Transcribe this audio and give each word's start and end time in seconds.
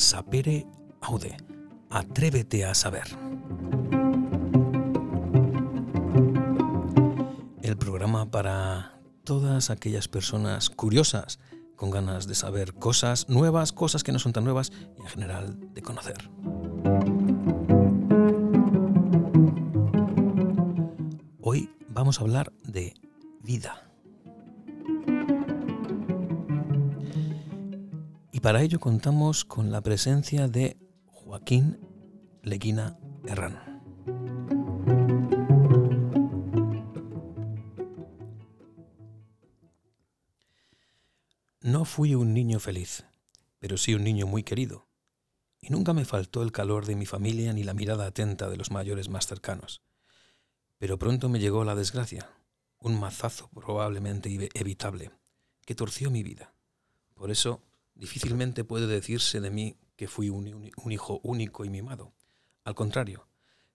Sapere 0.00 0.66
Aude. 1.02 1.36
Atrévete 1.90 2.64
a 2.64 2.72
saber. 2.74 3.04
El 7.60 7.76
programa 7.76 8.30
para 8.30 8.98
todas 9.24 9.68
aquellas 9.68 10.08
personas 10.08 10.70
curiosas, 10.70 11.38
con 11.76 11.90
ganas 11.90 12.26
de 12.26 12.34
saber 12.34 12.72
cosas 12.72 13.28
nuevas, 13.28 13.72
cosas 13.72 14.02
que 14.02 14.10
no 14.10 14.18
son 14.18 14.32
tan 14.32 14.44
nuevas 14.44 14.72
y 14.96 15.02
en 15.02 15.06
general 15.06 15.74
de 15.74 15.82
conocer. 15.82 16.30
Hoy 21.42 21.70
vamos 21.88 22.18
a 22.18 22.22
hablar 22.22 22.54
de 22.64 22.94
vida. 23.42 23.79
Para 28.42 28.62
ello 28.62 28.80
contamos 28.80 29.44
con 29.44 29.70
la 29.70 29.82
presencia 29.82 30.48
de 30.48 30.78
Joaquín 31.04 31.78
Leguina 32.42 32.98
Herrán. 33.26 33.82
No 41.60 41.84
fui 41.84 42.14
un 42.14 42.32
niño 42.32 42.60
feliz, 42.60 43.04
pero 43.58 43.76
sí 43.76 43.92
un 43.92 44.04
niño 44.04 44.26
muy 44.26 44.42
querido. 44.42 44.86
Y 45.60 45.68
nunca 45.68 45.92
me 45.92 46.06
faltó 46.06 46.42
el 46.42 46.50
calor 46.50 46.86
de 46.86 46.96
mi 46.96 47.04
familia 47.04 47.52
ni 47.52 47.62
la 47.62 47.74
mirada 47.74 48.06
atenta 48.06 48.48
de 48.48 48.56
los 48.56 48.70
mayores 48.70 49.10
más 49.10 49.26
cercanos. 49.26 49.82
Pero 50.78 50.98
pronto 50.98 51.28
me 51.28 51.40
llegó 51.40 51.64
la 51.64 51.74
desgracia, 51.74 52.30
un 52.78 52.98
mazazo 52.98 53.50
probablemente 53.50 54.30
evitable, 54.54 55.10
que 55.66 55.74
torció 55.74 56.10
mi 56.10 56.22
vida. 56.22 56.54
Por 57.12 57.30
eso 57.30 57.60
Difícilmente 58.00 58.64
puede 58.64 58.86
decirse 58.86 59.42
de 59.42 59.50
mí 59.50 59.76
que 59.94 60.08
fui 60.08 60.30
un, 60.30 60.72
hijo 60.90 61.20
único 61.22 61.66
y 61.66 61.68
mimado. 61.68 62.14
Al 62.64 62.74
contrario, 62.74 63.28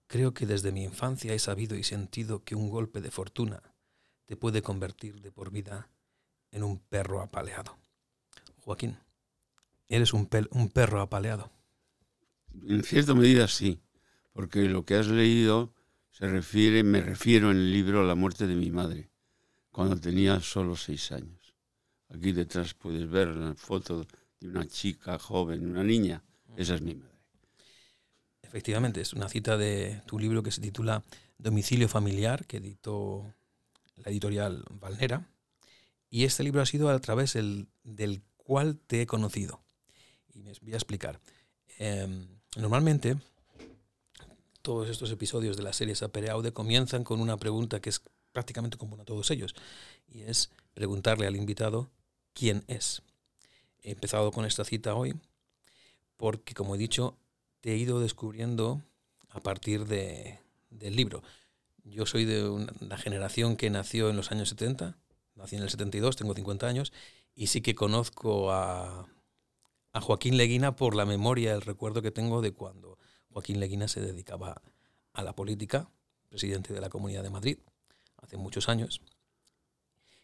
creo 0.07 0.33
que 0.33 0.47
desde 0.47 0.71
mi 0.71 0.83
infancia 0.83 1.31
he 1.35 1.37
sabido 1.37 1.75
y 1.75 1.83
sentido 1.83 2.43
que 2.43 2.55
un 2.55 2.71
golpe 2.71 3.01
de 3.01 3.11
fortuna 3.11 3.61
te 4.25 4.35
puede 4.35 4.63
convertir 4.63 5.21
de 5.21 5.31
por 5.31 5.51
vida 5.51 5.91
en 6.49 6.63
un 6.63 6.79
perro 6.79 7.21
apaleado. 7.21 7.77
Joaquín, 8.61 8.97
eres 9.89 10.11
un, 10.11 10.27
un 10.49 10.69
perro 10.69 11.01
apaleado. 11.01 11.51
En 12.67 12.83
cierta 12.83 13.13
medida 13.13 13.47
sí, 13.47 13.79
porque 14.33 14.63
lo 14.63 14.85
que 14.85 14.95
has 14.95 15.05
leído 15.05 15.71
se 16.09 16.27
refiere, 16.27 16.81
me 16.81 17.01
refiero 17.01 17.51
en 17.51 17.57
el 17.57 17.71
libro 17.71 18.01
a 18.01 18.03
la 18.03 18.15
muerte 18.15 18.47
de 18.47 18.55
mi 18.55 18.71
madre, 18.71 19.11
cuando 19.69 19.95
tenía 19.97 20.39
solo 20.39 20.75
seis 20.75 21.11
años. 21.11 21.44
Aquí 22.09 22.31
detrás 22.31 22.73
puedes 22.73 23.09
ver 23.09 23.29
la 23.29 23.55
foto 23.55 24.05
de 24.39 24.47
una 24.47 24.67
chica 24.67 25.17
joven, 25.19 25.65
una 25.69 25.83
niña. 25.83 26.23
Esa 26.55 26.75
es 26.75 26.81
mi 26.81 26.95
madre. 26.95 27.15
Efectivamente, 28.43 29.01
es 29.01 29.13
una 29.13 29.27
cita 29.27 29.57
de 29.57 30.01
tu 30.05 30.19
libro 30.19 30.43
que 30.43 30.51
se 30.51 30.61
titula 30.61 31.03
Domicilio 31.37 31.89
familiar, 31.89 32.45
que 32.45 32.57
editó 32.57 33.33
la 33.97 34.11
editorial 34.11 34.63
Valnera. 34.69 35.27
Y 36.09 36.23
este 36.23 36.43
libro 36.43 36.61
ha 36.61 36.65
sido 36.65 36.89
a 36.89 36.99
través 36.99 37.33
del, 37.33 37.67
cual 38.37 38.77
te 38.77 39.01
he 39.01 39.07
conocido. 39.07 39.61
Y 40.33 40.43
me 40.43 40.53
voy 40.61 40.73
a 40.73 40.77
explicar. 40.77 41.19
Em, 41.79 42.27
normalmente, 42.55 43.17
todos 44.61 44.89
estos 44.89 45.11
episodios 45.11 45.57
de 45.57 45.63
la 45.63 45.73
serie 45.73 45.95
Sapere 45.95 46.29
Aude 46.29 46.53
comienzan 46.53 47.03
con 47.03 47.19
una 47.19 47.37
pregunta 47.37 47.81
que 47.81 47.89
es 47.89 48.01
prácticamente 48.31 48.77
común 48.77 49.01
a 49.01 49.05
todos 49.05 49.31
ellos. 49.31 49.55
Y 50.07 50.21
es 50.21 50.51
preguntarle 50.73 51.27
al 51.27 51.35
invitado 51.35 51.89
quién 52.35 52.63
es. 52.67 53.01
He 53.81 53.91
empezado 53.91 54.31
con 54.31 54.45
esta 54.45 54.63
cita 54.63 54.93
hoy 54.93 55.15
porque, 56.17 56.53
como 56.53 56.75
he 56.75 56.77
dicho, 56.77 57.17
te 57.61 57.73
he 57.73 57.77
ido 57.77 57.99
descubriendo 57.99 58.83
a 59.29 59.39
partir 59.39 59.85
de, 59.85 60.39
del 60.69 60.95
libro. 60.95 61.23
Yo 61.83 62.05
soy 62.05 62.25
de 62.25 62.47
una 62.47 62.97
generación 62.97 63.57
que 63.57 63.69
nació 63.69 64.09
en 64.09 64.17
los 64.17 64.31
años 64.31 64.49
70, 64.49 64.97
nací 65.35 65.55
en 65.55 65.63
el 65.63 65.69
72, 65.69 66.15
tengo 66.15 66.33
50 66.33 66.67
años, 66.67 66.93
y 67.35 67.47
sí 67.47 67.61
que 67.61 67.75
conozco 67.75 68.51
a, 68.51 69.07
a 69.91 70.01
Joaquín 70.01 70.37
Leguina 70.37 70.75
por 70.75 70.95
la 70.95 71.05
memoria, 71.05 71.53
el 71.53 71.61
recuerdo 71.61 72.01
que 72.01 72.11
tengo 72.11 72.41
de 72.41 72.51
cuando 72.51 72.97
Joaquín 73.29 73.59
Leguina 73.59 73.87
se 73.87 74.01
dedicaba 74.01 74.61
a 75.13 75.23
la 75.23 75.33
política, 75.33 75.89
presidente 76.29 76.73
de 76.73 76.81
la 76.81 76.89
Comunidad 76.89 77.23
de 77.23 77.29
Madrid, 77.29 77.57
hace 78.17 78.37
muchos 78.37 78.69
años. 78.69 79.01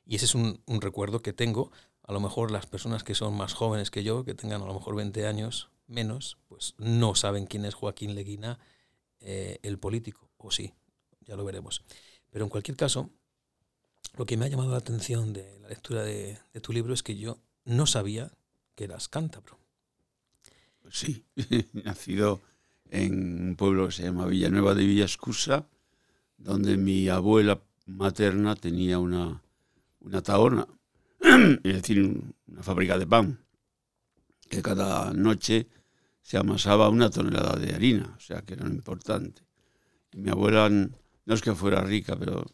Y 0.06 0.16
ese 0.16 0.26
es 0.26 0.36
un, 0.36 0.62
recuerdo 0.68 1.22
que 1.22 1.34
tengo. 1.34 1.72
A 2.12 2.14
lo 2.14 2.20
mejor 2.20 2.52
las 2.52 2.66
personas 2.66 3.06
que 3.06 3.16
son 3.16 3.38
más 3.38 3.54
jóvenes 3.54 3.90
que 3.90 4.04
yo, 4.04 4.26
que 4.26 4.34
tengan 4.34 4.62
a 4.62 4.66
lo 4.66 4.74
mejor 4.74 4.98
20 4.98 5.26
años 5.28 5.70
menos, 5.88 6.38
pues 6.50 6.76
no 6.78 7.16
saben 7.16 7.46
quién 7.46 7.64
es 7.64 7.74
Joaquín 7.74 8.16
Leguina, 8.16 8.60
eh, 9.22 9.60
el 9.64 9.80
político. 9.80 10.30
O 10.36 10.52
sí, 10.52 10.74
ya 11.22 11.38
lo 11.38 11.46
veremos. 11.46 11.86
Pero 12.30 12.44
en 12.44 12.50
cualquier 12.50 12.76
caso, 12.76 13.12
lo 14.18 14.26
que 14.26 14.36
me 14.36 14.44
ha 14.44 14.50
llamado 14.50 14.72
la 14.72 14.80
atención 14.80 15.32
de 15.32 15.58
la 15.62 15.70
lectura 15.70 16.04
de, 16.04 16.38
tu 16.62 16.74
libro 16.74 16.94
es 16.94 17.02
que 17.02 17.16
yo 17.16 17.38
no 17.64 17.86
sabía 17.86 18.30
que 18.76 18.84
eras 18.84 19.08
cántabro. 19.08 19.58
Pues 20.82 21.00
sí, 21.00 21.24
nacido 21.72 22.42
en 22.90 23.52
un 23.52 23.56
pueblo 23.56 23.86
que 23.86 23.94
se 23.94 24.04
llama 24.04 24.26
Villanueva 24.26 24.76
de 24.76 24.86
Villascusa, 24.86 25.66
donde 26.38 26.76
mi 26.76 27.08
abuela 27.08 27.62
materna 27.86 28.58
tenía 28.58 29.00
una, 29.00 29.42
una 30.02 30.22
taona, 30.22 30.68
es 31.22 31.74
decir, 31.74 32.22
una 32.48 32.64
fábrica 32.64 32.98
de 32.98 33.08
pan, 33.08 33.40
que 34.50 34.62
cada 34.62 35.14
noche 35.14 35.68
se 36.22 36.38
amasaba 36.38 36.90
una 36.90 37.09
tonelada 37.09 37.58
de 37.58 37.74
harina, 37.74 38.14
o 38.16 38.20
sea 38.20 38.42
que 38.42 38.54
era 38.54 38.68
importante. 38.68 39.44
Y 40.12 40.18
mi 40.18 40.30
abuela 40.30 40.70
no 40.70 41.34
es 41.34 41.42
que 41.42 41.56
fuera 41.56 41.82
rica, 41.82 42.16
pero 42.18 42.46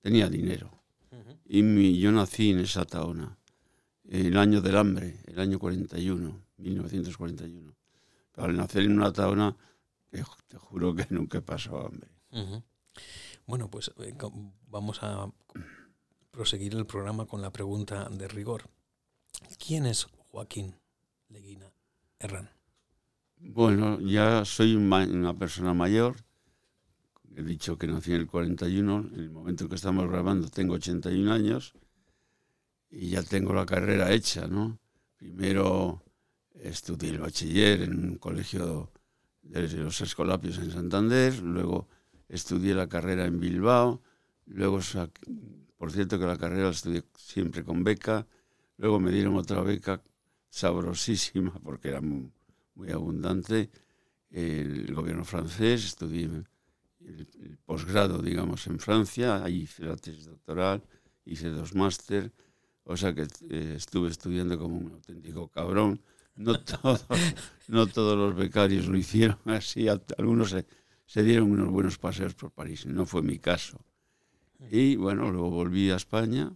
tenía 0.00 0.28
dinero. 0.28 0.70
Y 1.46 1.62
mi, 1.62 1.98
yo 1.98 2.10
nací 2.10 2.50
en 2.50 2.60
esa 2.60 2.84
taona, 2.84 3.36
el 4.08 4.36
año 4.36 4.60
del 4.60 4.76
hambre, 4.76 5.20
el 5.26 5.38
año 5.38 5.58
41, 5.58 6.42
1941. 6.58 7.74
Pero 8.32 8.46
al 8.46 8.56
nacer 8.56 8.84
en 8.84 8.92
una 8.92 9.12
taona, 9.12 9.56
te, 10.10 10.22
juro 10.56 10.94
que 10.94 11.06
nunca 11.10 11.40
pasado 11.40 11.86
hambre. 11.86 12.08
Bueno, 13.46 13.70
pues 13.70 13.92
eh, 13.98 14.14
vamos 14.68 15.02
a 15.02 15.30
proseguir 16.34 16.74
el 16.74 16.84
programa 16.84 17.26
con 17.26 17.40
la 17.40 17.52
pregunta 17.52 18.08
de 18.10 18.26
rigor. 18.26 18.64
¿Quién 19.64 19.86
es 19.86 20.06
Joaquín 20.30 20.74
Leguina 21.28 21.72
Herrán? 22.18 22.50
Bueno, 23.38 24.00
ya 24.00 24.44
soy 24.44 24.74
una 24.74 25.38
persona 25.38 25.74
mayor. 25.74 26.16
He 27.36 27.42
dicho 27.42 27.78
que 27.78 27.86
nací 27.86 28.12
en 28.12 28.22
el 28.22 28.26
41. 28.26 29.10
En 29.14 29.20
el 29.20 29.30
momento 29.30 29.68
que 29.68 29.76
estamos 29.76 30.08
grabando 30.08 30.48
tengo 30.48 30.74
81 30.74 31.32
años 31.32 31.74
y 32.90 33.10
ya 33.10 33.22
tengo 33.22 33.52
la 33.52 33.64
carrera 33.64 34.12
hecha, 34.12 34.48
¿no? 34.48 34.78
Primero 35.16 36.02
estudié 36.54 37.10
el 37.10 37.20
bachiller 37.20 37.82
en 37.82 38.10
un 38.10 38.16
colegio 38.16 38.90
de 39.42 39.68
los 39.68 40.00
Escolapios 40.00 40.58
en 40.58 40.72
Santander, 40.72 41.38
luego 41.42 41.88
estudié 42.28 42.74
la 42.74 42.88
carrera 42.88 43.24
en 43.26 43.38
Bilbao, 43.38 44.02
luego 44.46 44.80
por 45.84 45.92
cierto 45.92 46.18
que 46.18 46.24
la 46.24 46.38
carrera 46.38 46.62
la 46.62 46.70
estudié 46.70 47.04
siempre 47.14 47.62
con 47.62 47.84
beca. 47.84 48.26
Luego 48.78 48.98
me 48.98 49.10
dieron 49.10 49.36
otra 49.36 49.60
beca 49.60 50.02
sabrosísima 50.48 51.52
porque 51.62 51.88
era 51.88 52.00
muy, 52.00 52.32
abundante. 52.90 53.70
El 54.30 54.94
gobierno 54.94 55.26
francés, 55.26 55.84
estudié 55.84 56.30
el, 57.00 57.58
posgrado, 57.66 58.22
digamos, 58.22 58.66
en 58.66 58.78
Francia. 58.78 59.44
Ahí 59.44 59.64
hice 59.64 59.84
la 59.84 59.96
tesis 59.96 60.24
doctoral, 60.24 60.82
hice 61.26 61.50
dos 61.50 61.74
máster. 61.74 62.32
O 62.84 62.96
sea 62.96 63.14
que 63.14 63.26
eh, 63.50 63.74
estuve 63.76 64.08
estudiando 64.08 64.58
como 64.58 64.78
un 64.78 64.90
auténtico 64.90 65.48
cabrón. 65.48 66.00
No, 66.34 66.54
no 67.68 67.86
todos 67.88 68.16
los 68.16 68.34
becarios 68.34 68.86
lo 68.86 68.96
hicieron 68.96 69.38
así. 69.44 69.86
Algunos 70.16 70.56
se 71.04 71.22
dieron 71.22 71.50
unos 71.50 71.68
buenos 71.68 71.98
paseos 71.98 72.32
por 72.32 72.52
París. 72.52 72.86
No 72.86 73.04
fue 73.04 73.20
mi 73.20 73.38
caso. 73.38 73.84
Y 74.70 74.96
bueno, 74.96 75.30
luego 75.30 75.50
volví 75.50 75.90
a 75.90 75.96
España. 75.96 76.52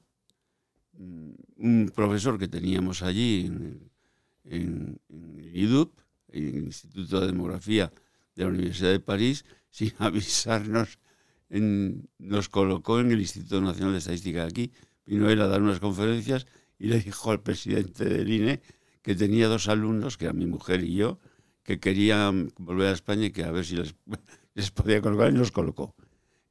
Mm, 0.93 1.31
un 1.57 1.93
profesor 1.95 2.39
que 2.39 2.49
teníamos 2.49 3.03
allí 3.03 3.47
en, 3.47 3.91
en, 4.45 5.01
en 5.09 5.51
IDUP, 5.55 5.99
el 6.29 6.65
Instituto 6.67 7.21
de 7.21 7.27
Demografía 7.27 7.93
de 8.35 8.45
la 8.45 8.51
Universidad 8.51 8.91
de 8.91 9.01
París, 9.01 9.45
sin 9.71 9.93
avisarnos, 9.99 10.99
nos 11.51 12.49
colocó 12.49 13.01
en 13.01 13.11
el 13.11 13.21
Instituto 13.21 13.61
Nacional 13.61 13.93
de 13.93 13.99
Estadística 13.99 14.45
aquí. 14.45 14.71
Vino 15.07 15.31
él 15.31 15.41
a 15.41 15.47
dar 15.47 15.63
unas 15.63 15.81
conferencias 15.81 16.47
y 16.79 16.89
le 16.89 17.01
dijo 17.01 17.31
al 17.31 17.43
presidente 17.43 18.05
del 18.05 18.31
INE 18.31 18.61
que 19.03 19.15
tenía 19.15 19.49
dos 19.49 19.69
alumnos, 19.69 20.19
que 20.19 20.27
eran 20.27 20.37
mi 20.37 20.47
mujer 20.47 20.85
y 20.85 20.95
yo, 20.95 21.19
que 21.63 21.81
querían 21.81 22.53
volver 22.59 22.89
a 22.89 22.93
España 22.93 23.27
y 23.27 23.31
que 23.31 23.45
a 23.45 23.51
ver 23.51 23.65
si 23.65 23.77
les, 23.77 23.95
les 24.55 24.71
podía 24.71 25.01
colocar 25.01 25.31
y 25.31 25.35
nos 25.35 25.51
colocó. 25.51 25.95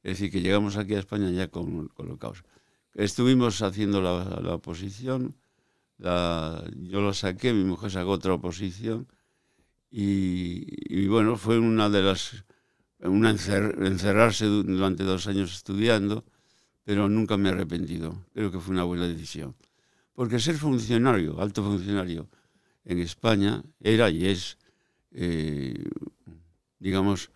Es 0.02 0.12
decir, 0.12 0.30
que 0.30 0.40
llegamos 0.40 0.76
aquí 0.76 0.94
a 0.94 1.00
España 1.00 1.30
ya 1.30 1.48
con, 1.48 1.88
colocados. 1.88 2.44
Estuvimos 2.94 3.62
haciendo 3.62 4.00
la, 4.00 4.40
la 4.42 4.54
oposición, 4.54 5.36
yo 5.98 7.02
la 7.02 7.12
saqué, 7.12 7.52
mi 7.52 7.64
mujer 7.64 7.90
sacó 7.90 8.10
otra 8.10 8.34
oposición, 8.34 9.08
Y, 9.90 11.06
bueno, 11.08 11.36
fue 11.36 11.58
una 11.58 11.88
de 11.88 12.02
las... 12.02 12.44
Una 13.00 13.30
encerrarse 13.30 14.46
durante 14.46 15.04
dos 15.04 15.28
años 15.28 15.54
estudiando, 15.54 16.24
pero 16.82 17.08
nunca 17.08 17.36
me 17.36 17.48
he 17.48 17.52
arrepentido. 17.52 18.26
Creo 18.34 18.50
que 18.50 18.58
fue 18.58 18.74
una 18.74 18.82
buena 18.82 19.06
decisión. 19.06 19.54
Porque 20.14 20.40
ser 20.40 20.56
funcionario, 20.56 21.40
alto 21.40 21.62
funcionario, 21.62 22.28
en 22.84 22.98
España 22.98 23.62
era 23.78 24.10
y 24.10 24.26
es, 24.26 24.58
eh, 25.12 25.84
digamos, 26.80 27.30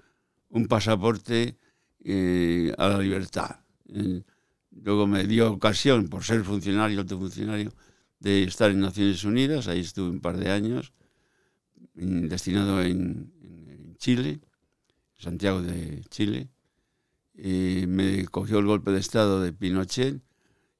un 0.49 0.67
pasaporte 0.67 1.56
eh, 2.04 2.75
a 2.78 2.88
la 2.88 2.99
libertad. 2.99 3.60
luego 4.70 5.06
me 5.06 5.25
dio 5.25 5.52
ocasión, 5.52 6.08
por 6.08 6.25
ser 6.25 6.43
funcionario, 6.43 7.00
alto 7.00 7.19
funcionario, 7.19 7.72
de 8.19 8.44
estar 8.44 8.70
en 8.70 8.81
Naciones 8.81 9.25
Unidas, 9.25 9.69
ahí 9.69 9.81
estuve 9.81 10.10
un 10.10 10.20
par 10.20 10.37
de 10.37 10.50
años, 10.50 10.93
destinado 11.94 12.82
en, 12.82 13.32
Chile, 13.99 14.40
Santiago 15.16 15.62
de 15.62 16.02
Chile. 16.08 16.49
me 17.34 18.26
cogió 18.26 18.58
el 18.58 18.66
golpe 18.66 18.90
de 18.90 18.99
Estado 18.99 19.40
de 19.40 19.52
Pinochet 19.52 20.20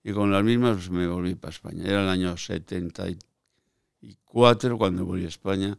y 0.03 0.13
con 0.13 0.33
las 0.33 0.43
mismas 0.43 0.91
me 0.91 1.07
volví 1.07 1.37
para 1.37 1.53
España. 1.53 1.85
Era 1.85 2.03
el 2.03 2.09
año 2.09 2.37
74 2.37 4.77
cuando 4.77 5.05
volví 5.05 5.25
a 5.25 5.29
España. 5.29 5.79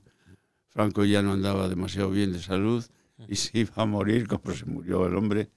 Franco 0.69 1.03
ya 1.03 1.21
no 1.21 1.33
andaba 1.33 1.67
demasiado 1.67 2.11
bien 2.11 2.31
de 2.31 2.41
salud 2.41 2.85
y 3.27 3.35
se 3.35 3.59
iba 3.59 3.73
a 3.75 3.85
morir 3.85 4.27
como 4.27 4.55
se 4.55 4.65
murió 4.65 5.05
el 5.07 5.15
hombre 5.15 5.49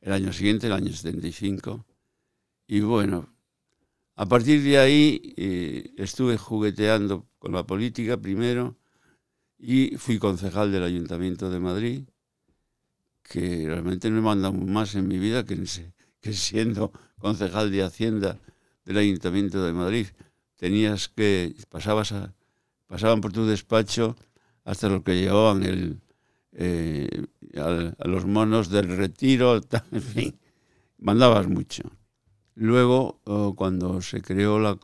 el 0.00 0.12
año 0.12 0.32
siguiente, 0.32 0.66
el 0.66 0.72
año 0.72 0.92
75. 0.92 1.86
Y 2.66 2.80
bueno, 2.80 3.34
a 4.16 4.26
partir 4.26 4.62
de 4.62 4.78
ahí 4.78 5.34
eh, 5.36 5.92
estuve 5.96 6.36
jugueteando 6.36 7.26
con 7.38 7.52
la 7.52 7.66
política 7.66 8.16
primero 8.16 8.76
y 9.58 9.96
fui 9.96 10.18
concejal 10.18 10.72
del 10.72 10.84
Ayuntamiento 10.84 11.50
de 11.50 11.60
Madrid, 11.60 12.02
que 13.22 13.66
realmente 13.66 14.10
no 14.10 14.18
he 14.18 14.22
mandado 14.22 14.54
más 14.54 14.94
en 14.94 15.06
mi 15.06 15.18
vida 15.18 15.44
que, 15.44 15.66
siendo 16.32 16.92
concejal 17.18 17.70
de 17.70 17.82
Hacienda 17.82 18.38
del 18.84 18.98
Ayuntamiento 18.98 19.62
de 19.64 19.72
Madrid. 19.72 20.06
Tenías 20.56 21.08
que, 21.08 21.54
pasabas 21.68 22.14
pasaban 22.86 23.20
por 23.20 23.32
tu 23.32 23.46
despacho 23.46 24.16
hasta 24.64 24.88
lo 24.88 25.02
que 25.02 25.20
llevaban 25.20 25.62
el, 25.62 26.00
eh, 26.52 27.08
a, 27.56 28.08
los 28.08 28.26
monos 28.26 28.70
del 28.70 28.96
retiro, 28.96 29.60
en 29.92 30.02
fin, 30.02 30.40
mandabas 30.98 31.48
mucho. 31.48 31.82
Luego, 32.54 33.20
oh, 33.24 33.54
cuando 33.54 34.02
se 34.02 34.20
creó 34.20 34.58
la, 34.58 34.78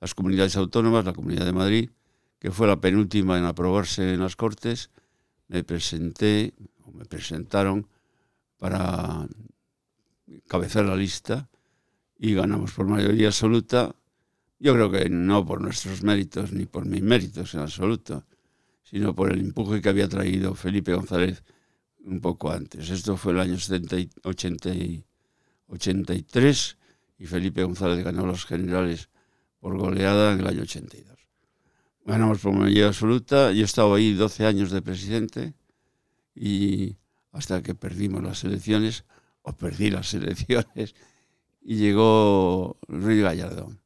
las 0.00 0.14
comunidades 0.14 0.56
autónomas, 0.56 1.04
la 1.04 1.12
Comunidad 1.12 1.46
de 1.46 1.52
Madrid, 1.52 1.90
que 2.38 2.50
fue 2.50 2.66
la 2.66 2.80
penúltima 2.80 3.38
en 3.38 3.44
aprobarse 3.44 4.14
en 4.14 4.20
las 4.20 4.36
Cortes, 4.36 4.90
me 5.48 5.62
presenté, 5.64 6.54
o 6.84 6.90
me 6.90 7.04
presentaron 7.04 7.86
para 8.58 9.28
cabezar 10.48 10.84
la 10.84 10.96
lista 10.96 11.48
y 12.18 12.34
ganamos 12.34 12.72
por 12.72 12.86
mayoría 12.86 13.28
absoluta. 13.28 13.94
Yo 14.58 14.74
creo 14.74 14.90
que 14.90 15.08
no 15.08 15.44
por 15.44 15.60
nuestros 15.60 16.02
méritos 16.02 16.52
ni 16.52 16.66
por 16.66 16.84
mis 16.84 17.02
méritos 17.02 17.54
en 17.54 17.60
absoluto, 17.60 18.24
sino 18.92 19.14
por 19.14 19.32
el 19.32 19.40
empuje 19.40 19.80
que 19.80 19.88
había 19.88 20.06
traído 20.06 20.54
Felipe 20.54 20.92
González 20.92 21.42
un 22.04 22.20
poco 22.20 22.52
antes. 22.52 22.90
Esto 22.90 23.16
fue 23.16 23.32
el 23.32 23.40
año 23.40 23.58
70 23.58 23.96
83 25.66 26.78
y 27.18 27.26
Felipe 27.26 27.64
González 27.64 28.04
ganó 28.04 28.26
los 28.26 28.44
generales 28.44 29.08
por 29.60 29.78
goleada 29.78 30.34
en 30.34 30.40
el 30.40 30.46
año 30.46 30.62
82. 30.62 31.16
Ganamos 32.04 32.40
por 32.40 32.52
mayoría 32.52 32.88
absoluta. 32.88 33.50
Yo 33.52 33.62
he 33.62 33.64
estado 33.64 33.94
ahí 33.94 34.12
12 34.12 34.44
años 34.44 34.70
de 34.70 34.82
presidente 34.82 35.54
y 36.34 36.98
hasta 37.30 37.62
que 37.62 37.74
perdimos 37.74 38.22
las 38.22 38.44
elecciones, 38.44 39.06
o 39.40 39.54
perdí 39.54 39.90
las 39.90 40.12
elecciones, 40.12 40.94
y 41.62 41.76
llegó 41.76 42.76
Ruiz 42.88 43.22
Gallardón, 43.22 43.80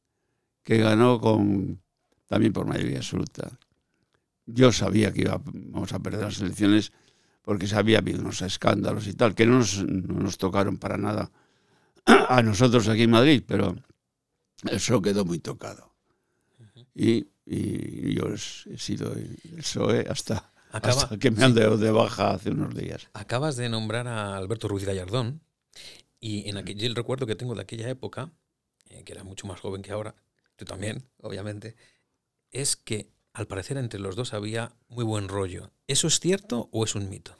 que 0.64 0.78
ganó 0.78 1.20
también 2.26 2.52
por 2.52 2.66
mayoría 2.66 2.98
absoluta. 2.98 3.56
Yo 4.46 4.72
sabía 4.72 5.12
que 5.12 5.22
íbamos 5.22 5.92
a 5.92 5.98
perder 5.98 6.22
las 6.22 6.40
elecciones 6.40 6.92
porque 7.42 7.66
se 7.66 7.76
había 7.76 7.98
habido 7.98 8.20
unos 8.20 8.42
escándalos 8.42 9.06
y 9.06 9.14
tal, 9.14 9.34
que 9.34 9.46
no 9.46 9.58
nos, 9.58 9.84
no 9.84 10.20
nos 10.20 10.38
tocaron 10.38 10.78
para 10.78 10.96
nada 10.96 11.30
a 12.06 12.42
nosotros 12.42 12.88
aquí 12.88 13.02
en 13.02 13.10
Madrid, 13.10 13.42
pero 13.46 13.76
eso 14.70 15.02
quedó 15.02 15.24
muy 15.24 15.38
tocado. 15.38 15.94
Y 16.94 17.28
y 17.46 18.14
yo 18.14 18.24
he 18.34 18.76
sido 18.76 19.12
el 19.12 19.38
PSOE 19.56 20.04
hasta, 20.10 20.52
que 21.20 21.30
me 21.30 21.44
han 21.44 21.54
dado 21.54 21.78
de 21.78 21.92
baja 21.92 22.32
hace 22.32 22.50
unos 22.50 22.74
días. 22.74 23.08
Acabas 23.12 23.56
de 23.56 23.68
nombrar 23.68 24.08
a 24.08 24.36
Alberto 24.36 24.66
Ruiz 24.66 24.84
Gallardón 24.84 25.40
y 26.18 26.48
en 26.48 26.56
aquel, 26.56 26.82
el 26.82 26.96
recuerdo 26.96 27.26
que 27.26 27.36
tengo 27.36 27.54
de 27.54 27.62
aquella 27.62 27.88
época, 27.88 28.32
eh, 28.88 29.04
que 29.04 29.12
era 29.12 29.22
mucho 29.22 29.46
más 29.46 29.60
joven 29.60 29.82
que 29.82 29.92
ahora, 29.92 30.16
tú 30.56 30.64
también, 30.64 31.08
obviamente, 31.18 31.76
es 32.50 32.74
que 32.74 33.12
al 33.36 33.46
parecer 33.46 33.76
entre 33.76 34.00
los 34.00 34.16
dos 34.16 34.32
había 34.32 34.72
muy 34.88 35.04
buen 35.04 35.28
rollo. 35.28 35.70
¿Eso 35.86 36.06
es 36.06 36.20
cierto 36.20 36.70
o 36.72 36.84
es 36.84 36.94
un 36.94 37.10
mito? 37.10 37.38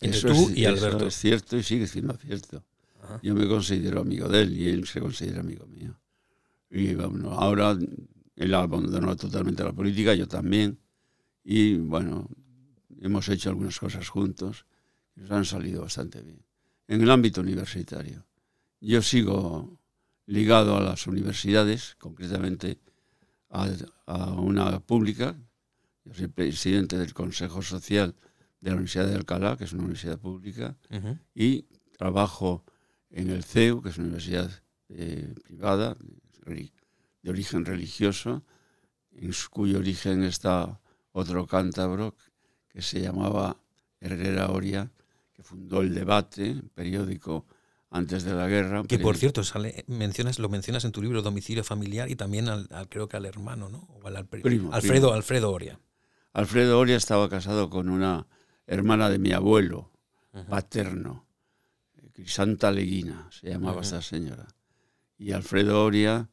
Entre 0.00 0.20
tú 0.20 0.50
y 0.50 0.64
Alberto. 0.64 0.96
Eso 0.96 1.06
es 1.06 1.14
cierto 1.14 1.56
y 1.56 1.62
sigue 1.62 1.86
siendo 1.86 2.14
cierto. 2.14 2.64
Yo 3.22 3.36
me 3.36 3.46
considero 3.46 4.00
amigo 4.00 4.28
de 4.28 4.42
él 4.42 4.58
y 4.58 4.68
él 4.68 4.88
se 4.88 4.98
considera 4.98 5.40
amigo 5.40 5.66
mío. 5.66 6.00
Y 6.68 6.94
bueno, 6.94 7.30
ahora 7.30 7.78
él 8.34 8.54
abandonó 8.54 9.14
totalmente 9.14 9.62
la 9.62 9.72
política, 9.72 10.14
yo 10.14 10.26
también. 10.26 10.80
Y 11.44 11.76
bueno, 11.76 12.28
hemos 13.00 13.28
hecho 13.28 13.50
algunas 13.50 13.78
cosas 13.78 14.08
juntos 14.08 14.66
y 15.14 15.20
nos 15.20 15.30
han 15.30 15.44
salido 15.44 15.82
bastante 15.82 16.22
bien. 16.22 16.42
En 16.88 17.02
el 17.02 17.10
ámbito 17.10 17.40
universitario, 17.40 18.26
yo 18.80 19.00
sigo 19.00 19.78
ligado 20.26 20.76
a 20.76 20.80
las 20.80 21.06
universidades, 21.06 21.94
concretamente 22.00 22.80
a, 23.50 24.32
una 24.32 24.80
pública. 24.80 25.36
Yo 26.04 26.14
soy 26.14 26.28
presidente 26.28 26.96
del 26.96 27.12
Consejo 27.12 27.62
Social 27.62 28.14
de 28.60 28.70
la 28.70 28.76
Universidad 28.76 29.06
de 29.06 29.16
Alcalá, 29.16 29.56
que 29.56 29.64
es 29.64 29.72
una 29.72 29.82
universidad 29.82 30.18
pública, 30.18 30.76
y 31.34 31.62
trabajo 31.96 32.64
en 33.10 33.30
el 33.30 33.44
CEU, 33.44 33.82
que 33.82 33.90
es 33.90 33.98
una 33.98 34.08
universidad 34.08 34.50
eh, 34.88 35.34
privada, 35.42 35.96
de 36.46 37.30
origen 37.30 37.64
religioso, 37.64 38.44
en 39.12 39.32
cuyo 39.50 39.78
origen 39.78 40.22
está 40.22 40.80
otro 41.12 41.46
cántabro 41.46 42.16
que 42.68 42.82
se 42.82 43.00
llamaba 43.00 43.56
Herrera 44.00 44.50
Oria, 44.50 44.90
que 45.32 45.42
fundó 45.42 45.82
el 45.82 45.94
debate, 45.94 46.62
periódico 46.74 47.46
antes 47.90 48.24
de 48.24 48.34
la 48.34 48.48
guerra. 48.48 48.84
Que 48.84 48.98
por 48.98 49.16
cierto, 49.16 49.44
sale, 49.44 49.84
mencionas, 49.88 50.38
lo 50.38 50.48
mencionas 50.48 50.84
en 50.84 50.92
tu 50.92 51.02
libro 51.02 51.22
Domicilio 51.22 51.64
Familiar 51.64 52.10
y 52.10 52.16
también 52.16 52.48
al, 52.48 52.68
creo 52.88 53.08
que 53.08 53.16
al 53.16 53.26
hermano, 53.26 53.68
¿no? 53.68 53.88
O 54.02 54.06
al, 54.06 54.26
primo, 54.26 54.72
Alfredo, 54.72 55.12
Alfredo 55.12 55.50
Oria. 55.50 55.80
Alfredo 56.32 56.78
Oria 56.78 56.96
estaba 56.96 57.28
casado 57.28 57.68
con 57.68 57.88
una 57.88 58.26
hermana 58.66 59.10
de 59.10 59.18
mi 59.18 59.32
abuelo 59.32 59.90
paterno, 60.48 61.26
Crisanta 62.12 62.70
Leguina, 62.70 63.28
se 63.30 63.50
llamaba 63.50 63.82
esta 63.82 64.00
señora. 64.00 64.46
Y 65.18 65.32
Alfredo 65.32 65.84
Oria 65.84 66.30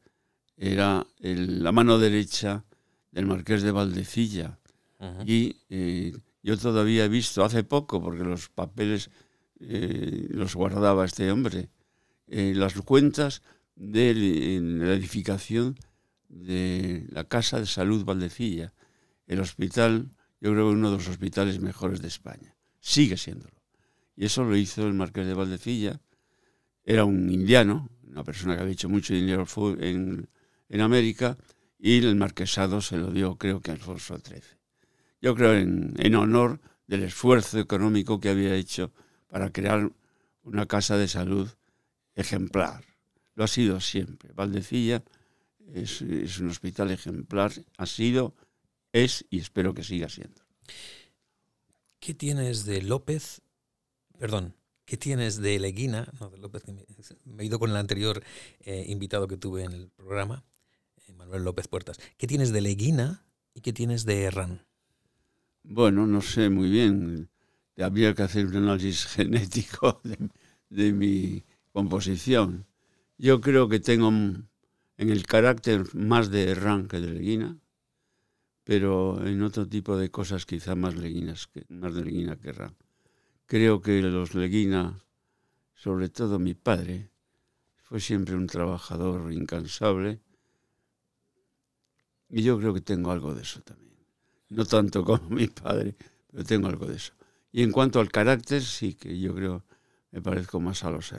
era 0.56 1.06
la 1.18 1.72
mano 1.72 1.98
derecha 1.98 2.64
del 3.10 3.26
marqués 3.26 3.62
de 3.62 3.72
Valdecilla. 3.72 4.58
Y 5.26 5.56
eh, 5.68 6.16
yo 6.42 6.56
todavía 6.56 7.04
he 7.04 7.08
visto, 7.08 7.44
hace 7.44 7.64
poco, 7.64 8.02
porque 8.02 8.24
los 8.24 8.48
papeles 8.48 9.10
eh, 9.60 10.26
los 10.30 10.54
guardaba 10.54 11.04
este 11.04 11.30
hombre, 11.30 11.68
eh, 12.26 12.52
las 12.54 12.74
cuentas 12.74 13.42
de 13.74 14.14
la 14.60 14.94
edificación 14.94 15.76
de 16.28 17.06
la 17.10 17.24
Casa 17.24 17.58
de 17.58 17.66
Salud 17.66 18.04
Valdecilla, 18.04 18.72
el 19.26 19.40
hospital, 19.40 20.10
yo 20.40 20.52
creo 20.52 20.68
que 20.68 20.74
uno 20.74 20.90
de 20.90 20.96
los 20.98 21.08
hospitales 21.08 21.60
mejores 21.60 22.02
de 22.02 22.08
España. 22.08 22.54
Sigue 22.80 23.16
siéndolo. 23.16 23.54
Y 24.16 24.24
eso 24.24 24.44
lo 24.44 24.56
hizo 24.56 24.86
el 24.86 24.94
marqués 24.94 25.26
de 25.26 25.34
Valdecilla. 25.34 26.00
Era 26.84 27.04
un 27.04 27.30
indiano, 27.30 27.88
una 28.06 28.24
persona 28.24 28.54
que 28.56 28.62
había 28.62 28.72
hecho 28.72 28.88
mucho 28.88 29.14
dinero 29.14 29.46
en, 29.80 30.28
en 30.68 30.80
América 30.80 31.36
y 31.78 31.98
el 31.98 32.16
marquesado 32.16 32.80
se 32.80 32.96
lo 32.96 33.10
dio 33.10 33.36
creo 33.36 33.60
que 33.60 33.70
a 33.70 33.74
Alfonso 33.74 34.18
XIII. 34.18 34.42
Yo 35.20 35.34
creo 35.34 35.54
en, 35.54 35.94
en 35.98 36.14
honor 36.14 36.60
del 36.86 37.04
esfuerzo 37.04 37.58
económico 37.58 38.20
que 38.20 38.30
había 38.30 38.54
hecho 38.54 38.92
para 39.28 39.50
crear 39.50 39.90
una 40.42 40.66
casa 40.66 40.96
de 40.96 41.08
salud 41.08 41.48
ejemplar. 42.14 42.84
Lo 43.34 43.44
ha 43.44 43.48
sido 43.48 43.80
siempre. 43.80 44.32
Valdecilla 44.32 45.02
es, 45.72 46.02
es, 46.02 46.38
un 46.40 46.50
hospital 46.50 46.90
ejemplar, 46.90 47.52
ha 47.76 47.86
sido, 47.86 48.34
es 48.92 49.24
y 49.30 49.38
espero 49.38 49.74
que 49.74 49.84
siga 49.84 50.08
siendo. 50.08 50.42
¿Qué 52.00 52.14
tienes 52.14 52.64
de 52.64 52.82
López? 52.82 53.42
Perdón, 54.18 54.54
¿qué 54.84 54.96
tienes 54.96 55.36
de 55.40 55.58
Leguina? 55.58 56.12
No, 56.20 56.30
de 56.30 56.38
López, 56.38 56.64
me, 56.66 57.42
he 57.42 57.46
ido 57.46 57.58
con 57.58 57.70
el 57.70 57.76
anterior 57.76 58.22
eh, 58.60 58.84
invitado 58.88 59.28
que 59.28 59.36
tuve 59.36 59.64
en 59.64 59.72
el 59.72 59.90
programa. 59.90 60.44
Manuel 61.18 61.44
López 61.44 61.68
Puertas. 61.68 61.98
¿Qué 62.16 62.26
tienes 62.26 62.52
de 62.52 62.60
Leguina 62.60 63.24
y 63.54 63.60
qué 63.60 63.72
tienes 63.72 64.04
de 64.04 64.22
Herrán? 64.22 64.64
Bueno, 65.62 66.06
no 66.06 66.22
sé 66.22 66.48
muy 66.48 66.70
bien. 66.70 67.28
Habría 67.82 68.14
que 68.14 68.22
hacer 68.22 68.46
un 68.46 68.56
análisis 68.56 69.06
genético 69.14 70.00
de, 70.68 70.92
mi 70.92 71.44
composición. 71.72 72.66
Yo 73.16 73.40
creo 73.40 73.68
que 73.68 73.80
tengo 73.80 74.08
en 74.08 75.10
el 75.10 75.26
carácter 75.26 75.94
más 75.94 76.30
de 76.30 76.50
Herrán 76.50 76.88
que 76.88 77.00
de 77.00 77.12
Leguina, 77.12 77.56
pero 78.64 79.24
en 79.24 79.42
otro 79.42 79.68
tipo 79.68 79.96
de 79.96 80.10
cosas 80.10 80.44
quizá 80.44 80.74
más 80.74 80.96
leguinas 80.96 81.46
que 81.46 81.64
más 81.68 81.94
de 81.94 82.04
Leguina 82.04 82.36
que 82.36 82.50
Herrán. 82.50 82.76
Creo 83.46 83.80
que 83.80 84.02
los 84.02 84.34
Leguina, 84.34 84.98
sobre 85.74 86.08
todo 86.08 86.38
mi 86.38 86.54
padre, 86.54 87.10
fue 87.84 88.00
siempre 88.00 88.34
un 88.34 88.46
trabajador 88.46 89.32
incansable 89.32 90.20
y 92.28 92.42
yo 92.42 92.58
creo 92.58 92.74
que 92.74 92.82
tengo 92.82 93.10
algo 93.10 93.34
de 93.34 93.42
eso 93.42 93.62
también. 93.62 93.96
No 94.50 94.64
tanto 94.64 95.04
como 95.04 95.30
mi 95.30 95.46
padre, 95.46 95.94
pero 96.30 96.44
tengo 96.44 96.68
algo 96.68 96.86
de 96.86 96.96
eso. 96.96 97.17
Y 97.58 97.62
en 97.64 97.72
cuanto 97.72 97.98
al 97.98 98.08
carácter, 98.08 98.62
sí 98.62 98.94
que 98.94 99.18
yo 99.18 99.34
creo 99.34 99.64
me 100.12 100.22
parezco 100.22 100.60
más 100.60 100.84
a 100.84 100.90
los. 100.90 101.12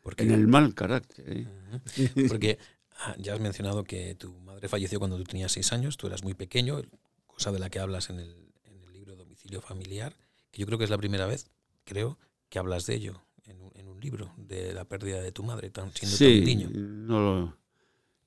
Porque, 0.00 0.22
en 0.22 0.30
el 0.30 0.46
mal 0.46 0.72
carácter. 0.72 1.24
¿eh? 1.26 2.28
Porque 2.28 2.58
ah, 2.98 3.16
ya 3.18 3.34
has 3.34 3.40
mencionado 3.40 3.82
que 3.82 4.14
tu 4.14 4.38
madre 4.38 4.68
falleció 4.68 5.00
cuando 5.00 5.16
tú 5.16 5.24
tenías 5.24 5.50
seis 5.50 5.72
años, 5.72 5.96
tú 5.96 6.06
eras 6.06 6.22
muy 6.22 6.34
pequeño, 6.34 6.80
cosa 7.26 7.50
de 7.50 7.58
la 7.58 7.70
que 7.70 7.80
hablas 7.80 8.08
en 8.10 8.20
el, 8.20 8.52
en 8.62 8.82
el 8.84 8.92
libro 8.92 9.16
Domicilio 9.16 9.60
Familiar, 9.60 10.14
que 10.52 10.60
yo 10.60 10.66
creo 10.66 10.78
que 10.78 10.84
es 10.84 10.90
la 10.90 10.98
primera 10.98 11.26
vez, 11.26 11.50
creo, 11.82 12.20
que 12.48 12.60
hablas 12.60 12.86
de 12.86 12.94
ello 12.94 13.24
en 13.44 13.60
un, 13.60 13.72
en 13.74 13.88
un 13.88 13.98
libro, 13.98 14.32
de 14.36 14.72
la 14.72 14.84
pérdida 14.84 15.20
de 15.20 15.32
tu 15.32 15.42
madre, 15.42 15.70
tan, 15.70 15.92
siendo 15.92 16.16
sí, 16.16 16.38
tan 16.38 16.44
niño. 16.44 16.70
No 16.72 17.20
lo, 17.20 17.58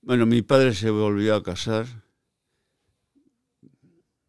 bueno, 0.01 0.25
mi 0.25 0.41
padre 0.41 0.74
se 0.74 0.89
volvió 0.89 1.36
a 1.36 1.43
casar, 1.43 1.88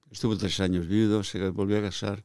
estuvo 0.08 0.36
tres 0.36 0.60
años 0.60 0.86
viudo, 0.86 1.24
se 1.24 1.50
volvió 1.50 1.78
a 1.78 1.82
casar 1.82 2.24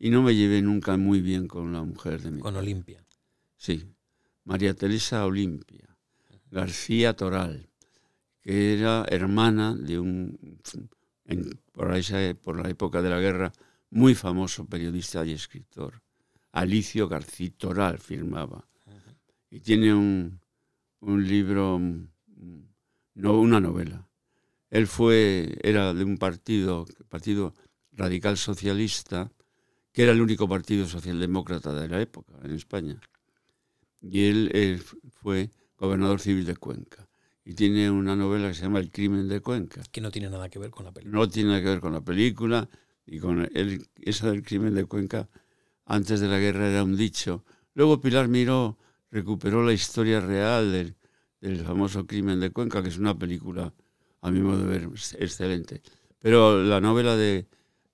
y 0.00 0.08
no 0.08 0.22
me 0.22 0.34
llevé 0.34 0.62
nunca 0.62 0.96
muy 0.96 1.20
bien 1.20 1.46
con 1.46 1.72
la 1.72 1.84
mujer 1.84 2.22
de 2.22 2.30
mi 2.30 2.40
Con 2.40 2.56
Olimpia. 2.56 3.04
Sí, 3.56 3.84
María 4.44 4.74
Teresa 4.74 5.26
Olimpia, 5.26 5.96
García 6.50 7.14
Toral, 7.14 7.68
que 8.40 8.72
era 8.72 9.04
hermana 9.08 9.76
de 9.76 10.00
un, 10.00 10.58
por, 11.72 11.94
esa, 11.94 12.16
por 12.42 12.58
la 12.58 12.70
época 12.70 13.02
de 13.02 13.10
la 13.10 13.20
guerra, 13.20 13.52
muy 13.90 14.14
famoso 14.14 14.64
periodista 14.64 15.24
y 15.26 15.32
escritor. 15.32 16.02
Alicio 16.50 17.06
García 17.06 17.52
Toral 17.56 17.98
firmaba. 17.98 18.66
Y 19.50 19.60
tiene 19.60 19.92
un, 19.92 20.40
un 21.00 21.28
libro, 21.28 21.78
no 23.14 23.40
una 23.40 23.60
novela. 23.60 24.08
Él 24.70 24.86
fue, 24.86 25.58
era 25.62 25.92
de 25.92 26.04
un 26.04 26.16
partido, 26.16 26.86
Partido 27.08 27.54
Radical 27.92 28.38
Socialista, 28.38 29.30
que 30.00 30.04
era 30.04 30.12
el 30.12 30.22
único 30.22 30.48
partido 30.48 30.86
socialdemócrata 30.86 31.74
de 31.74 31.86
la 31.86 32.00
época 32.00 32.32
en 32.42 32.52
España. 32.52 32.98
Y 34.00 34.28
él, 34.28 34.82
fue 35.10 35.50
gobernador 35.76 36.20
civil 36.20 36.46
de 36.46 36.56
Cuenca. 36.56 37.06
Y 37.44 37.52
tiene 37.52 37.90
una 37.90 38.16
novela 38.16 38.48
que 38.48 38.54
se 38.54 38.62
llama 38.62 38.78
El 38.78 38.90
crimen 38.90 39.28
de 39.28 39.42
Cuenca. 39.42 39.82
Que 39.92 40.00
no 40.00 40.10
tiene 40.10 40.30
nada 40.30 40.48
que 40.48 40.58
ver 40.58 40.70
con 40.70 40.86
la 40.86 40.92
película. 40.92 41.18
No 41.18 41.28
tiene 41.28 41.50
nada 41.50 41.60
que 41.60 41.68
ver 41.68 41.80
con 41.80 41.92
la 41.92 42.00
película. 42.00 42.66
Y 43.04 43.18
con 43.18 43.46
el, 43.52 43.90
esa 43.96 44.30
del 44.30 44.42
crimen 44.42 44.74
de 44.74 44.86
Cuenca, 44.86 45.28
antes 45.84 46.18
de 46.20 46.28
la 46.28 46.38
guerra 46.38 46.70
era 46.70 46.82
un 46.82 46.96
dicho. 46.96 47.44
Luego 47.74 48.00
Pilar 48.00 48.28
Miró 48.28 48.78
recuperó 49.10 49.62
la 49.62 49.74
historia 49.74 50.20
real 50.20 50.72
del, 50.72 50.96
del 51.42 51.58
famoso 51.58 52.06
crimen 52.06 52.40
de 52.40 52.52
Cuenca, 52.52 52.82
que 52.82 52.88
es 52.88 52.96
una 52.96 53.18
película, 53.18 53.74
a 54.22 54.30
mi 54.30 54.40
modo 54.40 54.64
de 54.64 54.78
ver, 54.78 54.88
excelente. 55.18 55.82
Pero 56.20 56.64
la 56.64 56.80
novela 56.80 57.16
de, 57.16 57.48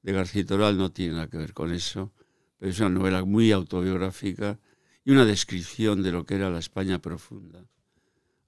de 0.06 0.12
García 0.12 0.46
Toral 0.46 0.78
no 0.78 0.92
tiene 0.92 1.14
nada 1.14 1.26
que 1.26 1.36
ver 1.36 1.52
con 1.52 1.72
eso, 1.72 2.12
pero 2.58 2.70
es 2.70 2.78
una 2.78 2.90
novela 2.90 3.24
muy 3.24 3.50
autobiográfica 3.50 4.56
y 5.04 5.10
una 5.10 5.24
descripción 5.24 6.00
de 6.04 6.12
lo 6.12 6.24
que 6.24 6.36
era 6.36 6.48
la 6.48 6.60
España 6.60 7.00
profunda, 7.00 7.66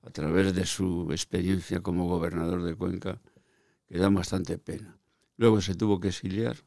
a 0.02 0.10
través 0.10 0.54
de 0.54 0.64
su 0.64 1.08
experiencia 1.10 1.80
como 1.80 2.06
gobernador 2.06 2.62
de 2.62 2.76
Cuenca, 2.76 3.20
que 3.88 3.98
da 3.98 4.08
bastante 4.08 4.56
pena. 4.56 5.00
Luego 5.36 5.60
se 5.60 5.74
tuvo 5.74 5.98
que 5.98 6.08
exiliar. 6.08 6.58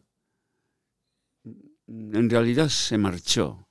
En 1.88 2.30
realidad 2.30 2.68
se 2.68 2.98
marchó. 2.98 3.66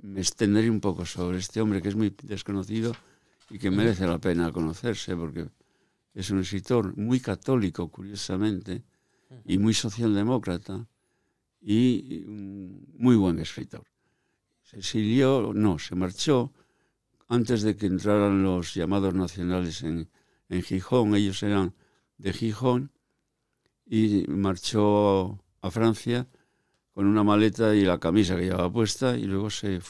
Me 0.00 0.20
extenderé 0.20 0.70
un 0.70 0.80
poco 0.80 1.04
sobre 1.04 1.38
este 1.38 1.60
hombre 1.60 1.82
que 1.82 1.88
es 1.88 1.96
muy 1.96 2.14
desconocido 2.22 2.94
y 3.50 3.58
que 3.58 3.72
merece 3.72 4.06
la 4.06 4.18
pena 4.18 4.52
conocerse 4.52 5.16
porque 5.16 5.48
es 6.14 6.30
un 6.30 6.38
escritor 6.38 6.96
muy 6.96 7.18
católico, 7.18 7.90
curiosamente, 7.90 8.84
y 9.44 9.58
muy 9.58 9.74
socialdemócrata 9.74 10.86
y 11.60 12.24
muy 12.26 13.16
buen 13.16 13.38
escritor. 13.38 13.84
Se 14.62 14.78
exilió, 14.78 15.52
no, 15.54 15.78
se 15.78 15.94
marchó 15.94 16.52
antes 17.28 17.62
de 17.62 17.76
que 17.76 17.86
entraran 17.86 18.42
los 18.42 18.74
llamados 18.74 19.14
nacionales 19.14 19.82
en, 19.82 20.10
en 20.48 20.62
Gijón, 20.62 21.14
ellos 21.14 21.42
eran 21.42 21.74
de 22.16 22.32
Gijón, 22.32 22.90
y 23.88 24.24
marchó 24.28 25.42
a 25.60 25.70
Francia 25.70 26.28
con 26.92 27.06
una 27.06 27.24
maleta 27.24 27.74
y 27.74 27.84
la 27.84 27.98
camisa 27.98 28.36
que 28.36 28.46
llevaba 28.46 28.72
puesta 28.72 29.16
y 29.16 29.24
luego 29.24 29.50
se 29.50 29.80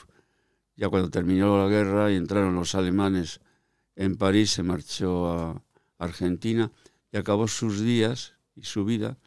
ya 0.77 0.89
cuando 0.89 1.11
terminó 1.11 1.59
la 1.59 1.69
guerra 1.69 2.13
y 2.13 2.17
entraron 2.17 2.55
los 2.55 2.77
alemanes 2.77 3.41
en 3.97 4.17
París 4.17 4.53
se 4.53 4.63
marchó 4.63 5.33
a 5.33 5.63
Argentina 5.99 6.71
y 7.11 7.17
acabó 7.17 7.49
sus 7.49 7.81
días 7.81 8.35
y 8.55 8.63
su 8.63 8.85
vida 8.85 9.19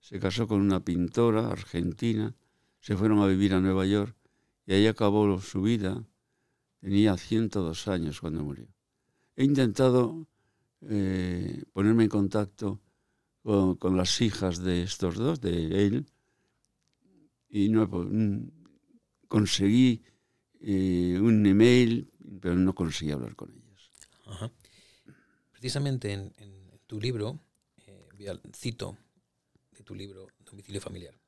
se 0.00 0.18
casó 0.18 0.48
con 0.48 0.60
una 0.60 0.84
pintora 0.84 1.48
argentina, 1.48 2.34
se 2.80 2.96
fueron 2.96 3.20
a 3.20 3.26
vivir 3.26 3.54
a 3.54 3.60
Nueva 3.60 3.86
York 3.86 4.16
y 4.66 4.72
ahí 4.72 4.86
acabó 4.86 5.40
su 5.40 5.62
vida. 5.62 6.04
Tenía 6.80 7.16
102 7.16 7.88
años 7.88 8.20
cuando 8.20 8.42
murió. 8.42 8.66
He 9.36 9.44
intentado 9.44 10.26
eh, 10.82 11.62
ponerme 11.72 12.04
en 12.04 12.08
contacto 12.08 12.80
con, 13.42 13.96
las 13.96 14.20
hijas 14.20 14.62
de 14.62 14.82
estos 14.82 15.16
dos, 15.16 15.40
de 15.40 15.86
él, 15.86 16.06
y 17.48 17.68
no 17.68 17.86
mm, 17.86 18.50
conseguí 19.28 20.02
eh, 20.60 21.18
un 21.20 21.44
email, 21.46 22.10
pero 22.40 22.54
no 22.56 22.74
conseguí 22.74 23.12
hablar 23.12 23.34
con 23.34 23.50
ellos. 23.50 23.90
Precisamente 25.52 26.12
en, 26.12 26.32
tu 26.86 27.00
libro, 27.00 27.40
eh, 27.86 28.08
cito 28.54 28.96
tu 29.90 29.96
libro 29.96 30.28
Domicilio 30.48 30.80
Familiar. 30.80 31.18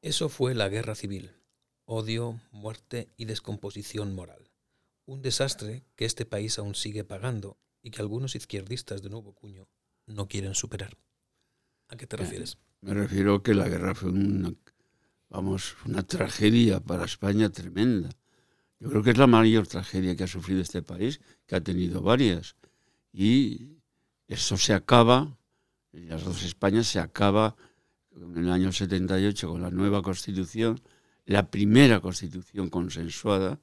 Eso 0.00 0.28
fue 0.28 0.54
la 0.54 0.68
guerra 0.68 0.94
civil, 0.94 1.32
odio, 1.86 2.40
muerte 2.52 3.08
y 3.16 3.24
descomposición 3.24 4.14
moral. 4.14 4.48
Un 5.06 5.22
desastre 5.22 5.82
que 5.96 6.04
este 6.04 6.24
país 6.24 6.60
aún 6.60 6.76
sigue 6.76 7.02
pagando 7.02 7.58
y 7.82 7.90
que 7.90 8.00
algunos 8.00 8.36
izquierdistas 8.36 9.02
de 9.02 9.10
nuevo 9.10 9.34
cuño 9.34 9.66
no 10.06 10.28
quieren 10.28 10.54
superar. 10.54 10.96
¿A 11.88 11.96
qué 11.96 12.06
te 12.06 12.16
refieres? 12.16 12.58
Me 12.80 12.94
refiero 12.94 13.34
a 13.34 13.42
que 13.42 13.54
la 13.54 13.68
guerra 13.68 13.96
fue 13.96 14.10
una, 14.10 14.54
vamos, 15.28 15.74
una 15.84 16.04
tragedia 16.04 16.78
para 16.78 17.06
España 17.06 17.50
tremenda. 17.50 18.10
Yo 18.78 18.88
creo 18.88 19.02
que 19.02 19.10
es 19.10 19.18
la 19.18 19.26
mayor 19.26 19.66
tragedia 19.66 20.14
que 20.14 20.22
ha 20.22 20.28
sufrido 20.28 20.60
este 20.60 20.82
país, 20.82 21.20
que 21.46 21.56
ha 21.56 21.60
tenido 21.60 22.02
varias. 22.02 22.54
Y 23.12 23.78
eso 24.28 24.56
se 24.56 24.74
acaba 24.74 25.36
las 25.92 26.24
dos 26.24 26.42
Españas 26.42 26.86
se 26.86 26.98
acaba 26.98 27.56
en 28.16 28.36
el 28.36 28.50
año 28.50 28.72
78 28.72 29.48
con 29.48 29.62
la 29.62 29.70
nueva 29.70 30.02
constitución, 30.02 30.80
la 31.24 31.50
primera 31.50 32.00
constitución 32.00 32.68
consensuada 32.68 33.60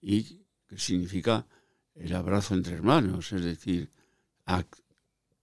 y 0.00 0.40
que 0.66 0.78
significa 0.78 1.46
el 1.94 2.14
abrazo 2.14 2.54
entre 2.54 2.74
hermanos, 2.74 3.32
es 3.32 3.44
decir, 3.44 3.90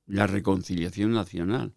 la 0.06 0.28
reconciliación 0.28 1.14
nacional. 1.14 1.74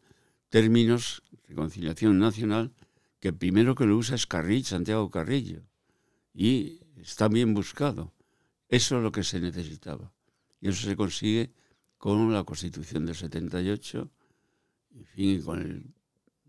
Términos, 0.49 1.23
reconciliación 1.49 2.19
nacional, 2.19 2.73
que 3.21 3.33
primero 3.33 3.75
que 3.75 3.87
lo 3.87 3.97
usa 3.97 4.17
es 4.17 4.27
Carrillo, 4.27 4.67
Santiago 4.67 5.11
Carrillo, 5.11 5.63
y 6.33 6.81
está 6.97 7.29
bien 7.29 7.55
buscado. 7.55 8.13
Eso 8.69 8.97
es 8.97 9.03
lo 9.03 9.13
que 9.13 9.25
se 9.25 9.41
necesitaba. 9.41 10.13
Y 10.61 10.69
eso 10.69 10.87
se 10.87 10.97
consigue 10.97 11.53
con 12.05 12.35
la 12.35 12.45
Constitución 12.45 13.07
del 13.07 13.15
78, 13.15 14.11
en 14.95 15.05
fin, 15.07 15.41
con 15.41 15.95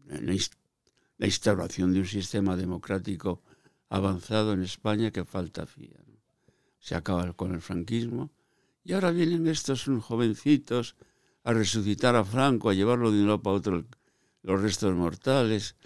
la 0.03 1.25
instauración 1.25 1.93
de 1.93 1.99
un 1.99 2.05
sistema 2.05 2.57
democrático 2.57 3.41
avanzado 3.87 4.51
en 4.51 4.63
España 4.63 5.11
que 5.11 5.23
falta 5.23 5.63
hacía. 5.63 5.95
Se 6.77 6.93
acaba 6.93 7.31
con 7.31 7.53
el 7.53 7.61
franquismo 7.61 8.31
y 8.83 8.91
ahora 8.91 9.11
vienen 9.11 9.47
estos 9.47 9.85
jovencitos 10.01 10.97
a 11.45 11.53
resucitar 11.53 12.17
a 12.17 12.25
Franco, 12.25 12.69
a 12.69 12.73
llevarlo 12.73 13.09
de 13.13 13.21
un 13.21 13.27
lado 13.27 13.41
para 13.41 13.55
otro 13.55 13.85
los 14.41 14.61
restos 14.61 14.93
mortales. 14.93 15.77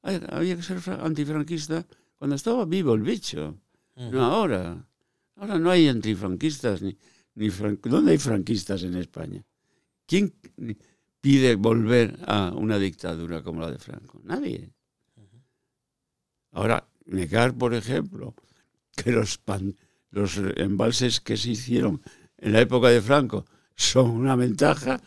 Había 0.00 0.54
que 0.54 0.62
ser 0.62 0.78
antifranquista 0.90 1.84
cuando 2.18 2.36
estaba 2.36 2.64
vivo 2.66 2.94
el 2.94 3.02
bicho, 3.02 3.58
no 3.96 4.22
ahora. 4.22 4.86
Ahora 5.34 5.58
no 5.58 5.72
hay 5.72 5.88
antifranquistas 5.88 6.82
ni, 6.82 6.96
¿Dónde 7.82 8.12
hay 8.12 8.18
franquistas 8.18 8.82
en 8.82 8.96
España? 8.96 9.44
¿Quién? 10.06 10.34
pide 11.20 11.56
volver 11.56 12.18
a 12.26 12.52
una 12.54 12.78
dictadura 12.78 13.42
como 13.42 13.60
la 13.60 13.70
de 13.70 13.78
Franco? 13.78 14.20
Nadie. 14.24 14.72
Ahora, 16.52 16.88
negar, 17.06 17.56
por 17.56 17.74
ejemplo, 17.74 18.34
que 18.96 19.12
los, 19.12 19.40
los 20.10 20.36
embalses 20.56 21.20
que 21.20 21.36
se 21.36 21.50
hicieron 21.50 22.00
en 22.36 22.52
la 22.52 22.60
época 22.60 22.88
de 22.88 23.02
Franco 23.02 23.44
son 23.74 24.10
una 24.10 24.36
ventaja, 24.36 25.00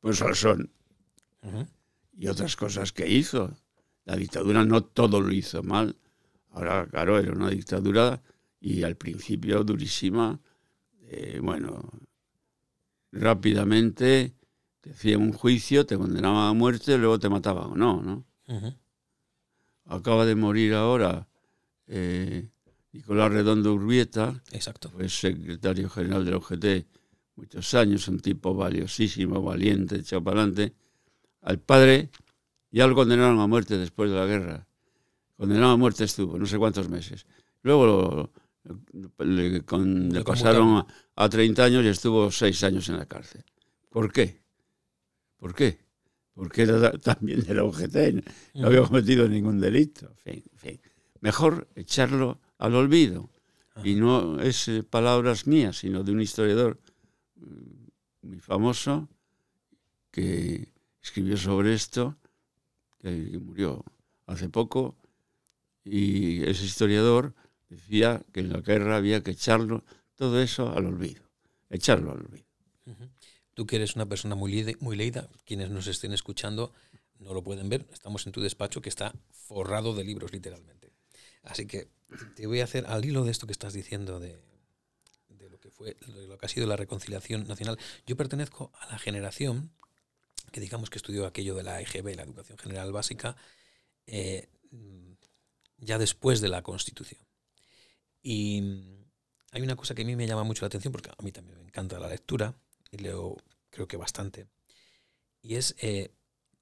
pues 0.00 0.20
lo 0.20 0.34
son. 0.34 0.70
Y 2.12 2.28
otras 2.28 2.56
cosas 2.56 2.92
que 2.92 3.08
hizo. 3.08 3.56
La 4.04 4.16
dictadura 4.16 4.64
no 4.64 4.84
todo 4.84 5.20
lo 5.20 5.32
hizo 5.32 5.62
mal. 5.62 5.96
Ahora, 6.50 6.86
claro, 6.86 7.18
era 7.18 7.32
una 7.32 7.50
dictadura 7.50 8.22
y 8.60 8.82
al 8.82 8.96
principio 8.96 9.64
durísima. 9.64 10.40
Eh, 11.10 11.40
bueno, 11.42 11.90
rápidamente 13.12 14.34
te 14.80 14.90
hacían 14.90 15.22
un 15.22 15.32
juicio, 15.32 15.86
te 15.86 15.96
condenaban 15.96 16.48
a 16.48 16.52
muerte, 16.52 16.98
luego 16.98 17.18
te 17.18 17.28
mataban 17.28 17.72
o 17.72 17.76
no, 17.76 18.02
¿no? 18.02 18.26
Acaba 19.86 20.26
de 20.26 20.34
morir 20.34 20.74
ahora 20.74 21.28
eh, 21.86 22.50
Nicolás 22.92 23.32
Redondo 23.32 23.72
Urbieta, 23.72 24.42
Exacto. 24.52 24.90
fue 24.90 25.08
secretario 25.08 25.88
general 25.88 26.24
del 26.24 26.34
OGT 26.34 26.86
muchos 27.36 27.72
años, 27.74 28.06
un 28.08 28.18
tipo 28.20 28.54
valiosísimo, 28.54 29.40
valiente, 29.40 29.96
echado 29.96 30.22
para 30.22 30.42
adelante. 30.42 30.74
Al 31.40 31.58
padre 31.60 32.10
ya 32.70 32.86
lo 32.86 32.94
condenaron 32.94 33.40
a 33.40 33.46
muerte 33.46 33.78
después 33.78 34.10
de 34.10 34.16
la 34.16 34.26
guerra. 34.26 34.66
Condenado 35.36 35.72
a 35.72 35.76
muerte 35.76 36.04
estuvo, 36.04 36.36
no 36.36 36.46
sé 36.46 36.58
cuántos 36.58 36.88
meses. 36.88 37.26
Luego 37.62 38.32
le, 39.18 39.62
pasaron 40.24 40.86
a, 41.16 41.28
30 41.28 41.64
años 41.64 41.84
y 41.84 41.88
estuvo 41.88 42.30
6 42.30 42.64
años 42.64 42.88
en 42.88 42.96
la 42.96 43.06
cárcel. 43.06 43.44
¿Por 43.90 44.12
qué? 44.12 44.42
¿Por 45.38 45.54
qué? 45.54 45.78
Porque 46.34 46.62
era 46.62 46.92
también 46.98 47.42
de 47.42 47.54
la 47.54 47.64
UGT, 47.64 48.24
no 48.54 48.66
había 48.68 48.82
cometido 48.82 49.28
ningún 49.28 49.60
delito. 49.60 50.14
Mejor 51.20 51.68
echarlo 51.74 52.40
al 52.58 52.74
olvido. 52.74 53.30
Y 53.84 53.94
no 53.94 54.40
es 54.40 54.66
eh, 54.68 54.82
palabras 54.82 55.46
mías, 55.46 55.78
sino 55.78 56.02
de 56.02 56.10
un 56.10 56.20
historiador 56.20 56.80
mm, 57.36 58.28
muy 58.28 58.40
famoso 58.40 59.08
que 60.10 60.72
escribió 61.00 61.36
sobre 61.36 61.74
esto, 61.74 62.16
que 62.98 63.38
murió 63.40 63.84
hace 64.26 64.48
poco, 64.48 64.96
y 65.84 66.42
ese 66.42 66.64
historiador 66.64 67.34
decía 67.68 68.22
que 68.32 68.40
en 68.40 68.52
la 68.52 68.60
guerra 68.60 68.96
había 68.96 69.22
que 69.22 69.32
echarlo 69.32 69.84
todo 70.16 70.40
eso 70.42 70.72
al 70.76 70.86
olvido, 70.86 71.22
echarlo 71.70 72.12
al 72.12 72.20
olvido. 72.20 72.46
Tú 73.54 73.66
que 73.66 73.76
eres 73.76 73.96
una 73.96 74.06
persona 74.06 74.34
muy, 74.34 74.76
muy 74.80 74.96
leída, 74.96 75.28
quienes 75.44 75.70
nos 75.70 75.86
estén 75.88 76.12
escuchando 76.12 76.72
no 77.18 77.34
lo 77.34 77.42
pueden 77.42 77.68
ver, 77.68 77.86
estamos 77.92 78.26
en 78.26 78.32
tu 78.32 78.40
despacho 78.40 78.80
que 78.80 78.88
está 78.88 79.12
forrado 79.30 79.94
de 79.94 80.04
libros 80.04 80.32
literalmente. 80.32 80.92
Así 81.42 81.66
que 81.66 81.88
te 82.36 82.46
voy 82.46 82.60
a 82.60 82.64
hacer 82.64 82.86
al 82.86 83.04
hilo 83.04 83.24
de 83.24 83.30
esto 83.30 83.46
que 83.46 83.52
estás 83.52 83.72
diciendo 83.72 84.20
de, 84.20 84.38
lo 85.50 85.58
que 85.58 85.70
fue 85.70 85.96
lo 86.06 86.38
que 86.38 86.46
ha 86.46 86.48
sido 86.48 86.66
la 86.66 86.76
reconciliación 86.76 87.46
nacional. 87.46 87.78
Yo 88.06 88.16
pertenezco 88.16 88.70
a 88.80 88.86
la 88.92 88.98
generación 88.98 89.70
que 90.52 90.60
digamos 90.60 90.90
que 90.90 90.98
estudió 90.98 91.26
aquello 91.26 91.54
de 91.54 91.62
la 91.62 91.80
EGB, 91.80 92.16
la 92.16 92.22
educación 92.22 92.58
general 92.58 92.92
básica, 92.92 93.36
eh, 94.06 94.48
ya 95.78 95.98
después 95.98 96.40
de 96.40 96.48
la 96.48 96.62
Constitución. 96.62 97.27
Y 98.30 98.62
hay 99.52 99.62
una 99.62 99.74
cosa 99.74 99.94
que 99.94 100.02
a 100.02 100.04
mí 100.04 100.14
me 100.14 100.26
llama 100.26 100.44
mucho 100.44 100.60
la 100.60 100.66
atención, 100.66 100.92
porque 100.92 101.08
a 101.08 101.22
mí 101.22 101.32
también 101.32 101.56
me 101.56 101.64
encanta 101.64 101.98
la 101.98 102.10
lectura, 102.10 102.54
y 102.90 102.98
leo 102.98 103.38
creo 103.70 103.88
que 103.88 103.96
bastante, 103.96 104.48
y 105.40 105.54
es 105.54 105.74
eh, 105.78 106.10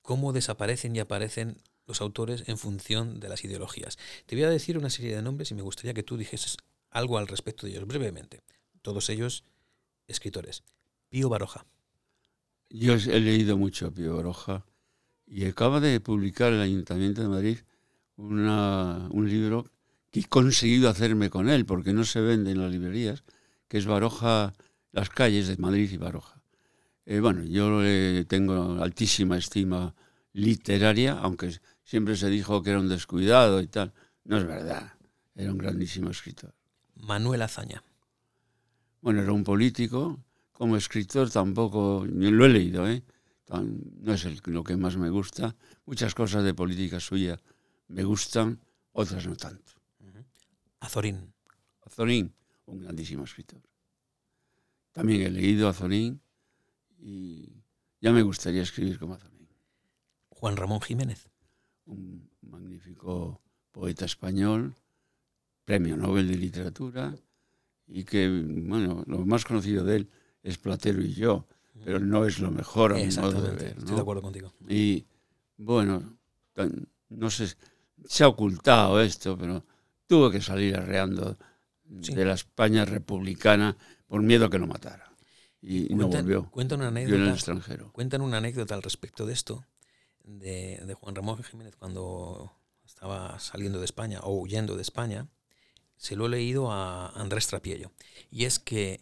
cómo 0.01 0.33
desaparecen 0.33 0.95
y 0.95 1.01
aparecen 1.01 1.61
los 1.89 2.01
autores 2.01 2.45
en 2.47 2.57
función 2.57 3.19
de 3.19 3.29
las 3.29 3.45
ideologías. 3.45 3.99
Te 4.27 4.37
voy 4.37 4.45
a 4.45 4.49
decir 4.49 4.79
una 4.79 4.91
serie 4.91 5.17
de 5.17 5.23
nombres 5.23 5.51
y 5.51 5.55
me 5.55 5.63
gustaría 5.63 5.93
que 5.93 6.05
tú 6.05 6.17
dijeses 6.17 6.57
algo 6.89 7.19
al 7.19 7.27
respecto 7.27 7.67
de 7.67 7.73
ellos, 7.73 7.89
brevemente. 7.89 8.45
Todos 8.81 9.11
ellos 9.11 9.43
escritores. 10.07 10.63
Pío 11.09 11.29
Baroja. 11.29 11.67
Yo 12.71 12.95
he 12.95 13.19
leído 13.19 13.57
mucho 13.57 13.89
a 13.89 13.91
Pío 13.91 14.15
Baroja 14.15 14.65
y 15.27 15.47
acaba 15.47 15.81
de 15.81 15.99
publicar 15.99 16.53
el 16.53 16.61
Ayuntamiento 16.61 17.23
de 17.23 17.29
Madrid 17.29 17.59
un 18.17 19.27
libro 19.29 19.69
que 20.17 20.21
he 20.21 20.29
conseguido 20.29 20.89
hacerme 20.89 21.29
con 21.29 21.51
él, 21.51 21.67
porque 21.67 21.93
no 21.93 22.05
se 22.05 22.23
vende 22.23 22.53
en 22.53 22.63
las 22.63 22.73
librerías, 22.73 23.23
que 23.69 23.77
es 23.77 23.85
Baroja, 23.85 24.55
las 24.93 25.11
calles 25.11 25.47
de 25.47 25.59
Madrid 25.59 25.91
y 25.93 25.99
Baroja. 25.99 26.41
Eh, 27.05 27.21
bueno, 27.21 27.45
yo 27.45 27.83
le 27.83 28.25
tengo 28.25 28.83
altísima 28.83 29.37
estima 29.37 29.95
literaria, 30.33 31.19
aunque 31.19 31.61
siempre 31.85 32.17
se 32.17 32.31
dijo 32.31 32.63
que 32.63 32.71
era 32.71 32.81
un 32.81 32.89
descuidado 32.89 33.61
y 33.61 33.67
tal. 33.67 33.93
No 34.25 34.39
es 34.39 34.47
verdad, 34.47 34.95
era 35.35 35.53
un 35.53 35.59
grandísimo 35.59 36.09
escritor. 36.09 36.55
Manuel 36.95 37.43
Azaña. 37.43 37.83
Bueno, 39.03 39.21
era 39.21 39.33
un 39.33 39.45
político, 39.45 40.19
como 40.53 40.79
escritor 40.79 41.31
tampoco, 41.31 42.07
lo 42.09 42.47
he 42.47 42.49
leído, 42.49 42.89
¿eh? 42.89 43.03
no 43.51 44.15
es 44.15 44.47
lo 44.47 44.65
que 44.65 44.77
más 44.79 44.97
me 44.97 45.11
gusta. 45.11 45.55
Muchas 45.85 46.15
cosas 46.15 46.43
de 46.43 46.55
política 46.55 47.01
suya 47.01 47.39
me 47.89 48.03
gustan, 48.03 48.59
otras 48.93 49.27
no 49.27 49.37
tanto. 49.37 49.76
Azorín. 50.81 51.33
Azorín, 51.83 52.33
un 52.67 52.81
grandísimo 52.81 53.25
escritor. 53.25 53.61
También 54.93 55.23
he 55.23 55.31
leído 55.31 55.67
a 55.67 55.71
Azorín 55.71 56.21
y 56.99 57.63
ya 58.01 58.13
me 58.13 58.23
gustaría 58.23 58.63
escribir 58.63 58.99
como 58.99 59.15
Azorín. 59.15 59.49
Juan 60.29 60.57
Ramón 60.57 60.81
Jiménez. 60.81 61.29
Un 61.87 62.29
magnífico 62.43 63.41
poeta 63.73 64.05
español, 64.05 64.75
premio 65.65 65.97
Nobel 65.97 66.29
de 66.29 66.37
Literatura, 66.37 67.15
y 67.87 68.05
que, 68.05 68.29
bueno, 68.29 69.05
lo 69.07 69.25
más 69.25 69.45
conocido 69.45 69.85
de 69.85 69.97
él 69.97 70.11
es 70.43 70.59
Platero 70.59 71.01
y 71.03 71.13
yo, 71.13 71.47
pero 71.85 72.01
no 72.01 72.25
es 72.25 72.39
lo 72.39 72.51
mejor 72.51 72.93
a 72.93 72.97
mi 72.97 73.07
modo 73.07 73.41
de 73.43 73.51
ver. 73.53 73.79
Estoy 73.79 73.95
de 73.95 74.01
acuerdo 74.01 74.23
contigo. 74.23 74.53
Y, 74.69 75.07
bueno, 75.57 76.19
no 77.11 77.31
sé, 77.31 77.55
se 78.05 78.25
ha 78.25 78.29
ocultado 78.29 79.01
esto, 79.01 79.37
pero 79.39 79.65
tuvo 80.07 80.31
que 80.31 80.41
salir 80.41 80.77
arreando 80.77 81.37
de 81.85 82.25
la 82.25 82.35
España 82.35 82.85
republicana 82.85 83.77
por 84.07 84.23
miedo 84.23 84.47
a 84.47 84.51
que 84.51 84.59
lo 84.59 84.67
matara. 84.67 85.13
Y 85.61 85.95
no 85.95 86.09
volvió. 86.09 86.51
Cuentan 86.51 86.81
una 86.81 86.89
anécdota. 86.89 87.17
en 87.17 87.23
el 87.23 87.35
extranjero. 87.35 87.93
Cuentan 87.93 88.21
una 88.21 88.39
anécdota 88.39 88.75
al 88.75 88.83
respecto 88.83 89.27
de 89.27 89.33
esto, 89.33 89.65
de, 90.25 90.95
Juan 91.01 91.15
Ramón 91.15 91.43
Jiménez 91.43 91.77
cuando 91.77 92.53
estaba 92.85 93.39
saliendo 93.39 93.79
de 93.79 93.85
España 93.85 94.21
o 94.23 94.35
huyendo 94.39 94.77
de 94.77 94.83
España. 94.83 95.29
Se 95.97 96.15
lo 96.15 96.27
he 96.27 96.29
leído 96.29 96.71
a 96.71 97.09
Andrés 97.09 97.47
Trapiello. 97.47 97.91
Y 98.31 98.45
es 98.45 98.59
que 98.59 99.01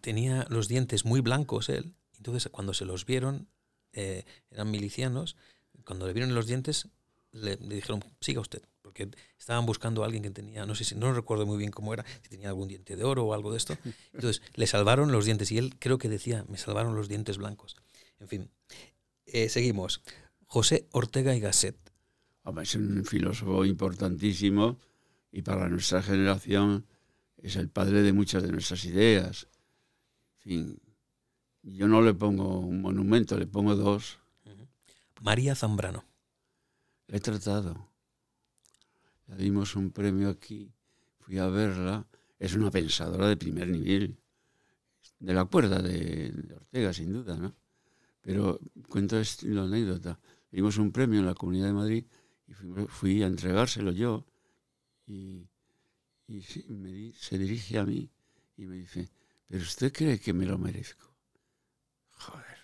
tenía 0.00 0.46
los 0.50 0.68
dientes 0.68 1.04
muy 1.04 1.20
blancos 1.20 1.68
él. 1.68 1.94
Entonces, 2.16 2.50
cuando 2.52 2.74
se 2.74 2.84
los 2.84 3.06
vieron, 3.06 3.48
eh, 3.92 4.24
eran 4.50 4.70
milicianos, 4.70 5.36
cuando 5.84 6.06
le 6.06 6.12
vieron 6.12 6.34
los 6.34 6.46
dientes, 6.46 6.88
le, 7.32 7.56
dijeron, 7.56 8.04
siga 8.20 8.40
usted, 8.40 8.62
porque 8.82 9.10
estaban 9.38 9.66
buscando 9.66 10.02
a 10.02 10.06
alguien 10.06 10.22
que 10.22 10.30
tenía, 10.30 10.66
no 10.66 10.74
sé 10.74 10.84
si, 10.84 10.94
no 10.94 11.12
recuerdo 11.12 11.46
muy 11.46 11.58
bien 11.58 11.70
cómo 11.70 11.92
era, 11.92 12.04
si 12.22 12.28
tenía 12.28 12.48
algún 12.48 12.68
diente 12.68 12.96
de 12.96 13.04
oro 13.04 13.24
o 13.24 13.34
algo 13.34 13.50
de 13.50 13.58
esto. 13.58 13.76
Entonces, 14.12 14.42
le 14.54 14.66
salvaron 14.66 15.12
los 15.12 15.24
dientes 15.24 15.50
y 15.50 15.58
él 15.58 15.74
creo 15.78 15.98
que 15.98 16.08
decía, 16.08 16.44
me 16.48 16.58
salvaron 16.58 16.94
los 16.94 17.08
dientes 17.08 17.38
blancos. 17.38 17.76
En 18.20 18.28
fin, 18.28 18.50
eh, 19.26 19.48
seguimos. 19.48 20.02
José 20.46 20.86
Ortega 20.92 21.34
y 21.34 21.40
Gasset. 21.40 21.76
Es 22.60 22.74
un 22.74 23.04
filósofo 23.04 23.64
importantísimo 23.64 24.78
y 25.30 25.42
para 25.42 25.68
nuestra 25.68 26.02
generación 26.02 26.86
es 27.38 27.56
el 27.56 27.68
padre 27.68 28.02
de 28.02 28.12
muchas 28.12 28.42
de 28.42 28.52
nuestras 28.52 28.84
ideas. 28.84 29.48
En 30.38 30.42
fin, 30.42 30.78
yo 31.62 31.88
no 31.88 32.02
le 32.02 32.14
pongo 32.14 32.58
un 32.58 32.82
monumento, 32.82 33.38
le 33.38 33.46
pongo 33.46 33.74
dos. 33.76 34.18
María 35.20 35.54
Zambrano 35.54 36.04
he 37.12 37.20
tratado. 37.20 37.88
Le 39.28 39.36
dimos 39.36 39.76
un 39.76 39.90
premio 39.90 40.30
aquí, 40.30 40.72
fui 41.20 41.38
a 41.38 41.46
verla. 41.46 42.06
Es 42.38 42.54
una 42.54 42.70
pensadora 42.70 43.28
de 43.28 43.36
primer 43.36 43.68
nivel, 43.68 44.18
de 45.20 45.34
la 45.34 45.44
cuerda 45.44 45.80
de, 45.80 46.32
Ortega, 46.56 46.92
sin 46.92 47.12
duda, 47.12 47.36
¿no? 47.36 47.54
Pero 48.20 48.58
cuento 48.88 49.20
la 49.42 49.62
anécdota. 49.62 50.18
Le 50.50 50.56
dimos 50.56 50.78
un 50.78 50.90
premio 50.90 51.20
en 51.20 51.26
la 51.26 51.34
Comunidad 51.34 51.66
de 51.66 51.72
Madrid 51.72 52.04
y 52.48 52.54
fui, 52.88 53.22
a 53.22 53.26
entregárselo 53.26 53.92
yo. 53.92 54.26
Y, 55.06 55.46
se 56.26 57.38
dirige 57.38 57.78
a 57.78 57.84
mí 57.84 58.10
y 58.56 58.64
me 58.64 58.76
dice, 58.76 59.10
¿pero 59.46 59.62
usted 59.62 59.92
cree 59.92 60.18
que 60.18 60.32
me 60.32 60.46
lo 60.46 60.56
merezco? 60.56 61.14
Joder. 62.12 62.58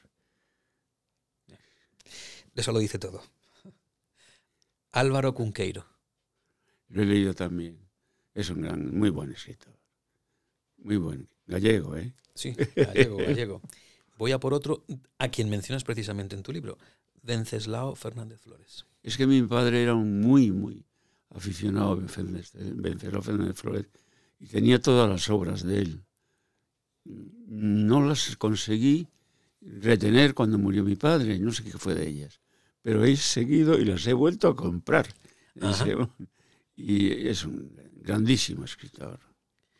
Eso 2.55 2.73
lo 2.73 2.79
dice 2.79 2.99
todo. 2.99 3.23
Álvaro 4.99 5.33
Cunqueiro. 5.33 5.87
Lo 6.89 7.03
he 7.03 7.07
leído 7.07 7.33
también. 7.33 7.79
Es 8.35 8.51
un 8.51 8.63
gran, 8.63 8.99
muy 8.99 9.11
buen 9.11 9.31
escritor. 9.31 9.73
Muy 10.79 10.97
buen. 10.97 11.29
Gallego, 11.47 11.97
¿eh? 11.97 12.13
Sí, 12.35 12.53
gallego, 12.77 13.19
gallego. 13.19 13.63
Voy 14.17 14.33
a 14.33 14.41
por 14.41 14.55
otro, 14.55 14.85
a 15.19 15.29
quien 15.29 15.49
mencionas 15.51 15.85
precisamente 15.85 16.35
en 16.35 16.43
tu 16.43 16.53
libro, 16.53 16.79
Venceslao 17.23 17.95
Fernández 17.95 18.41
Flores. 18.41 18.87
Es 19.05 19.17
que 19.17 19.29
mi 19.29 19.41
padre 19.43 19.85
era 19.85 19.95
un 19.95 20.21
muy, 20.21 20.51
muy 20.51 20.85
aficionado 21.31 21.93
a 21.93 21.95
Venceslao 21.95 23.23
Fernández 23.23 23.57
Flores 23.57 23.87
y 24.41 24.47
tenía 24.47 24.83
todas 24.83 25.09
las 25.09 25.31
obras 25.31 25.63
de 25.63 25.79
él. 25.79 26.05
No 27.05 28.05
las 28.05 28.37
conseguí 28.37 29.07
retener 29.61 30.35
cuando 30.35 30.59
murió 30.59 30.83
mi 30.83 30.97
padre, 30.97 31.39
no 31.39 31.53
sé 31.53 31.63
qué 31.63 31.79
fue 31.79 31.95
de 31.95 32.09
ellas, 32.09 32.41
pero 32.89 33.05
he 33.05 33.15
seguido 33.17 33.79
y 33.79 33.85
las 33.85 34.07
he 34.07 34.15
vuelto 34.15 34.49
a 34.49 34.57
comprar. 34.57 35.07
Y 36.75 37.29
es 37.29 37.45
un 37.45 37.71
grandísimo 37.97 38.65
escritor, 38.65 39.21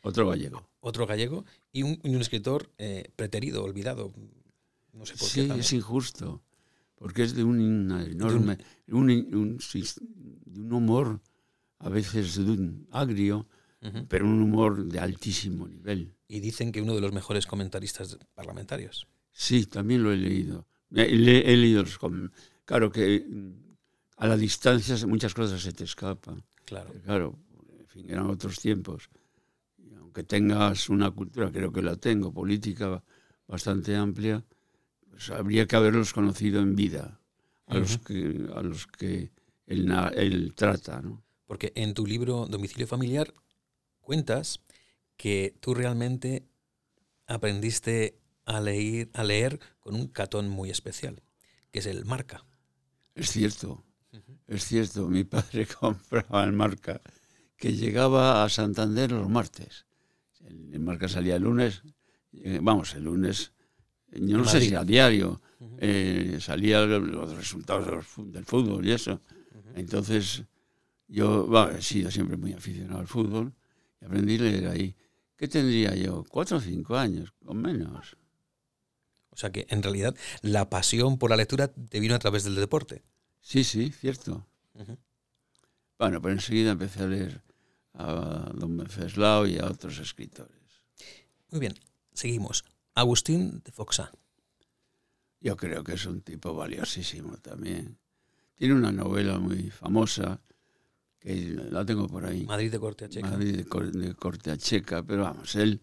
otro 0.03 0.29
gallego. 0.29 0.69
Otro 0.79 1.07
gallego 1.07 1.43
y 1.71 1.81
un, 1.81 2.21
escritor 2.21 2.69
eh, 2.77 3.09
preterido, 3.15 3.63
olvidado. 3.63 4.13
No 4.93 5.07
sé 5.07 5.15
por 5.15 5.27
sí, 5.27 5.47
qué. 5.47 5.59
es 5.59 5.73
injusto, 5.73 6.43
porque 6.93 7.23
es 7.23 7.33
de 7.33 7.43
un 7.43 7.59
enorme, 7.89 8.59
un, 8.89 9.09
un, 9.09 10.71
humor 10.71 11.19
a 11.79 11.89
veces 11.89 12.35
de 12.35 12.51
un 12.51 12.87
agrio, 12.91 13.47
pero 14.07 14.25
un 14.25 14.39
humor 14.39 14.85
de 14.85 14.99
altísimo 14.99 15.67
nivel. 15.67 16.13
Y 16.27 16.41
dicen 16.41 16.71
que 16.71 16.83
uno 16.83 16.93
de 16.93 17.01
los 17.01 17.11
mejores 17.11 17.47
comentaristas 17.47 18.19
parlamentarios. 18.35 19.07
Sí, 19.31 19.65
también 19.65 20.03
lo 20.03 20.11
he 20.11 20.17
leído. 20.17 20.67
He, 20.91 21.15
leído 21.15 21.83
los 21.83 21.97
Claro 22.69 22.91
que 22.91 23.25
mm, 23.27 23.77
a 24.17 24.27
la 24.27 24.37
distancia 24.37 24.95
muchas 25.07 25.33
cosas 25.33 25.59
se 25.59 25.73
te 25.73 25.85
escapan. 25.85 26.43
Claro. 26.65 26.93
Claro, 27.03 27.39
en 27.79 27.87
fin, 27.87 28.07
eran 28.07 28.27
otros 28.27 28.59
tiempos. 28.59 29.09
Y 29.79 29.95
aunque 29.95 30.23
tengas 30.23 30.87
una 30.87 31.09
cultura, 31.09 31.51
creo 31.51 31.71
que 31.71 31.81
la 31.81 31.95
tengo, 31.95 32.31
política 32.31 33.03
bastante 33.47 33.95
amplia, 33.95 34.45
pues 35.09 35.31
habría 35.31 35.65
que 35.65 35.77
haberlos 35.77 36.13
conocido 36.13 36.61
en 36.61 36.75
vida, 36.75 37.19
a, 37.65 37.79
los, 37.79 37.97
que, 37.97 38.47
a 38.53 38.61
los 38.61 38.85
que 38.85 39.31
él, 39.65 39.91
él 40.13 40.53
trata. 40.53 41.01
¿no? 41.01 41.23
Porque 41.47 41.71
en 41.73 41.95
tu 41.95 42.05
libro 42.05 42.45
Domicilio 42.45 42.85
Familiar 42.85 43.33
cuentas 43.99 44.59
que 45.17 45.55
tú 45.59 45.73
realmente 45.73 46.45
aprendiste 47.25 48.19
a 48.45 48.61
leer, 48.61 49.09
a 49.13 49.23
leer 49.23 49.59
con 49.79 49.95
un 49.95 50.07
catón 50.07 50.49
muy 50.49 50.69
especial, 50.69 51.23
que 51.71 51.79
es 51.79 51.87
el 51.87 52.05
marca. 52.05 52.45
Es 53.19 53.31
cierto, 53.31 53.83
es 54.47 54.63
cierto. 54.63 55.09
Mi 55.09 55.25
padre 55.25 55.67
compraba 55.79 56.45
el 56.45 56.53
marca, 56.53 57.01
que 57.57 57.73
llegaba 57.73 58.45
a 58.45 58.49
Santander 58.49 59.11
los 59.11 59.29
martes. 59.29 59.85
El 60.45 60.79
marca 60.79 61.09
salía 61.09 61.35
el 61.35 61.43
lunes, 61.43 61.83
eh, 62.31 62.59
vamos, 62.61 62.95
el 62.95 63.03
lunes, 63.03 63.51
yo 64.09 64.37
no 64.37 64.45
sé 64.45 64.61
si 64.61 64.73
a 64.73 64.85
diario, 64.85 65.41
eh, 65.79 66.37
salían 66.39 67.11
los 67.11 67.35
resultados 67.35 68.05
del 68.31 68.45
fútbol 68.45 68.87
y 68.87 68.93
eso. 68.93 69.19
Entonces, 69.75 70.43
yo 71.09 71.49
he 71.77 71.81
sido 71.81 72.09
siempre 72.09 72.37
muy 72.37 72.53
aficionado 72.53 73.01
al 73.01 73.07
fútbol 73.07 73.53
y 74.01 74.05
aprendí 74.05 74.37
a 74.37 74.41
leer 74.43 74.67
ahí. 74.69 74.95
¿Qué 75.35 75.49
tendría 75.49 75.93
yo? 75.93 76.23
Cuatro 76.23 76.57
o 76.57 76.61
cinco 76.61 76.95
años, 76.95 77.33
o 77.45 77.53
menos. 77.53 78.15
O 79.39 79.41
sea 79.41 79.53
que 79.53 79.65
en 79.69 79.81
realidad 79.81 80.13
la 80.41 80.69
pasión 80.69 81.17
por 81.17 81.29
la 81.29 81.37
lectura 81.37 81.69
te 81.69 82.01
vino 82.01 82.13
a 82.13 82.19
través 82.19 82.43
del 82.43 82.55
deporte. 82.55 83.03
Sí, 83.39 83.63
sí, 83.63 83.89
cierto. 83.89 84.45
Bueno, 85.97 86.21
pero 86.21 86.33
enseguida 86.33 86.71
empecé 86.71 87.03
a 87.03 87.07
leer 87.07 87.41
a 87.93 88.51
don 88.53 88.75
Benceslao 88.75 89.47
y 89.47 89.57
a 89.57 89.67
otros 89.67 89.97
escritores. 89.99 90.59
Muy 91.51 91.61
bien, 91.61 91.73
seguimos. 92.13 92.65
Agustín 92.95 93.61
de 93.63 93.71
Foxa. 93.71 94.11
Yo 95.39 95.55
creo 95.55 95.85
que 95.85 95.93
es 95.93 96.05
un 96.05 96.19
tipo 96.19 96.53
valiosísimo 96.53 97.37
también. 97.37 97.97
Tiene 98.55 98.73
una 98.73 98.91
novela 98.91 99.39
muy 99.39 99.69
famosa, 99.69 100.41
que 101.17 101.57
la 101.71 101.85
tengo 101.85 102.09
por 102.09 102.25
ahí. 102.25 102.43
Madrid 102.45 102.73
de 102.73 102.79
corte 102.79 103.05
a 103.05 103.09
checa. 103.09 103.29
Madrid 103.29 103.55
de, 103.55 104.15
corte 104.15 104.51
a 104.51 104.57
checa, 104.57 105.01
pero 105.01 105.23
vamos, 105.23 105.55
él 105.55 105.79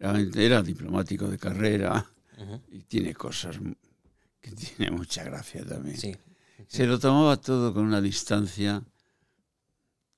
realmente 0.00 0.44
era 0.44 0.64
diplomático 0.64 1.28
de 1.28 1.38
carrera 1.38 2.04
y 2.70 2.82
tiene 2.82 3.14
cosas 3.14 3.58
que 4.40 4.52
tiene 4.52 4.90
mucha 4.90 5.24
gracia 5.24 5.64
también. 5.64 5.96
Sí. 5.96 6.16
Se 6.66 6.86
lo 6.86 6.98
tomaba 6.98 7.36
todo 7.40 7.72
con 7.72 7.84
una 7.84 8.00
distancia 8.00 8.84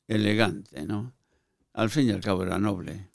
elegante, 0.09 0.85
¿no? 0.85 1.15
Al 1.73 1.91
fin 1.91 2.09
y 2.09 2.11
al 2.11 2.21
cabo 2.21 2.43
era 2.43 2.59
noble, 2.59 3.11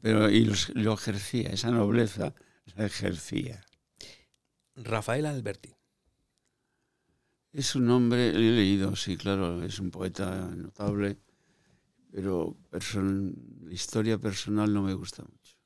pero 0.00 0.30
y 0.30 0.44
lo, 0.74 0.94
ejercía, 0.94 1.50
esa 1.50 1.70
nobleza 1.70 2.34
la 2.76 2.86
ejercía. 2.86 3.64
Rafael 4.76 5.26
Alberti. 5.26 5.74
Es 7.52 7.74
un 7.74 7.90
hombre, 7.90 8.32
lo 8.32 8.38
he 8.38 8.52
leído, 8.52 8.96
sí, 8.96 9.16
claro, 9.16 9.62
es 9.62 9.78
un 9.78 9.90
poeta 9.90 10.48
notable, 10.56 11.18
pero 12.10 12.56
la 12.70 13.72
historia 13.74 14.16
personal 14.18 14.72
no 14.72 14.82
me 14.82 14.94
gusta 14.94 15.22
mucho. 15.22 15.56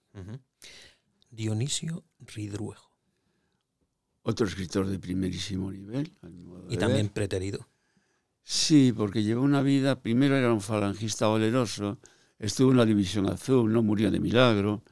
Dionisio 1.31 2.05
Ridruejo. 2.21 2.97
Otro 4.23 4.47
escritor 4.47 4.87
de 4.87 4.99
primerísimo 4.99 5.71
nivel. 5.71 6.12
y 6.69 6.77
también 6.77 7.09
preterido. 7.09 7.69
Sí, 8.43 8.93
porque 8.97 9.23
llevó 9.23 9.43
una 9.43 9.62
vida, 9.62 10.01
primero 10.01 10.37
era 10.37 10.53
un 10.53 10.61
falangista 10.61 11.27
valeroso, 11.27 11.99
estuvo 12.39 12.71
en 12.71 12.77
la 12.77 12.85
División 12.85 13.29
Azul, 13.29 13.73
no 13.73 13.83
murió 13.83 14.11
de 14.11 14.21
milagro, 14.21 14.83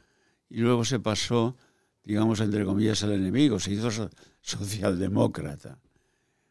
y 0.49 0.59
luego 0.59 0.85
se 0.85 1.01
pasó, 1.01 1.57
digamos, 2.03 2.40
entre 2.40 2.64
comillas, 2.64 3.03
al 3.05 3.12
enemigo, 3.12 3.59
se 3.61 3.73
hizo 3.73 3.90
socialdemócrata. 4.40 5.79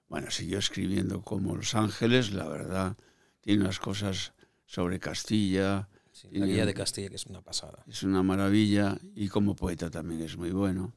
Bueno, 0.08 0.32
siguió 0.32 0.60
escribiendo 0.60 1.22
como 1.22 1.56
Los 1.56 1.76
Ángeles, 1.76 2.32
la 2.34 2.48
verdad, 2.48 2.98
tiene 3.42 3.64
unas 3.64 3.80
cosas 3.80 4.34
sobre 4.66 5.00
Castilla, 5.00 5.90
la 6.32 6.46
guía 6.46 6.66
de 6.66 6.74
Castilla, 6.74 7.10
que 7.10 7.16
es 7.16 7.26
una 7.26 7.42
pasada. 7.42 7.84
Es 7.88 8.04
una 8.04 8.24
maravilla 8.24 8.98
y 9.16 9.28
como 9.28 9.56
poeta 9.56 9.90
también 9.90 10.22
es 10.22 10.38
muy 10.38 10.52
bueno. 10.52 10.94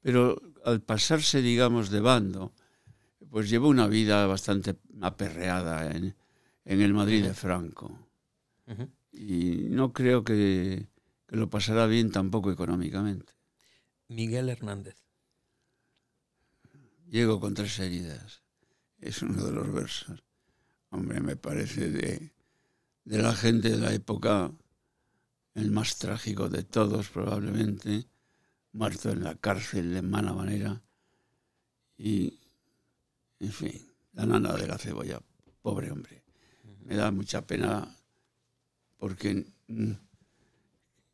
Pero 0.00 0.40
al 0.64 0.80
pasarse, 0.80 1.42
digamos, 1.42 1.90
de 1.90 2.00
bando, 2.00 2.52
pues 3.30 3.50
llevó 3.50 3.68
una 3.68 3.86
vida 3.86 4.26
bastante 4.26 4.76
aperreada 5.00 5.90
en, 5.94 6.14
el 6.64 6.94
Madrid 6.94 7.24
de 7.24 7.34
Franco. 7.34 8.08
Y 9.12 9.66
no 9.70 9.92
creo 9.92 10.22
que, 10.22 10.86
que 11.26 11.36
lo 11.36 11.50
pasará 11.50 11.86
bien 11.86 12.10
tampoco 12.10 12.50
económicamente. 12.50 13.32
Miguel 14.08 14.48
Hernández. 14.48 14.96
Llego 17.08 17.40
con 17.40 17.54
tres 17.54 17.78
heridas. 17.80 18.42
Es 19.00 19.22
uno 19.22 19.44
de 19.44 19.52
los 19.52 19.72
versos. 19.72 20.22
Hombre, 20.90 21.20
me 21.20 21.36
parece 21.36 21.90
de, 21.90 22.32
de 23.04 23.18
la 23.18 23.34
gente 23.34 23.70
de 23.70 23.78
la 23.78 23.92
época, 23.92 24.52
el 25.54 25.70
más 25.70 25.98
trágico 25.98 26.48
de 26.48 26.62
todos 26.62 27.08
probablemente, 27.08 28.06
muerto 28.72 29.10
en 29.10 29.24
la 29.24 29.34
cárcel 29.34 29.92
de 29.92 30.02
mala 30.02 30.32
manera. 30.32 30.82
Y, 31.96 32.38
en 33.40 33.52
fin, 33.52 33.86
la 34.12 34.26
nana 34.26 34.54
de 34.54 34.66
la 34.66 34.78
cebolla, 34.78 35.20
pobre 35.62 35.90
hombre. 35.90 36.22
Me 36.84 36.96
da 36.96 37.10
mucha 37.10 37.46
pena 37.46 37.96
porque 38.96 39.46
mm, 39.68 39.92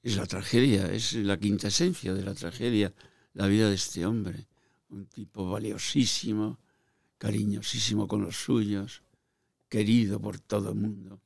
es 0.03 0.17
la 0.17 0.27
tragedia, 0.27 0.93
es 0.93 1.15
la 1.15 1.39
quinta 1.39 1.69
esencia 1.69 2.15
de 2.15 2.23
la 2.23 2.35
tragedia, 2.35 2.95
la 3.33 3.47
vida 3.47 3.69
de 3.69 3.75
este 3.75 4.07
hombre. 4.07 4.47
Un 4.89 5.07
tipo 5.07 5.51
valiosísimo, 5.51 6.61
cariñosísimo 7.19 8.07
con 8.07 8.23
los 8.23 8.37
suyos, 8.37 9.03
querido 9.69 10.21
por 10.21 10.39
todo 10.39 10.71
el 10.71 10.77
mundo 10.77 11.21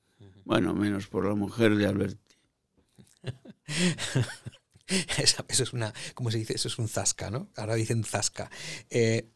bueno, 0.50 0.74
menos 0.74 1.06
por 1.06 1.24
la 1.26 1.36
mujer 1.36 1.76
de 1.76 1.86
Alberti. 1.86 2.36
eso 5.16 5.44
es 5.48 5.72
una, 5.72 5.94
¿cómo 6.14 6.32
se 6.32 6.38
dice? 6.38 6.56
Eso 6.56 6.66
es 6.66 6.76
un 6.76 6.88
zasca, 6.88 7.30
¿no? 7.30 7.50
Ahora 7.54 7.76
dicen 7.76 8.02
zasca. 8.02 8.50
Eh, 8.90 9.30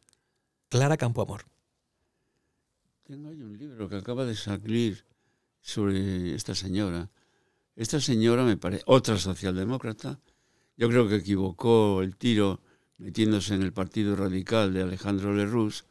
Clara 0.68 0.96
Campoamor. 0.96 1.44
Tengo 3.04 3.28
ahí 3.28 3.40
un 3.40 3.56
libro 3.56 3.88
que 3.88 3.94
acaba 3.94 4.24
de 4.24 4.34
salir 4.34 5.04
sobre 5.60 6.34
esta 6.34 6.56
señora. 6.56 7.08
Esta 7.76 8.00
señora 8.00 8.42
me 8.42 8.56
parece 8.56 8.82
otra 8.86 9.16
socialdemócrata. 9.16 10.18
Yo 10.76 10.88
creo 10.88 11.06
que 11.06 11.14
equivocó 11.14 12.02
el 12.02 12.16
tiro 12.16 12.60
metiéndose 12.98 13.54
en 13.54 13.62
el 13.62 13.72
Partido 13.72 14.16
Radical 14.16 14.74
de 14.74 14.82
Alejandro 14.82 15.32
Lerroux, 15.32 15.84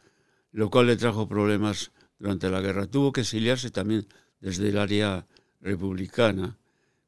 lo 0.52 0.70
cual 0.70 0.88
le 0.88 0.98
trajo 0.98 1.30
problemas 1.30 1.94
durante 2.20 2.50
la 2.50 2.60
guerra. 2.60 2.88
Tuvo 2.88 3.14
que 3.14 3.22
exiliarse 3.22 3.72
también 3.72 4.06
desde 4.44 4.70
el 4.70 4.78
área 4.78 5.26
republicana. 5.62 6.58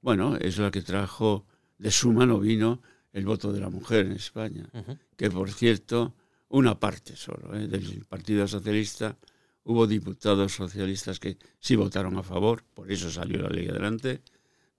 Bueno, 0.01 0.35
es 0.37 0.57
la 0.57 0.71
que 0.71 0.81
trajo, 0.81 1.45
de 1.77 1.91
su 1.91 2.11
mano 2.13 2.39
vino 2.39 2.81
el 3.11 3.25
voto 3.25 3.51
de 3.51 3.59
la 3.59 3.69
mujer 3.69 4.05
en 4.05 4.13
España, 4.13 4.69
que 5.17 5.29
por 5.29 5.51
cierto, 5.51 6.13
una 6.49 6.79
parte 6.79 7.15
solo 7.15 7.55
¿eh? 7.55 7.67
del 7.67 8.05
Partido 8.07 8.47
Socialista, 8.47 9.17
hubo 9.63 9.85
diputados 9.87 10.53
socialistas 10.53 11.19
que 11.19 11.37
sí 11.59 11.75
votaron 11.75 12.17
a 12.17 12.23
favor, 12.23 12.63
por 12.73 12.91
eso 12.91 13.09
salió 13.11 13.41
la 13.41 13.49
ley 13.49 13.67
adelante, 13.67 14.21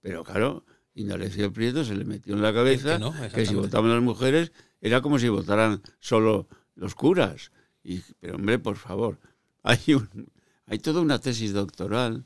pero 0.01 0.23
claro, 0.23 0.65
Indalecio 0.95 1.51
Prieto 1.53 1.83
se 1.83 1.95
le 1.95 2.05
metió 2.05 2.33
en 2.33 2.41
la 2.41 2.53
cabeza 2.53 2.93
Que 2.93 2.99
no, 2.99 3.11
que 3.33 3.45
si 3.45 3.53
votaban 3.55 3.91
las 3.91 4.01
mujeres 4.01 4.51
era 4.81 5.01
como 5.01 5.19
si 5.19 5.29
votaran 5.29 5.81
solo 5.99 6.47
los 6.75 6.95
curas. 6.95 7.51
Y, 7.83 8.01
pero 8.19 8.35
hombre, 8.35 8.57
por 8.59 8.77
favor, 8.77 9.19
hay, 9.63 9.93
un- 9.93 10.31
hay 10.65 10.79
toda 10.79 11.01
una 11.01 11.19
tesis 11.19 11.53
doctoral, 11.53 12.25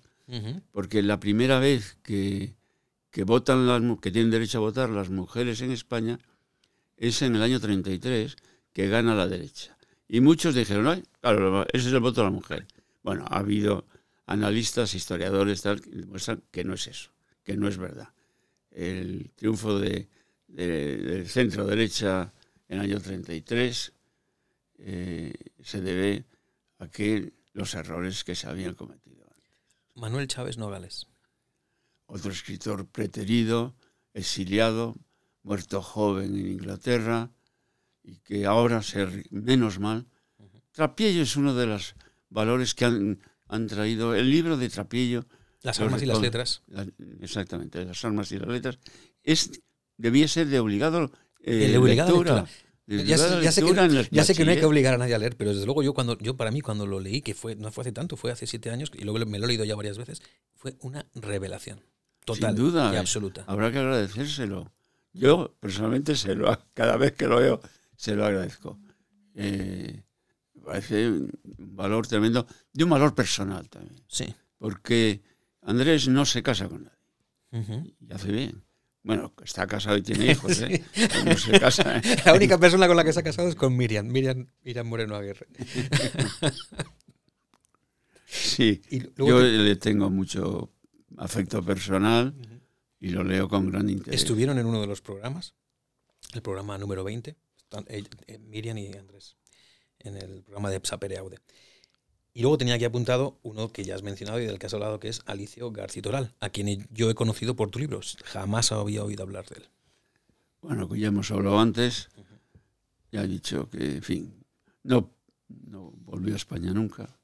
Porque 0.72 1.02
la 1.02 1.20
primera 1.20 1.60
vez 1.60 1.98
que, 2.04 2.56
que 3.10 3.24
votan 3.24 3.68
las, 3.68 3.82
que 4.00 4.12
tienen 4.12 4.32
derecho 4.32 4.60
a 4.60 4.62
votar 4.62 4.90
las 4.90 5.10
mujeres 5.10 5.62
en 5.62 5.72
España 5.72 6.20
es 6.98 7.22
en 7.22 7.36
el 7.36 7.42
año 7.42 7.60
33 7.60 8.36
que 8.74 8.88
gana 8.88 9.16
la 9.16 9.28
derecha. 9.28 9.78
Y 10.08 10.22
muchos 10.22 10.56
dijeron, 10.56 10.88
"Ay, 10.88 11.04
claro, 11.20 11.64
ese 11.74 11.88
es 11.88 11.94
el 11.94 12.00
voto 12.00 12.22
de 12.22 12.26
la 12.28 12.32
mujer. 12.32 12.68
Bueno, 13.04 13.26
ha 13.30 13.40
habido 13.40 13.86
analistas, 14.26 14.94
historiadores, 14.94 15.62
que 15.62 15.76
demuestran 15.90 16.42
que 16.52 16.64
no 16.64 16.74
es 16.76 16.88
eso, 16.88 17.12
que 17.44 17.58
no 17.58 17.68
es 17.68 17.78
verdad. 17.78 18.10
El 18.72 19.32
triunfo 19.36 19.80
de- 19.80 20.08
del 20.48 21.28
centro 21.28 21.66
derecha 21.66 22.32
en 22.70 22.78
el 22.80 22.84
año 22.86 23.00
33 23.02 23.94
eh, 24.78 25.34
se 25.62 25.82
debe 25.82 26.26
a 26.80 26.88
que 26.90 27.34
los 27.54 27.74
errores 27.76 28.24
que 28.24 28.36
se 28.36 28.48
habían 28.48 28.76
cometido. 28.76 29.21
Manuel 30.02 30.28
Chávez 30.28 30.58
Nogales. 30.58 31.06
Otro 32.08 32.32
escritor 32.32 32.88
preterido, 32.88 33.76
exiliado, 34.16 34.96
muerto 35.44 35.84
joven 35.84 36.36
en 36.36 36.48
Inglaterra 36.54 37.30
y 38.04 38.16
que 38.18 38.48
ahora 38.48 38.82
se 38.82 39.26
menos 39.30 39.78
mal. 39.78 40.08
Trapiello 40.72 41.22
es 41.22 41.36
uno 41.36 41.54
de 41.54 41.68
los 41.68 41.96
valores 42.30 42.74
que 42.74 42.86
han, 42.86 43.22
han 43.48 43.68
traído 43.68 44.16
el 44.16 44.32
libro 44.32 44.58
de 44.58 44.70
Trapiello 44.70 45.28
Las 45.62 45.80
armas 45.80 46.02
y 46.02 46.08
las 46.08 46.20
letras. 46.20 46.64
La- 46.66 46.88
exactamente, 47.20 47.86
las 47.86 48.04
armas 48.04 48.32
y 48.32 48.40
las 48.40 48.48
letras, 48.50 48.80
es, 49.22 49.62
debía 49.98 50.28
ser 50.28 50.48
de 50.48 50.60
obligado, 50.60 51.12
eh, 51.42 51.68
de 51.70 51.78
obligada 51.78 52.10
lectura. 52.10 52.36
lectura. 52.42 52.71
Ya, 52.98 53.18
sé- 53.18 53.24
obligada 53.26 53.42
ya 53.42 53.52
sé 53.52 53.62
que, 53.62 53.68
ya 54.12 54.24
sé 54.24 54.46
no 54.46 54.52
hay 54.52 54.60
que 54.60 54.66
obligar 54.66 54.94
a 54.94 54.98
nadie 54.98 55.16
a 55.16 55.18
leer, 55.20 55.36
pero 55.38 55.54
desde 55.54 55.66
luego 55.66 55.84
yo 55.84 55.94
cuando 55.94 56.18
yo 56.20 56.36
para 56.38 56.52
mí 56.52 56.62
cuando 56.62 56.86
lo 56.86 57.00
leí, 57.00 57.22
que 57.22 57.34
fue 57.34 57.56
no 57.56 57.72
fue 57.72 57.84
hace 57.84 57.92
tanto, 57.92 58.18
fue 58.18 58.32
hace 58.32 58.48
siete 58.48 58.70
años 58.70 58.92
y 58.94 59.04
luego 59.04 59.26
me 59.26 59.40
lo 59.40 59.46
he 59.46 59.48
leído 59.48 59.64
ya 59.66 59.76
varias 59.76 59.98
veces, 59.98 60.22
fue 60.56 60.76
una 60.82 61.06
revelación 61.16 61.82
total 62.26 62.56
Sin 62.56 62.64
duda, 62.66 62.92
y 62.94 62.96
eh. 62.96 63.00
absoluta. 63.00 63.44
Habrá 63.48 63.72
que 63.72 63.80
agradecérselo. 63.80 64.72
Yo, 65.14 65.56
personalmente, 65.60 66.16
se 66.16 66.36
lo, 66.36 66.58
cada 66.74 66.98
vez 66.98 67.14
que 67.14 67.28
lo 67.28 67.38
veo, 67.38 67.62
se 67.96 68.16
lo 68.16 68.26
agradezco. 68.26 68.80
Eh, 69.36 70.04
parece 70.64 71.10
un 71.10 71.30
valor 71.76 72.08
tremendo, 72.08 72.46
de 72.74 72.84
un 72.84 72.90
valor 72.90 73.16
personal 73.16 73.70
también. 73.70 74.02
Sí. 74.08 74.34
Porque 74.58 75.22
Andrés 75.62 76.08
no 76.08 76.26
se 76.26 76.44
casa 76.44 76.68
con 76.70 76.84
nadie, 76.84 77.64
Ujú. 77.64 77.94
y 78.00 78.14
hace 78.14 78.32
bien. 78.32 78.64
Bueno, 79.04 79.34
está 79.44 79.66
casado 79.68 79.98
y 79.98 80.04
tiene 80.04 80.26
hijos, 80.32 80.62
¿eh? 80.62 80.84
No 81.26 81.36
se 81.38 81.60
casa, 81.60 81.98
¿eh? 82.04 82.18
La 82.26 82.34
única 82.34 82.58
persona 82.60 82.88
con 82.88 82.96
la 82.96 83.04
que 83.04 83.14
se 83.14 83.20
ha 83.20 83.24
casado 83.24 83.48
es 83.50 83.56
con 83.56 83.76
Miriam, 83.76 84.06
Miriam, 84.08 84.48
Miriam 84.64 84.88
Moreno 84.88 85.16
Aguirre. 85.16 85.48
Sí, 88.34 88.82
yo 89.18 89.42
le 89.42 89.76
tengo 89.76 90.10
mucho 90.10 90.72
afecto 91.18 91.62
personal 91.64 92.34
y 93.00 93.10
lo 93.10 93.24
leo 93.26 93.50
con 93.50 93.70
gran 93.70 93.90
interés. 93.90 94.22
estuvieron 94.22 94.58
en 94.58 94.66
uno 94.68 94.80
de 94.80 94.88
los 94.88 95.02
programas, 95.02 95.54
el 96.34 96.42
programa 96.42 96.78
número 96.78 97.04
20, 97.04 97.36
están 97.58 97.84
ell- 97.86 98.08
eh, 98.28 98.38
Miriam 98.40 98.78
y 98.78 98.94
Andrés, 98.94 99.36
en 100.00 100.16
el 100.16 100.44
programa 100.44 100.70
de 100.70 100.80
Sapere 100.84 101.18
Aude. 101.18 101.40
Y 102.34 102.42
luego 102.42 102.58
tenía 102.58 102.76
aquí 102.76 102.86
apuntado 102.86 103.40
uno 103.44 103.74
que 103.74 103.84
ya 103.84 103.96
has 103.96 104.04
mencionado 104.04 104.40
y 104.40 104.46
del 104.46 104.58
que 104.58 104.68
has 104.68 104.74
hablado, 104.74 105.00
que 105.00 105.10
es 105.10 105.22
Alicio 105.26 105.72
Garcitoral, 105.72 106.34
a 106.40 106.50
quien 106.50 106.88
yo 106.92 107.10
he 107.10 107.16
conocido 107.16 107.56
por 107.56 107.72
tu 107.72 107.80
libro. 107.80 108.00
Jamás 108.24 108.72
había 108.72 109.04
oído 109.04 109.24
hablar 109.24 109.46
de 109.48 109.58
él. 109.58 109.70
Bueno, 110.62 110.88
que 110.88 111.00
ya 111.00 111.08
hemos 111.08 111.30
hablado 111.32 111.60
antes, 111.60 112.10
ya 113.12 113.24
he 113.24 113.28
dicho 113.28 113.70
que, 113.70 113.96
en 113.96 114.02
fin, 114.02 114.46
no, 114.84 115.12
no 115.50 115.92
volvió 115.92 116.34
a 116.34 116.38
España 116.38 116.72
nunca, 116.72 117.18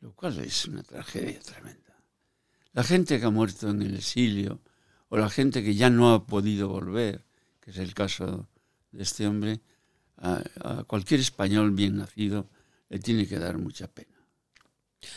lo 0.00 0.12
cual 0.14 0.38
es 0.40 0.66
una 0.66 0.82
tragedia 0.82 1.38
tremenda. 1.40 1.94
La 2.72 2.82
gente 2.82 3.20
que 3.20 3.26
ha 3.26 3.30
muerto 3.30 3.70
en 3.70 3.82
el 3.82 3.94
exilio, 3.94 4.60
o 5.10 5.16
la 5.16 5.30
gente 5.30 5.62
que 5.62 5.74
ya 5.74 5.90
no 5.90 6.12
ha 6.12 6.26
podido 6.26 6.68
volver, 6.68 7.24
que 7.60 7.70
es 7.70 7.78
el 7.78 7.94
caso 7.94 8.48
de 8.90 9.02
este 9.02 9.28
hombre, 9.28 9.60
a 10.16 10.84
cualquier 10.86 11.20
español 11.20 11.70
bien 11.72 11.96
nacido 11.98 12.48
le 12.88 12.98
tiene 12.98 13.26
que 13.26 13.38
dar 13.38 13.58
mucha 13.58 13.86
pena. 13.88 14.13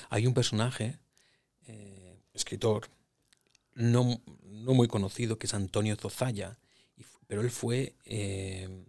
Hay 0.09 0.27
un 0.27 0.33
personaje, 0.33 0.99
eh, 1.67 2.19
escritor, 2.33 2.89
no, 3.73 4.21
no 4.43 4.73
muy 4.73 4.87
conocido, 4.87 5.37
que 5.37 5.47
es 5.47 5.53
Antonio 5.53 5.95
Zozaya, 5.95 6.57
pero 7.27 7.41
él 7.41 7.51
fue, 7.51 7.95
eh, 8.05 8.85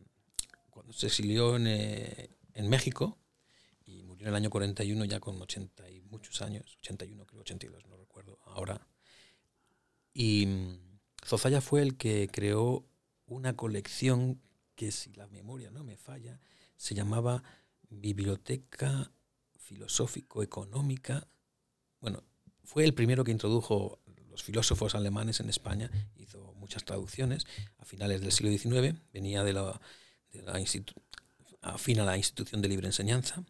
cuando 0.70 0.92
se 0.92 1.06
exilió 1.06 1.56
en, 1.56 1.66
eh, 1.66 2.30
en 2.54 2.68
México, 2.68 3.18
y 3.84 4.02
murió 4.02 4.26
en 4.26 4.28
el 4.28 4.36
año 4.36 4.50
41 4.50 5.04
ya 5.06 5.18
con 5.18 5.40
80 5.40 5.90
y 5.90 6.00
muchos 6.02 6.40
años, 6.42 6.76
81 6.80 7.26
creo, 7.26 7.40
82, 7.40 7.86
no 7.86 7.96
recuerdo 7.96 8.38
ahora. 8.44 8.86
Y 10.12 10.46
mm, 10.46 10.98
Zozaya 11.24 11.60
fue 11.60 11.82
el 11.82 11.96
que 11.96 12.28
creó 12.30 12.86
una 13.26 13.56
colección 13.56 14.40
que, 14.76 14.92
si 14.92 15.12
la 15.14 15.26
memoria 15.26 15.70
no 15.70 15.84
me 15.84 15.96
falla, 15.96 16.40
se 16.76 16.94
llamaba 16.94 17.42
Biblioteca 17.90 19.10
filosófico-económica. 19.68 21.28
Bueno, 22.00 22.24
fue 22.64 22.84
el 22.84 22.94
primero 22.94 23.24
que 23.24 23.30
introdujo 23.32 24.00
los 24.30 24.42
filósofos 24.42 24.94
alemanes 24.94 25.40
en 25.40 25.48
España, 25.48 25.90
hizo 26.16 26.52
muchas 26.54 26.84
traducciones 26.84 27.44
a 27.78 27.84
finales 27.84 28.20
del 28.20 28.32
siglo 28.32 28.50
XIX, 28.50 28.98
venía 29.12 29.42
de 29.44 29.52
la, 29.52 29.80
de 30.32 30.42
la 30.42 30.58
institu- 30.60 30.94
afín 31.60 32.00
a 32.00 32.04
la 32.04 32.16
institución 32.16 32.62
de 32.62 32.68
libre 32.68 32.86
enseñanza. 32.86 33.44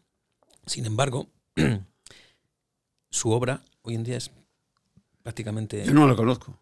Sin 0.65 0.85
embargo, 0.85 1.29
su 3.09 3.31
obra 3.31 3.63
hoy 3.81 3.95
en 3.95 4.03
día 4.03 4.17
es 4.17 4.31
prácticamente... 5.23 5.85
Yo 5.85 5.93
no 5.93 6.07
lo 6.07 6.15
conozco. 6.15 6.59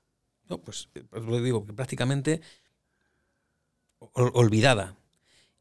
No, 0.49 0.59
pues, 0.59 0.89
eh, 0.95 1.03
pues 1.09 1.23
lo 1.23 1.41
digo, 1.41 1.65
que 1.65 1.73
prácticamente 1.73 2.41
ol- 3.99 4.31
olvidada. 4.33 4.95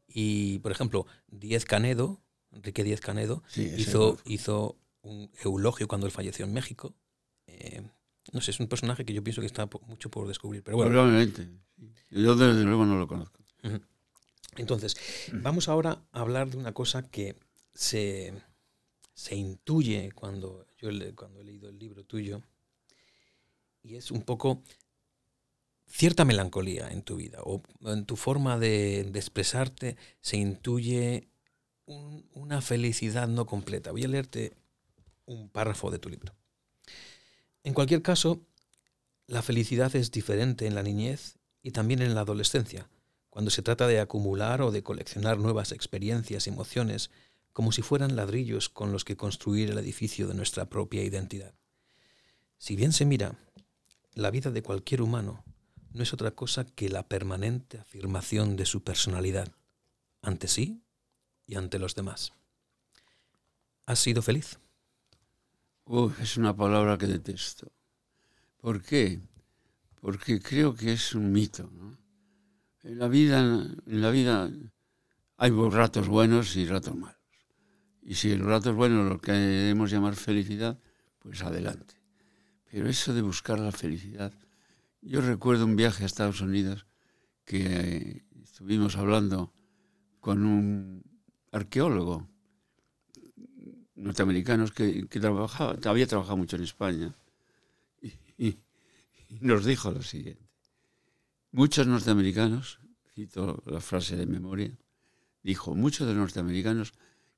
Y, 0.07 0.59
por 0.59 0.71
ejemplo, 0.71 1.05
Díez 1.27 1.65
Canedo, 1.65 2.21
Enrique 2.51 2.83
Díez 2.83 3.01
Canedo, 3.01 3.43
Sí, 3.47 3.71
hizo, 3.77 4.17
hizo 4.25 4.77
un 5.01 5.29
eulogio 5.43 5.87
cuando 5.87 6.05
él 6.07 6.11
falleció 6.11 6.45
en 6.45 6.53
México. 6.53 6.95
Eh, 7.47 7.81
no 8.33 8.41
sé, 8.41 8.51
es 8.51 8.59
un 8.59 8.67
personaje 8.67 9.05
que 9.05 9.13
yo 9.13 9.23
pienso 9.23 9.41
que 9.41 9.47
está 9.47 9.69
mucho 9.87 10.09
por 10.09 10.27
descubrir. 10.27 10.63
Pero 10.63 10.77
bueno, 10.77 10.91
Probablemente. 10.91 11.47
Yo 12.09 12.35
desde 12.35 12.63
luego 12.63 12.85
no 12.85 12.97
lo 12.97 13.07
conozco. 13.07 13.43
Entonces, 14.55 14.95
vamos 15.33 15.67
ahora 15.69 16.03
a 16.11 16.21
hablar 16.21 16.49
de 16.49 16.57
una 16.57 16.73
cosa 16.73 17.03
que 17.03 17.35
se, 17.73 18.33
se 19.13 19.35
intuye 19.35 20.11
cuando 20.13 20.65
yo 20.79 20.89
le- 20.91 21.13
cuando 21.13 21.41
he 21.41 21.43
leído 21.43 21.69
el 21.69 21.77
libro 21.77 22.03
tuyo, 22.03 22.41
y 23.83 23.95
es 23.95 24.09
un 24.11 24.23
poco 24.23 24.63
cierta 25.85 26.25
melancolía 26.25 26.89
en 26.89 27.03
tu 27.03 27.15
vida, 27.17 27.39
o 27.43 27.61
en 27.85 28.05
tu 28.05 28.15
forma 28.15 28.57
de, 28.57 29.03
de 29.09 29.19
expresarte 29.19 29.95
se 30.21 30.37
intuye 30.37 31.29
un- 31.87 32.29
una 32.33 32.61
felicidad 32.61 33.27
no 33.27 33.45
completa. 33.47 33.91
Voy 33.91 34.03
a 34.03 34.07
leerte 34.07 34.53
un 35.25 35.49
párrafo 35.49 35.89
de 35.89 35.99
tu 35.99 36.09
libro. 36.09 36.35
En 37.63 37.73
cualquier 37.73 38.01
caso, 38.01 38.45
la 39.25 39.41
felicidad 39.41 39.93
es 39.95 40.11
diferente 40.11 40.67
en 40.67 40.75
la 40.75 40.83
niñez 40.83 41.37
y 41.63 41.71
también 41.71 42.01
en 42.01 42.13
la 42.13 42.21
adolescencia, 42.21 42.87
cuando 43.29 43.51
se 43.51 43.61
trata 43.61 43.87
de 43.87 43.99
acumular 43.99 44.61
o 44.61 44.71
de 44.71 44.83
coleccionar 44.83 45.37
nuevas 45.37 45.71
experiencias 45.71 46.45
y 46.45 46.49
emociones 46.49 47.09
como 47.51 47.71
si 47.71 47.81
fueran 47.81 48.15
ladrillos 48.15 48.69
con 48.69 48.91
los 48.91 49.03
que 49.03 49.17
construir 49.17 49.71
el 49.71 49.77
edificio 49.79 50.27
de 50.27 50.35
nuestra 50.35 50.69
propia 50.69 51.03
identidad. 51.03 51.53
Si 52.57 52.75
bien 52.75 52.93
se 52.93 53.05
mira, 53.05 53.35
la 54.13 54.31
vida 54.31 54.51
de 54.51 54.63
cualquier 54.63 55.01
humano 55.01 55.43
no 55.91 56.03
es 56.03 56.13
otra 56.13 56.31
cosa 56.31 56.65
que 56.65 56.89
la 56.89 57.07
permanente 57.07 57.79
afirmación 57.79 58.55
de 58.55 58.65
su 58.65 58.83
personalidad 58.83 59.51
ante 60.21 60.47
sí 60.47 60.83
y 61.47 61.55
ante 61.55 61.79
los 61.79 61.95
demás. 61.95 62.33
¿Has 63.85 63.99
sido 63.99 64.21
feliz? 64.21 64.59
Es 66.21 66.35
una 66.35 66.55
palabra 66.55 66.97
que 66.97 67.07
detesto. 67.07 67.71
¿Por 68.57 68.81
qué? 68.81 69.21
Porque 70.01 70.41
creo 70.41 70.75
que 70.75 70.91
es 70.91 71.15
un 71.15 71.31
mito. 71.31 71.71
¿no? 71.73 71.97
En 72.83 72.99
la 72.99 73.07
vida, 73.07 73.39
en 73.39 74.01
la 74.01 74.11
vida 74.11 74.51
hay 75.37 75.51
ratos 75.51 76.09
buenos 76.09 76.57
y 76.57 76.65
ratos 76.65 76.95
malos. 76.95 77.15
Y 78.01 78.15
si 78.15 78.31
el 78.31 78.41
rato 78.41 78.71
es 78.71 78.75
bueno 78.75 79.03
lo 79.03 79.19
que 79.19 79.31
debemos 79.31 79.89
llamar 79.89 80.15
felicidad, 80.15 80.77
pues 81.19 81.41
adelante. 81.41 81.95
Pero 82.69 82.89
eso 82.89 83.13
de 83.13 83.21
buscar 83.21 83.59
la 83.59 83.71
felicidad. 83.71 84.33
Yo 85.01 85.21
recuerdo 85.21 85.65
un 85.65 85.77
viaje 85.77 86.03
a 86.03 86.05
Estados 86.05 86.41
Unidos 86.41 86.85
que 87.45 87.65
eh, 87.65 88.25
estuvimos 88.43 88.97
hablando 88.97 89.53
con 90.19 90.45
un 90.45 91.06
arqueólogo 91.51 92.27
norteamericanos 93.95 94.71
que, 94.71 95.07
que 95.07 95.19
trabajaba, 95.19 95.77
había 95.85 96.07
trabajado 96.07 96.37
mucho 96.37 96.55
en 96.55 96.63
España 96.63 97.15
y, 98.01 98.09
y- 98.37 98.59
y 99.29 99.39
nos 99.41 99.65
dijo 99.65 99.91
lo 99.91 100.01
siguiente. 100.03 100.45
Muchos 101.51 101.87
norteamericanos, 101.87 102.79
cito 103.13 103.63
la 103.65 103.81
frase 103.81 104.15
de 104.15 104.25
memoria, 104.25 104.77
dijo, 105.43 105.75
muchos 105.75 106.07
de 106.07 106.13
los 106.13 106.21
norteamericanos 106.21 106.93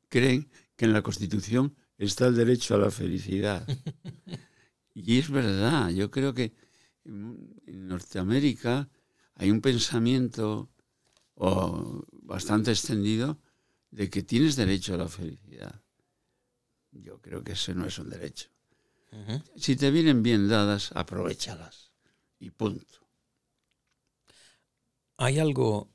creen 0.10 0.50
que 0.76 0.86
en 0.86 0.94
la 0.94 1.02
Constitución 1.02 1.76
está 1.98 2.28
el 2.28 2.36
derecho 2.36 2.76
a 2.76 2.80
la 2.80 2.92
felicidad. 2.92 3.66
y 4.94 5.18
es 5.20 5.30
verdad, 5.30 5.90
yo 5.92 6.12
creo 6.12 6.34
que 6.34 6.54
en 7.06 7.88
Norteamérica 7.88 8.90
hay 9.36 9.50
un 9.52 9.62
pensamiento 9.62 10.70
bastante 12.24 12.72
extendido 12.72 13.40
de 13.92 14.10
que 14.10 14.24
tienes 14.24 14.56
derecho 14.56 14.94
a 14.94 14.98
la 14.98 15.08
felicidad. 15.08 15.82
Yo 16.92 17.22
creo 17.22 17.44
que 17.44 17.54
ese 17.54 17.74
no 17.74 17.86
es 17.86 17.98
un 18.00 18.10
derecho. 18.10 18.50
Si 19.56 19.76
te 19.76 19.90
vienen 19.92 20.22
bien 20.24 20.48
dadas, 20.48 20.92
aprovechalas. 20.94 21.92
Y 22.40 22.52
punto. 22.52 23.00
¿Hay 25.18 25.40
algo 25.40 25.90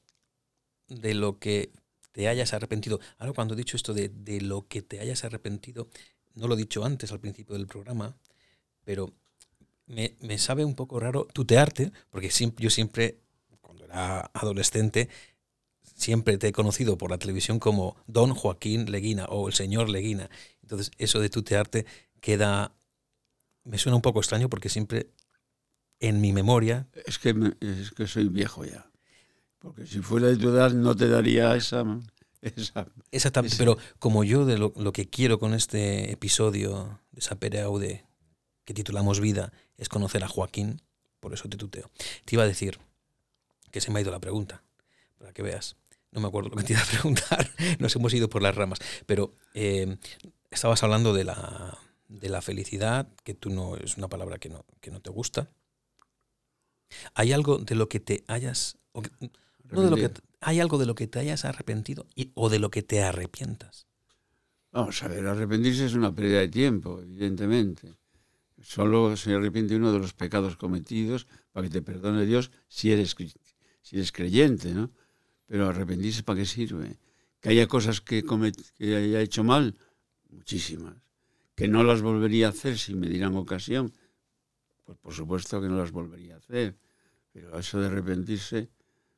de 0.89 1.15
lo 1.15 1.39
que 1.39 1.73
te 2.13 2.29
hayas 2.29 2.53
arrepentido? 2.53 3.01
Ahora 3.19 3.33
cuando 3.33 3.55
he 3.55 3.57
dicho 3.57 3.77
esto 3.77 3.95
de, 3.95 4.09
de 4.09 4.41
lo 4.41 4.67
que 4.69 4.83
te 4.83 5.01
hayas 5.01 5.25
arrepentido, 5.25 5.89
no 6.35 6.49
lo 6.49 6.55
he 6.55 6.59
dicho 6.59 6.85
antes 6.85 7.13
al 7.13 7.21
principio 7.21 7.57
del 7.57 7.67
programa, 7.67 8.17
pero 8.85 9.15
me, 9.87 10.17
me 10.21 10.39
sabe 10.39 10.65
un 10.65 10.75
poco 10.75 11.01
raro 11.01 11.27
tutearte, 11.33 11.93
porque 12.11 12.31
yo 12.59 12.71
siempre, 12.71 13.21
cuando 13.61 13.85
era 13.85 14.21
adolescente, 14.35 15.09
siempre 15.95 16.39
te 16.39 16.49
he 16.49 16.53
conocido 16.53 16.99
por 16.99 17.11
la 17.11 17.19
televisión 17.19 17.59
como 17.59 17.97
Don 18.07 18.35
Joaquín 18.35 18.91
Leguina 18.91 19.25
o 19.27 19.49
el 19.49 19.55
señor 19.55 19.89
Leguina. 19.89 20.31
Entonces, 20.63 20.91
eso 20.99 21.21
de 21.21 21.31
tutearte 21.31 21.87
queda. 22.21 22.75
Me 23.65 23.79
suena 23.79 23.97
un 23.97 24.03
poco 24.03 24.21
extraño 24.21 24.51
porque 24.51 24.69
siempre 24.69 25.11
en 26.01 26.21
mi 26.21 26.33
memoria. 26.33 26.89
Es 27.07 27.19
que, 27.19 27.35
es 27.61 27.91
que 27.93 28.07
soy 28.07 28.29
viejo 28.29 28.65
ya. 28.65 28.91
Porque 29.59 29.87
si 29.87 30.01
fuera 30.01 30.27
de 30.29 30.37
tu 30.37 30.51
edad 30.51 30.73
no 30.73 30.95
te 30.95 31.09
daría 31.09 31.57
esa. 31.57 31.85
esa 32.43 32.87
Exactamente, 33.11 33.57
pero 33.57 33.79
como 33.99 34.25
yo 34.25 34.45
de 34.45 34.59
lo, 34.59 34.93
que 34.93 35.09
quiero 35.09 35.39
con 35.39 35.55
este 35.55 36.13
episodio 36.13 37.01
de 37.13 37.23
Sapere 37.23 37.63
Aude, 37.63 38.05
que 38.67 38.75
titulamos 38.75 39.21
Vida, 39.21 39.53
es 39.79 39.89
conocer 39.89 40.23
a 40.25 40.29
Joaquín, 40.29 40.83
por 41.21 41.33
eso 41.33 41.49
te 41.49 41.57
tuteo. 41.57 41.91
Te 42.27 42.37
iba 42.37 42.43
a 42.43 42.47
decir 42.47 42.79
que 43.71 43.81
se 43.81 43.91
me 43.91 43.99
ha 43.99 44.03
ido 44.03 44.11
la 44.11 44.21
pregunta, 44.21 44.63
para 45.19 45.33
que 45.33 45.43
veas. 45.43 45.77
No 46.15 46.21
me 46.21 46.29
acuerdo 46.29 46.51
lo 46.51 46.57
que 46.57 46.63
te 46.63 46.73
iba 46.75 46.83
a 46.83 46.87
preguntar, 46.87 47.51
nos 47.81 47.95
hemos 47.97 48.15
ido 48.15 48.31
por 48.31 48.41
las 48.41 48.55
ramas, 48.55 48.79
pero 49.05 49.35
eh, 49.53 49.97
estabas 50.49 50.81
hablando 50.85 51.13
de 51.13 51.25
la, 51.25 51.77
de 52.09 52.29
la 52.29 52.41
felicidad, 52.41 53.09
que 53.25 53.35
tú 53.35 53.51
no 53.51 53.77
es 53.77 53.97
una 53.97 54.09
palabra 54.09 54.39
que 54.39 54.49
no, 54.49 54.65
que 54.81 54.93
no 54.93 55.01
te 55.01 55.11
gusta. 55.11 55.51
¿Hay 57.15 57.33
algo 57.33 57.59
de 57.59 57.75
lo 57.75 57.89
que 57.89 57.99
te 57.99 58.23
hayas... 58.29 58.79
no 58.93 59.83
de 59.83 59.91
lo 59.91 59.97
que, 59.97 60.13
¿Hay 60.41 60.61
algo 60.61 60.79
de 60.79 60.87
lo 60.87 60.95
que 60.95 61.09
te 61.09 61.19
hayas 61.19 61.45
arrepentido 61.45 62.07
y, 62.15 62.31
o 62.35 62.49
de 62.49 62.61
lo 62.61 62.71
que 62.71 62.85
te 62.85 63.03
arrepientas? 63.03 63.89
Vamos 64.71 65.03
a 65.03 65.09
ver, 65.09 65.27
arrepentirse 65.27 65.85
es 65.85 65.95
una 65.95 66.15
pérdida 66.15 66.41
de 66.41 66.49
tiempo, 66.49 67.01
evidentemente. 67.01 67.93
Solo 68.63 69.17
se 69.17 69.35
arrepiente 69.35 69.75
uno 69.75 69.93
de 69.93 69.99
los 69.99 70.13
pecados 70.13 70.57
cometidos 70.57 71.27
para 71.51 71.67
que 71.67 71.73
te 71.73 71.83
perdone 71.83 72.25
Dios 72.25 72.53
si 72.69 72.93
eres, 72.93 73.17
si 73.83 73.97
eres 73.97 74.13
creyente, 74.13 74.73
¿no? 74.73 74.93
Pero 75.47 75.69
arrepentirse 75.69 76.23
para 76.23 76.41
qué 76.41 76.47
sirve? 76.47 76.99
Que 77.41 77.51
haya 77.51 77.67
cosas 77.67 78.01
que, 78.01 78.25
que 78.77 78.97
haya 78.97 79.21
hecho 79.21 79.45
mal, 79.45 79.77
muchísimas. 80.31 80.97
Que 81.55 81.69
no 81.69 81.85
las 81.85 82.03
volvería 82.03 82.47
a 82.47 82.51
hacer 82.51 82.79
si 82.79 82.95
me 82.95 83.09
dieran 83.09 83.37
ocasión, 83.37 83.93
pues 84.85 84.99
por 84.99 85.15
supuesto 85.15 85.61
que 85.61 85.69
no 85.69 85.77
las 85.77 85.93
volvería 85.93 86.35
a 86.35 86.39
hacer. 86.39 86.77
Pero 87.33 87.59
eso 87.59 87.81
de 87.81 87.87
arrepentirse, 87.87 88.71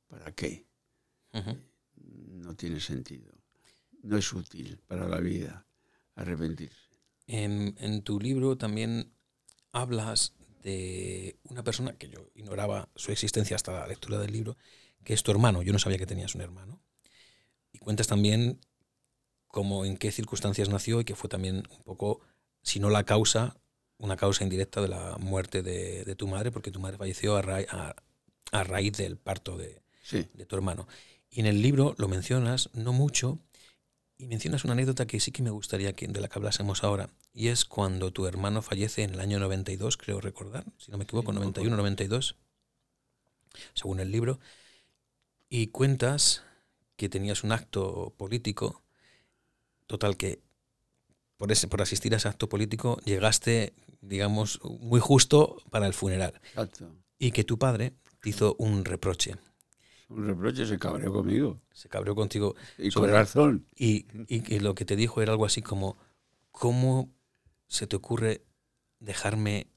¿para 0.09 0.33
qué? 0.33 0.67
No 1.95 2.55
tiene 2.55 2.81
sentido. 2.81 3.33
No 4.03 4.17
es 4.17 4.33
útil 4.33 4.79
para 4.87 5.07
la 5.07 5.21
vida 5.21 5.67
arrepentirse. 6.15 6.89
En, 7.27 7.75
en, 7.79 8.03
tu 8.03 8.21
libro 8.21 8.57
también 8.57 9.12
hablas 9.73 10.35
de 10.62 11.39
una 11.45 11.62
persona 11.62 11.93
que 11.93 12.09
yo 12.09 12.31
ignoraba 12.35 12.89
su 12.95 13.12
existencia 13.12 13.57
hasta 13.57 13.73
la 13.73 13.87
lectura 13.87 14.19
del 14.19 14.33
libro, 14.33 14.57
que 15.07 15.14
es 15.14 15.23
tu 15.23 15.31
hermano. 15.31 15.62
Yo 15.62 15.73
no 15.73 15.79
sabía 15.79 15.99
que 15.99 16.07
tenías 16.07 16.35
un 16.35 16.40
hermano. 16.40 16.83
Y 17.73 17.79
cuentas 17.79 18.09
también 18.09 18.59
cómo, 19.47 19.85
en 19.85 19.97
qué 19.97 20.11
circunstancias 20.11 20.69
nació 20.69 21.01
y 21.01 21.05
que 21.05 21.14
fue 21.14 21.31
también 21.31 21.62
un 21.71 21.83
poco, 21.85 22.21
si 22.62 22.81
no 22.81 22.90
la 22.90 23.05
causa, 23.05 23.57
una 23.99 24.16
causa 24.16 24.42
indirecta 24.42 24.83
de 24.83 24.88
la 24.88 25.16
muerte 25.21 25.62
de, 25.62 26.12
tu 26.16 26.27
madre, 26.27 26.51
porque 26.51 26.73
tu 26.73 26.81
madre 26.81 26.99
falleció 26.99 27.37
a, 27.37 27.95
a, 28.51 28.64
raíz 28.64 28.97
del 28.97 29.16
parto 29.16 29.57
de, 29.57 29.81
de 30.11 30.45
tu 30.45 30.57
hermano. 30.57 30.88
Y 31.31 31.38
en 31.38 31.47
el 31.47 31.62
libro 31.62 31.95
lo 31.99 32.09
mencionas, 32.09 32.69
no 32.75 32.92
mucho, 32.92 33.38
y 34.19 34.27
mencionas 34.27 34.64
una 34.64 34.73
anécdota 34.73 35.07
que 35.07 35.21
sí 35.21 35.31
que 35.31 35.45
me 35.45 35.51
gustaría 35.51 35.92
que, 35.92 36.09
de 36.09 36.21
la 36.21 36.27
que 36.27 36.37
hablásemos 36.37 36.83
ahora, 36.83 37.11
y 37.33 37.47
es 37.49 37.64
cuando 37.64 38.12
tu 38.12 38.27
hermano 38.27 38.61
fallece 38.61 39.05
en 39.05 39.14
el 39.14 39.21
año 39.21 39.38
92, 39.38 39.99
creo 39.99 40.21
recordar, 40.21 40.64
si 40.79 40.90
no 40.90 40.99
me 40.99 41.05
equivoco, 41.05 41.33
91, 41.33 41.77
92, 41.77 42.35
según 43.75 44.01
el 44.01 44.11
libro, 44.11 44.40
y 45.48 45.68
cuentas 45.68 46.42
que 46.96 47.09
tenías 47.09 47.44
un 47.44 47.52
acto 47.52 48.14
político, 48.16 48.82
total 49.87 50.16
que 50.16 50.40
por, 51.37 51.52
ese, 51.52 51.68
por 51.68 51.82
asistir 51.82 52.14
a 52.14 52.16
ese 52.16 52.28
acto 52.28 52.48
político 52.48 52.98
llegaste, 53.04 53.74
digamos, 54.00 54.61
muy 54.80 55.00
justo 55.00 55.56
para 55.70 55.87
el 55.87 55.94
funeral. 55.94 56.40
Y 57.18 57.30
que 57.32 57.44
tu 57.44 57.59
padre 57.59 57.94
te 58.20 58.30
hizo 58.30 58.56
un 58.59 58.85
reproche. 58.85 59.37
Un 60.09 60.26
reproche, 60.26 60.66
se 60.66 60.78
cabreó 60.78 61.12
conmigo. 61.12 61.61
Se 61.72 61.88
cabreó 61.88 62.14
contigo. 62.14 62.54
Y 62.78 62.90
con 62.90 63.11
razón. 63.11 63.66
Y, 63.74 64.06
y 64.28 64.40
que 64.40 64.61
lo 64.61 64.74
que 64.74 64.85
te 64.85 64.96
dijo 64.96 65.20
era 65.20 65.32
algo 65.32 65.44
así 65.44 65.62
como, 65.62 65.98
¿cómo 66.52 67.11
se 67.66 67.87
te 67.87 67.96
ocurre 67.96 68.44
dejarme 69.00 69.68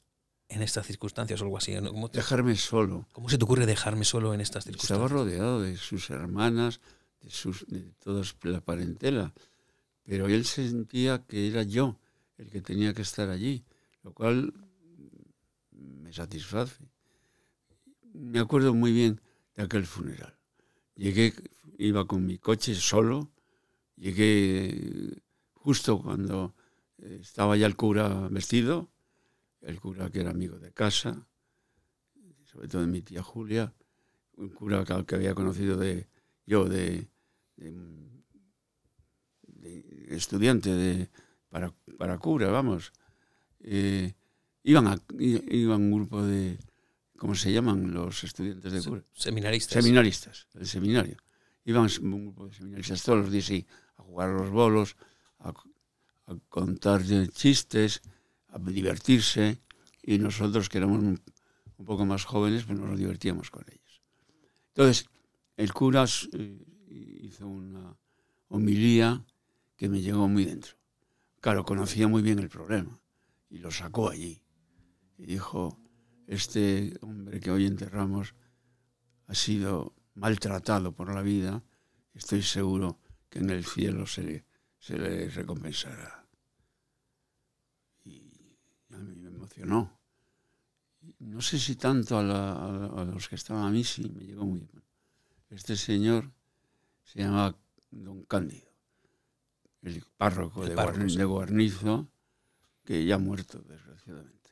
en 0.50 0.64
estas 0.64 0.88
circunstancias 0.88 1.40
o 1.42 1.46
algo 1.46 1.58
así. 1.58 1.76
Dejarme 2.12 2.56
solo. 2.56 3.08
¿Cómo 3.12 3.30
se 3.30 3.38
te 3.38 3.44
ocurre 3.44 3.66
dejarme 3.66 4.04
solo 4.04 4.34
en 4.34 4.42
estas 4.42 4.64
circunstancias? 4.66 5.00
Estaba 5.00 5.08
rodeado 5.08 5.62
de 5.62 5.78
sus 5.78 6.10
hermanas, 6.10 6.82
de, 7.22 7.30
sus, 7.30 7.66
de 7.68 7.82
toda 8.04 8.24
la 8.44 8.60
parentela, 8.60 9.34
pero 10.04 10.28
él 10.28 10.46
sentía 10.46 11.24
que 11.26 11.48
era 11.48 11.64
yo 11.64 12.00
el 12.38 12.50
que 12.50 12.62
tenía 12.62 12.94
que 12.94 13.04
estar 13.04 13.30
allí, 13.30 13.64
lo 14.04 14.14
cual 14.14 14.54
me 15.72 16.12
satisface. 16.12 16.76
Me 18.14 18.40
acuerdo 18.40 18.74
muy 18.74 18.92
bien 18.92 19.22
de 19.56 19.64
aquel 19.64 19.86
funeral. 19.86 20.36
Llegué, 20.96 21.34
iba 21.78 22.06
con 22.06 22.26
mi 22.26 22.40
coche 22.40 22.74
solo, 22.74 23.30
llegué 23.96 25.22
justo 25.54 26.02
cuando 26.02 26.56
estaba 26.98 27.56
ya 27.56 27.68
el 27.68 27.76
cura 27.76 28.28
vestido, 28.30 28.90
el 29.62 29.80
cura 29.80 30.10
que 30.10 30.22
era 30.22 30.32
amigo 30.32 30.60
de 30.60 30.72
casa, 30.72 31.28
sobre 32.44 32.68
todo 32.68 32.82
de 32.82 32.88
mi 32.88 33.02
tía 33.02 33.22
Julia, 33.22 33.74
un 34.38 34.50
cura 34.50 34.84
que, 35.06 35.16
había 35.16 35.36
conocido 35.36 35.78
de 35.78 36.08
yo 36.46 36.66
de, 36.66 37.08
estudiante 40.08 40.74
de, 40.74 41.10
para, 41.50 41.74
para, 41.98 42.18
cura, 42.18 42.50
vamos. 42.50 42.92
Eh, 43.60 44.14
iban, 44.64 45.00
iban 45.20 45.82
un 45.82 45.92
grupo 45.92 46.24
de, 46.24 46.58
¿cómo 47.18 47.36
se 47.36 47.52
llaman 47.52 47.94
los 47.94 48.24
estudiantes 48.24 48.72
de 48.72 48.82
cura? 48.82 49.04
Seminaristas. 49.14 49.84
Seminaristas, 49.84 50.48
el 50.56 50.66
seminario. 50.66 51.18
Iban 51.66 51.88
un 52.02 52.26
grupo 52.26 52.48
de 52.48 52.56
seminaristas 52.56 53.04
todos 53.04 53.20
los 53.20 53.32
días 53.32 53.68
a 53.98 54.04
jugar 54.04 54.30
a 54.30 54.34
los 54.34 54.50
bolos, 54.50 54.96
a, 55.40 55.50
a 55.50 56.36
contar 56.48 57.04
chistes, 57.32 58.02
a 58.52 58.60
divertirse 58.60 59.60
y 60.02 60.18
nosotros 60.18 60.70
que 60.70 60.78
éramos 60.78 61.00
un, 61.00 61.22
poco 61.86 62.06
más 62.06 62.26
jóvenes 62.26 62.66
pues 62.66 62.80
nos 62.80 62.98
divertíamos 62.98 63.50
con 63.50 63.64
ellos. 63.68 64.02
Entonces, 64.70 65.06
el 65.56 65.74
cura 65.74 66.06
eh, 66.34 66.66
hizo 67.22 67.48
una 67.48 67.96
homilía 68.50 69.26
que 69.76 69.88
me 69.88 70.02
llegó 70.02 70.28
muy 70.28 70.46
dentro. 70.46 70.74
Claro, 71.40 71.64
conocía 71.64 72.08
muy 72.08 72.22
bien 72.22 72.40
el 72.40 72.50
problema 72.50 73.00
y 73.50 73.60
lo 73.60 73.72
sacó 73.72 74.10
allí. 74.10 74.42
Y 75.18 75.26
dijo, 75.26 75.80
este 76.28 76.98
hombre 77.02 77.40
que 77.40 77.52
hoy 77.52 77.66
enterramos 77.66 78.36
ha 79.28 79.36
sido 79.36 79.96
maltratado 80.16 80.92
por 80.92 81.14
la 81.14 81.22
vida, 81.22 81.64
estoy 82.14 82.42
seguro 82.42 83.00
que 83.30 83.40
en 83.40 83.50
el 83.52 83.64
cielo 83.64 84.06
se 84.06 84.46
se 84.80 84.98
le 84.98 85.30
recompensará. 85.30 86.19
No 89.58 90.00
No 91.20 91.42
sé 91.42 91.60
si 91.60 91.76
tanto 91.76 92.18
a, 92.18 93.06
los 93.14 93.28
que 93.28 93.36
estaban 93.36 93.66
a 93.66 93.70
mí, 93.70 93.84
sí, 93.84 94.10
me 94.10 94.26
llegó 94.26 94.46
muy 94.46 94.60
bien. 94.60 94.84
Este 95.50 95.76
señor 95.76 96.32
se 97.04 97.20
llama 97.20 97.56
Don 97.90 98.24
Cándido, 98.24 98.70
el 99.82 100.04
párroco, 100.18 100.66
de, 100.66 100.76
Guarnizo, 101.26 102.08
que 102.86 103.06
ya 103.06 103.16
ha 103.16 103.20
muerto, 103.20 103.60
desgraciadamente. 103.62 104.50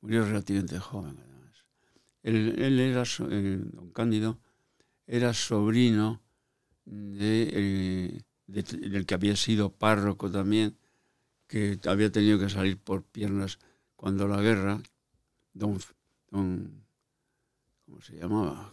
Murió 0.00 0.24
relativamente 0.24 0.78
joven, 0.78 1.18
además. 1.18 1.64
él, 2.22 2.78
era, 2.78 3.04
don 3.72 3.90
Cándido, 3.90 4.38
era 5.06 5.32
sobrino 5.32 6.20
de, 6.84 7.50
eh, 7.52 8.22
del 8.46 9.06
que 9.06 9.14
había 9.14 9.36
sido 9.36 9.72
párroco 9.72 10.30
también, 10.30 10.76
que 11.46 11.80
había 11.86 12.12
tenido 12.12 12.38
que 12.38 12.50
salir 12.50 12.78
por 12.78 13.02
piernas 13.04 13.58
cuando 13.98 14.28
la 14.28 14.40
guerra, 14.40 14.80
don, 15.52 15.76
don 16.30 16.84
¿cómo 17.84 18.00
se 18.00 18.16
llamaba? 18.16 18.72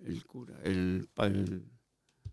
El 0.00 0.26
cura, 0.26 0.58
el, 0.64 1.08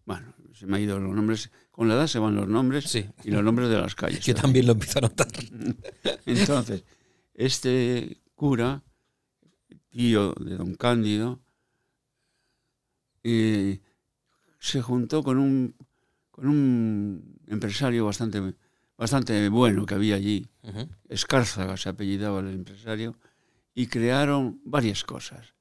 bueno, 0.04 0.34
se 0.52 0.66
me 0.66 0.78
han 0.78 0.84
ido 0.84 1.00
los 1.00 1.14
nombres, 1.14 1.52
con 1.70 1.88
la 1.88 1.94
edad 1.94 2.08
se 2.08 2.18
van 2.18 2.36
los 2.36 2.48
nombres 2.48 2.96
y 2.96 3.30
los 3.30 3.44
nombres 3.44 3.70
de 3.70 3.78
las 3.78 3.94
calles. 3.94 4.20
Yo 4.26 4.34
también 4.34 4.66
lo 4.66 4.72
empiezo 4.72 4.98
a 4.98 5.02
notar. 5.04 5.28
Entonces, 6.26 6.86
este 7.36 8.20
cura, 8.34 8.84
tío 9.92 10.34
de 10.40 10.58
don 10.58 10.74
Cándido, 10.74 11.40
eh, 13.22 13.80
se 14.58 14.82
juntó 14.82 15.22
con 15.22 15.38
un, 15.38 15.76
con 16.32 16.48
un 16.48 17.40
empresario 17.46 18.06
bastante, 18.06 18.56
bastante 19.00 19.48
bueno 19.48 19.86
que 19.86 19.96
había 19.96 20.16
allí, 20.16 20.50
Escárzaga 21.08 21.78
se 21.78 21.88
apellidaba 21.88 22.42
el 22.42 22.50
empresario, 22.50 23.16
y 23.74 23.88
crearon 23.88 24.60
varias 24.66 25.06
cosas. 25.06 25.54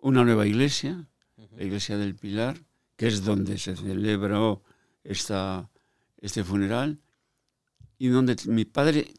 Una 0.00 0.22
nueva 0.22 0.46
iglesia, 0.46 1.08
la 1.56 1.64
iglesia 1.64 1.96
del 1.96 2.14
Pilar, 2.14 2.58
que 2.96 3.06
es 3.06 3.24
donde 3.24 3.56
se 3.56 3.74
celebró 3.74 4.62
esta, 5.02 5.70
este 6.18 6.44
funeral, 6.44 7.00
y 7.96 8.08
donde 8.08 8.36
mi 8.48 8.66
padre 8.66 9.14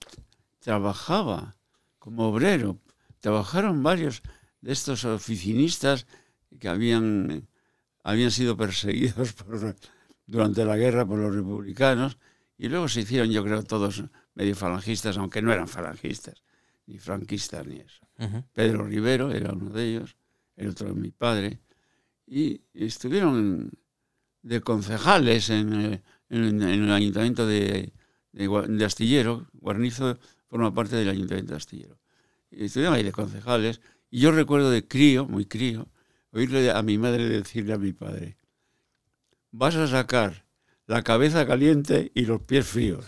trabajaba 0.60 1.56
como 1.98 2.28
obrero. 2.28 2.78
Trabajaron 3.20 3.82
varios 3.82 4.22
de 4.62 4.74
estos 4.74 5.06
oficinistas 5.06 6.06
que 6.60 6.68
habían, 6.68 7.48
habían 8.04 8.30
sido 8.30 8.56
perseguidos 8.56 9.34
durante 10.28 10.66
la 10.66 10.78
guerra 10.78 11.04
por 11.04 11.18
los 11.18 11.34
republicanos 11.34 12.20
y 12.58 12.70
luego 12.70 12.88
se 12.88 13.02
hicieron, 13.02 13.30
yo 13.32 13.44
creo, 13.44 13.64
todos 13.64 14.04
medio 14.36 14.56
falangistas, 14.56 15.18
aunque 15.18 15.42
no 15.42 15.52
eran 15.52 15.68
falangistas, 15.68 16.44
ni 16.86 16.98
franquistas, 17.00 17.66
ni 17.66 17.78
eso. 17.78 18.06
Pedro 18.54 18.86
Rivero 18.86 19.32
era 19.32 19.54
uno 19.54 19.72
de 19.72 19.90
ellos, 19.90 20.16
el 20.56 20.70
otro 20.70 20.94
mi 20.94 21.12
padre, 21.12 21.60
y 22.26 22.62
estuvieron 22.74 23.72
de 24.42 24.62
concejales 24.62 25.50
en, 25.50 26.02
el 26.30 26.92
ayuntamiento 26.92 27.46
de, 27.46 27.94
de, 28.32 28.86
Astillero, 28.86 29.48
Guarnizo 29.54 30.18
forma 30.48 30.74
parte 30.74 30.96
del 30.96 31.10
ayuntamiento 31.10 31.52
de 31.52 31.58
Astillero. 31.58 32.00
Y 32.50 32.66
estuvieron 32.66 32.96
ahí 32.96 33.04
de 33.04 33.12
concejales, 33.12 33.82
y 34.10 34.20
yo 34.20 34.32
recuerdo 34.32 34.70
de 34.70 34.88
crío, 34.88 35.26
muy 35.26 35.46
crío, 35.46 35.90
oírle 36.32 36.72
a 36.72 36.82
mi 36.82 36.98
madre 36.98 37.28
decirle 37.28 37.74
a 37.74 37.78
mi 37.78 37.94
padre, 37.94 38.38
vas 39.52 39.76
a 39.76 39.88
sacar 39.88 40.43
la 40.88 41.02
cabeza 41.02 41.46
caliente 41.46 42.12
y 42.14 42.26
los 42.26 42.42
pies 42.42 42.66
fríos. 42.66 43.06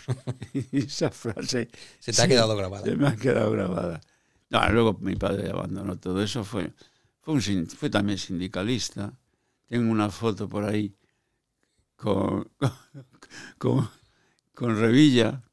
y 0.53 0.77
esa 0.85 1.11
frase... 1.11 1.69
Se 1.99 2.13
te 2.13 2.21
ha 2.21 2.27
quedado 2.27 2.55
grabada. 2.55 2.85
Se 2.85 2.95
me 2.95 3.07
ha 3.07 3.15
quedado 3.15 3.51
grabada. 3.51 4.01
luego 4.71 4.97
mi 5.01 5.15
padre 5.15 5.49
abandonó 5.49 5.97
todo 5.97 6.21
eso, 6.23 6.43
fue, 6.43 6.73
fue, 7.21 7.39
fue 7.41 7.89
también 7.89 8.17
sindicalista. 8.17 9.13
Tengo 9.65 9.91
una 9.91 10.09
foto 10.09 10.47
por 10.47 10.63
ahí 10.63 10.95
con, 11.95 12.49
con, 13.57 13.89
con 14.53 14.79
Revilla. 14.79 15.43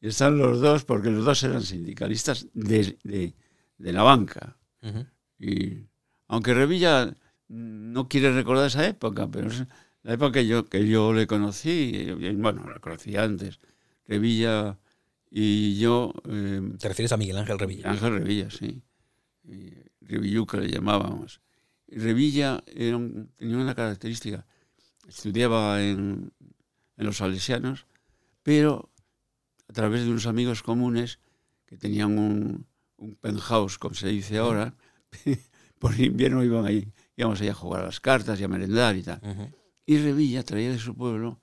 y 0.00 0.08
están 0.08 0.38
los 0.38 0.60
dos, 0.60 0.84
porque 0.84 1.10
los 1.10 1.24
dos 1.24 1.42
eran 1.42 1.62
sindicalistas 1.62 2.46
de, 2.54 2.98
de, 3.02 3.34
de 3.78 3.92
la 3.92 4.02
banca. 4.02 4.56
Y 5.38 5.86
aunque 6.28 6.54
Revilla 6.54 7.14
no 7.48 8.08
quiere 8.08 8.32
recordar 8.32 8.66
esa 8.66 8.86
época, 8.86 9.28
pero 9.30 9.48
es 9.48 9.64
la 10.02 10.14
época 10.14 10.32
que 10.32 10.46
yo, 10.46 10.64
que 10.64 10.86
yo 10.86 11.12
le 11.12 11.26
conocí, 11.26 12.08
bueno, 12.36 12.68
la 12.68 12.78
conocí 12.80 13.16
antes, 13.16 13.60
Revilla 14.06 14.78
y 15.30 15.78
yo... 15.78 16.12
Em, 16.24 16.76
¿Te 16.76 16.88
refieres 16.88 17.12
a 17.12 17.16
Miguel 17.16 17.38
Ángel 17.38 17.58
Revilla? 17.58 17.90
Ángel 17.90 18.12
Revilla, 18.14 18.50
sí. 18.50 18.82
Revilluca 20.00 20.58
le 20.58 20.68
llamábamos. 20.68 21.40
Revilla 21.88 22.62
era 22.66 22.98
tenía 23.36 23.56
una 23.56 23.74
característica, 23.74 24.46
estudiaba 25.06 25.82
en, 25.82 26.32
en 26.96 27.06
los 27.06 27.18
salesianos, 27.18 27.86
pero 28.42 28.90
a 29.68 29.72
través 29.72 30.04
de 30.04 30.10
unos 30.10 30.26
amigos 30.26 30.62
comunes 30.62 31.18
que 31.66 31.76
tenían 31.76 32.18
un, 32.18 32.66
un 32.96 33.14
penthouse, 33.16 33.78
como 33.78 33.94
se 33.94 34.08
dice 34.08 34.38
ahora, 34.38 34.74
por 35.78 35.98
invierno 35.98 36.44
iban 36.44 36.64
ahí, 36.66 36.92
íbamos 37.16 37.40
ahí 37.40 37.48
a 37.48 37.54
jugar 37.54 37.82
a 37.82 37.86
las 37.86 38.00
cartas 38.00 38.40
y 38.40 38.44
a 38.44 38.48
merendar 38.48 38.96
y 38.96 39.02
tal. 39.02 39.20
Y 39.84 39.98
Revilla 39.98 40.44
traía 40.44 40.70
de 40.70 40.78
su 40.78 40.94
pueblo 40.94 41.40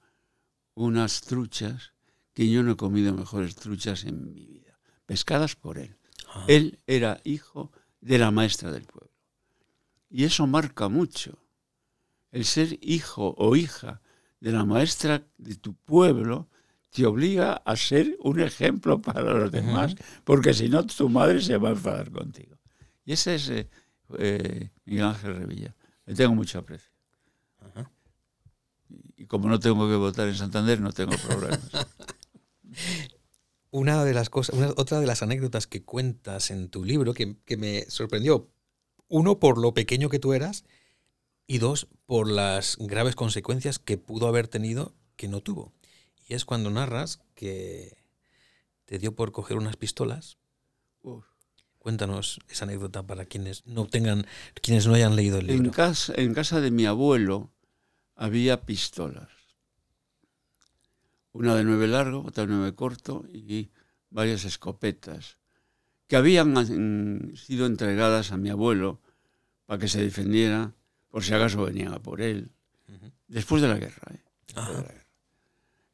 unas 0.76 1.22
truchas 1.22 1.94
que 2.34 2.50
yo 2.50 2.64
no 2.64 2.72
he 2.72 2.78
comido 2.78 3.14
mejores 3.14 3.56
truchas 3.56 4.06
en 4.06 4.24
mi 4.24 4.46
vida, 4.46 4.80
pescadas 5.06 5.56
por 5.56 5.78
él. 5.78 5.98
Ah. 6.28 6.46
Él 6.48 6.80
era 6.88 7.20
hijo 7.24 7.72
de 8.00 8.18
la 8.18 8.32
maestra 8.32 8.72
del 8.72 8.86
pueblo. 8.86 9.12
Y 10.10 10.24
eso 10.24 10.48
marca 10.48 10.88
mucho. 10.88 11.38
El 12.32 12.46
ser 12.46 12.78
hijo 12.82 13.36
o 13.38 13.56
hija 13.56 14.02
de 14.40 14.52
la 14.52 14.66
maestra 14.66 15.28
de 15.38 15.56
tu 15.56 15.74
pueblo 15.74 16.50
te 16.90 17.06
obliga 17.06 17.54
a 17.54 17.76
ser 17.76 18.18
un 18.22 18.40
ejemplo 18.40 19.02
para 19.02 19.22
los 19.22 19.52
demás, 19.52 19.96
porque 20.24 20.54
si 20.54 20.70
no 20.70 20.86
tu 20.86 21.10
madre 21.10 21.42
se 21.42 21.58
va 21.58 21.70
a 21.70 21.74
enfadar 21.74 22.12
contigo. 22.12 22.58
Y 23.06 23.14
ese 23.14 23.36
es 23.36 23.50
eh, 23.50 23.70
eh, 24.18 24.72
Miguel 24.86 25.06
Ángel 25.06 25.36
Revilla. 25.36 25.76
Le 26.06 26.16
tengo 26.16 26.34
mucho 26.34 26.60
aprecio. 26.60 26.89
Como 29.30 29.48
no 29.48 29.60
tengo 29.60 29.88
que 29.88 29.96
votar 29.96 30.28
en 30.28 30.36
Santander, 30.36 30.82
no 30.82 30.92
tengo 30.92 31.16
problemas. 31.16 31.62
una 33.72 34.04
de 34.04 34.16
las 34.16 34.32
cosas, 34.32 34.74
otra 34.76 35.00
de 35.00 35.06
las 35.06 35.22
anécdotas 35.22 35.68
que 35.68 35.84
cuentas 35.84 36.50
en 36.50 36.70
tu 36.70 36.84
libro 36.84 37.14
que, 37.14 37.36
que 37.46 37.56
me 37.56 37.86
sorprendió, 37.90 38.50
uno 39.08 39.40
por 39.40 39.60
lo 39.60 39.76
pequeño 39.76 40.10
que 40.10 40.18
tú 40.18 40.34
eras 40.34 40.66
y 41.46 41.60
dos 41.60 41.88
por 42.08 42.28
las 42.28 42.76
graves 42.80 43.16
consecuencias 43.16 43.78
que 43.78 44.00
pudo 44.00 44.28
haber 44.28 44.48
tenido 44.48 44.96
que 45.16 45.28
no 45.28 45.42
tuvo. 45.42 45.74
Y 46.28 46.34
es 46.34 46.44
cuando 46.44 46.72
narras 46.72 47.22
que 47.36 47.98
te 48.86 48.98
dio 48.98 49.14
por 49.14 49.32
coger 49.32 49.58
unas 49.58 49.76
pistolas. 49.76 50.40
Cuéntanos 51.78 52.40
esa 52.50 52.66
anécdota 52.66 53.06
para 53.06 53.26
quienes 53.26 53.64
no 53.68 53.86
tengan, 53.86 54.26
quienes 54.60 54.88
no 54.88 54.96
hayan 54.96 55.16
leído 55.16 55.38
el 55.38 55.46
libro. 55.46 55.66
En 55.66 55.72
casa, 55.72 56.14
en 56.18 56.34
casa 56.34 56.62
de 56.62 56.72
mi 56.72 56.88
abuelo 56.88 57.52
había 58.20 58.66
pistolas. 58.66 59.30
Una 61.32 61.56
de 61.56 61.64
nueve 61.64 61.88
largo, 61.88 62.26
otra 62.26 62.46
de 62.46 62.54
nueve 62.54 62.76
corto 62.76 63.26
y 63.32 63.72
varias 64.10 64.44
escopetas 64.44 65.38
que 66.06 66.18
habían 66.18 66.52
mm, 66.52 67.38
sido 67.38 67.66
entregadas 67.66 68.34
a 68.34 68.38
mi 68.38 68.50
abuelo 68.50 69.00
para 69.66 69.80
que 69.80 69.88
se 69.88 70.02
defendiera 70.02 70.74
por 71.08 71.24
si 71.24 71.34
acaso 71.34 71.64
venían 71.64 71.94
a 71.94 72.00
por 72.00 72.22
él. 72.22 72.52
Después 73.28 73.62
de 73.62 73.70
la 73.70 73.78
guerra. 73.78 74.12
¿eh? 74.12 74.24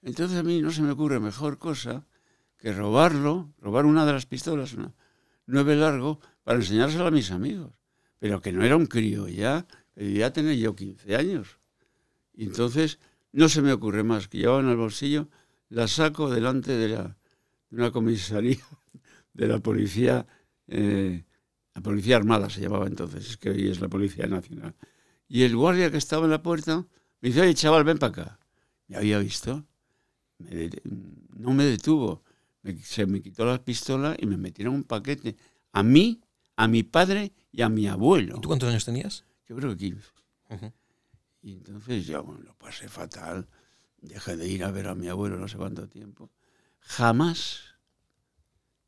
Entonces 0.01 0.37
a 0.39 0.43
mí 0.43 0.61
no 0.61 0.71
se 0.71 0.81
me 0.81 0.91
ocurre 0.91 1.19
mejor 1.19 1.59
cosa 1.59 2.07
que 2.57 2.73
robarlo, 2.73 3.53
robar 3.59 3.85
una 3.85 4.03
de 4.05 4.13
las 4.13 4.25
pistolas, 4.25 4.73
una 4.73 4.93
nueve 5.45 5.75
largo, 5.75 6.19
para 6.43 6.57
enseñárselo 6.57 7.05
a 7.05 7.11
mis 7.11 7.29
amigos. 7.29 7.73
Pero 8.17 8.41
que 8.41 8.51
no 8.51 8.63
era 8.63 8.77
un 8.77 8.87
crío 8.87 9.27
ya, 9.27 9.67
debía 9.93 10.33
tener 10.33 10.55
yo 10.55 10.75
15 10.75 11.15
años. 11.15 11.59
Y 12.35 12.45
entonces 12.45 12.99
no 13.31 13.49
se 13.49 13.61
me 13.61 13.71
ocurre 13.71 14.03
más 14.03 14.27
que 14.27 14.37
llevaba 14.39 14.59
en 14.59 14.69
el 14.69 14.77
bolsillo, 14.77 15.29
la 15.69 15.87
saco 15.87 16.29
delante 16.29 16.73
de, 16.73 16.89
la, 16.89 17.17
una 17.71 17.91
comisaría 17.91 18.59
de 19.33 19.47
la 19.47 19.59
policía, 19.59 20.25
eh, 20.67 21.23
la 21.73 21.81
policía 21.81 22.17
armada 22.17 22.49
se 22.49 22.61
llamaba 22.61 22.87
entonces, 22.87 23.29
es 23.31 23.37
que 23.37 23.49
hoy 23.49 23.67
es 23.67 23.81
la 23.81 23.89
Policía 23.89 24.27
Nacional. 24.27 24.73
Y 25.27 25.43
el 25.43 25.55
guardia 25.55 25.91
que 25.91 25.97
estaba 25.97 26.25
en 26.25 26.31
la 26.31 26.41
puerta 26.41 26.85
me 27.21 27.29
dice, 27.29 27.41
oye 27.41 27.53
chaval, 27.53 27.83
ven 27.83 27.97
para 27.97 28.11
acá. 28.11 28.39
Me 28.87 28.97
había 28.97 29.19
visto, 29.19 29.65
no 30.39 31.53
me 31.53 31.65
detuvo, 31.65 32.23
se 32.83 33.05
me 33.05 33.21
quitó 33.21 33.45
la 33.45 33.63
pistola 33.63 34.15
y 34.17 34.25
me 34.25 34.37
metieron 34.37 34.75
un 34.75 34.83
paquete 34.83 35.35
a 35.73 35.83
mí, 35.83 36.21
a 36.55 36.67
mi 36.67 36.83
padre 36.83 37.33
y 37.51 37.61
a 37.61 37.69
mi 37.69 37.87
abuelo. 37.87 38.39
¿Tú 38.39 38.47
cuántos 38.47 38.69
años 38.69 38.85
tenías? 38.85 39.25
Yo 39.47 39.55
creo 39.55 39.71
que 39.71 39.77
15. 39.77 40.01
Y 41.45 41.53
entonces 41.53 42.07
yo 42.07 42.23
lo 42.43 42.55
pasé 42.55 42.89
fatal. 42.89 43.47
Dejé 44.01 44.35
de 44.35 44.47
ir 44.47 44.63
a 44.63 44.71
ver 44.71 44.87
a 44.87 44.95
mi 44.95 45.09
abuelo 45.09 45.37
no 45.37 45.47
sé 45.47 45.57
cuánto 45.57 45.87
tiempo. 45.87 46.31
Jamás 46.79 47.75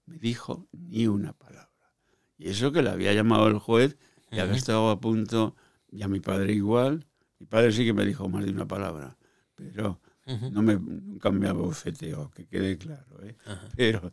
me 0.08 0.18
dijo 0.18 0.68
ni 0.72 1.06
una 1.06 1.34
palabra. 1.34 1.94
Y 2.36 2.50
eso 2.50 2.72
que 2.72 2.82
le 2.82 2.90
había 2.90 3.14
llamado 3.14 3.48
el 3.48 3.60
juez, 3.60 3.96
ya 4.32 4.42
había 4.42 4.56
estado 4.56 4.90
a 4.90 5.00
punto, 5.00 5.56
y 5.92 6.02
a 6.02 6.08
mi 6.08 6.20
padre 6.20 6.54
igual. 6.54 7.06
Mi 7.38 7.46
padre 7.46 7.72
sí 7.72 7.86
que 7.86 7.94
me 7.94 8.04
dijo 8.04 8.28
más 8.28 8.44
de 8.44 8.50
una 8.50 8.68
palabra, 8.68 9.20
pero 9.54 10.02
no 10.26 10.64
me, 10.64 10.80
nunca 10.80 11.30
me 11.30 11.48
abofeteó, 11.48 12.32
que 12.32 12.48
quede 12.48 12.80
claro. 12.80 13.24
¿eh? 13.24 13.38
Pero 13.76 14.12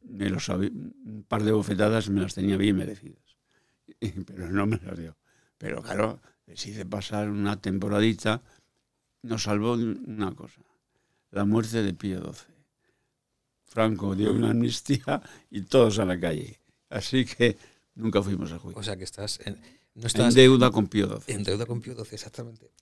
me 0.00 0.30
lo 0.30 0.38
un 0.56 1.26
par 1.28 1.42
de 1.42 1.52
bofetadas 1.52 2.08
me 2.08 2.22
las 2.22 2.34
tenía 2.34 2.56
bien 2.56 2.78
merecidas. 2.78 3.36
pero 4.26 4.48
no 4.48 4.64
me 4.64 4.78
las 4.78 4.98
dio. 4.98 5.18
Pero 5.58 5.82
claro, 5.82 6.22
les 6.50 6.66
hice 6.66 6.84
pasar 6.84 7.30
una 7.30 7.60
temporadita, 7.60 8.42
nos 9.22 9.44
salvó 9.44 9.74
una 9.74 10.34
cosa, 10.34 10.60
la 11.30 11.44
muerte 11.44 11.82
de 11.82 11.94
Pío 11.94 12.20
XII. 12.20 12.54
Franco 13.66 14.16
dio 14.16 14.32
una 14.32 14.50
amnistía 14.50 15.22
y 15.48 15.62
todos 15.62 16.00
a 16.00 16.04
la 16.04 16.18
calle. 16.18 16.58
Así 16.88 17.24
que 17.24 17.56
nunca 17.94 18.20
fuimos 18.20 18.50
a 18.50 18.58
juicio. 18.58 18.80
O 18.80 18.82
sea 18.82 18.96
que 18.96 19.04
estás 19.04 19.38
en, 19.44 19.60
no 19.94 20.08
estás 20.08 20.34
en 20.34 20.34
deuda 20.34 20.72
con 20.72 20.88
Pío 20.88 21.06
XII. 21.06 21.34
En 21.36 21.44
deuda 21.44 21.66
con 21.66 21.80
Pío 21.80 21.94
XII, 21.94 22.14
exactamente. 22.14 22.72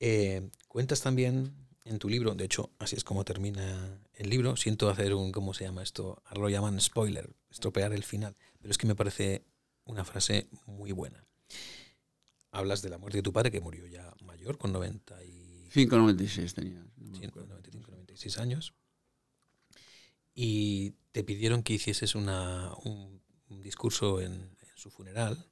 Eh, 0.00 0.48
cuentas 0.66 1.02
también 1.02 1.52
en 1.84 1.98
tu 1.98 2.08
libro, 2.08 2.34
de 2.34 2.46
hecho, 2.46 2.70
así 2.78 2.96
es 2.96 3.04
como 3.04 3.26
termina 3.26 4.00
el 4.14 4.30
libro. 4.30 4.56
Siento 4.56 4.88
hacer 4.88 5.12
un, 5.12 5.30
¿cómo 5.30 5.52
se 5.52 5.64
llama 5.64 5.82
esto? 5.82 6.22
Lo 6.34 6.48
llaman 6.48 6.80
spoiler, 6.80 7.28
estropear 7.50 7.92
el 7.92 8.04
final. 8.04 8.34
Pero 8.60 8.70
es 8.70 8.78
que 8.78 8.86
me 8.86 8.94
parece 8.94 9.44
una 9.84 10.06
frase 10.06 10.48
muy 10.64 10.92
buena. 10.92 11.26
Hablas 12.54 12.82
de 12.82 12.88
la 12.88 12.98
muerte 12.98 13.18
de 13.18 13.22
tu 13.22 13.32
padre, 13.32 13.50
que 13.50 13.60
murió 13.60 13.86
ya 13.86 14.14
mayor, 14.24 14.58
con 14.58 14.72
95, 14.72 15.96
96 15.96 16.54
tenía. 16.54 16.84
95, 16.96 17.40
96 17.90 18.38
años 18.38 18.74
y 20.34 20.94
te 21.12 21.22
pidieron 21.22 21.62
que 21.62 21.74
hicieses 21.74 22.14
una, 22.14 22.74
un, 22.84 23.22
discurso 23.62 24.20
en, 24.20 24.54
su 24.74 24.90
funeral 24.90 25.48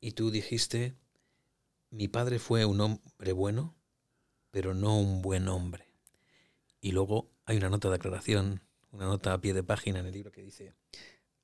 y 0.00 0.12
tú 0.12 0.32
dijiste, 0.32 0.96
mi 1.90 2.08
padre 2.08 2.40
fue 2.40 2.64
un 2.64 2.80
hombre 2.80 3.32
bueno, 3.32 3.76
pero 4.50 4.74
no 4.74 4.98
un 4.98 5.22
buen 5.22 5.46
hombre. 5.46 5.86
Y 6.80 6.90
luego 6.90 7.30
hay 7.44 7.58
una 7.58 7.68
nota 7.68 7.88
de 7.88 7.94
aclaración, 7.94 8.62
una 8.90 9.04
nota 9.04 9.32
a 9.32 9.40
pie 9.40 9.54
de 9.54 9.62
página 9.62 10.00
en 10.00 10.06
el 10.06 10.12
libro 10.12 10.32
que 10.32 10.42
dice, 10.42 10.74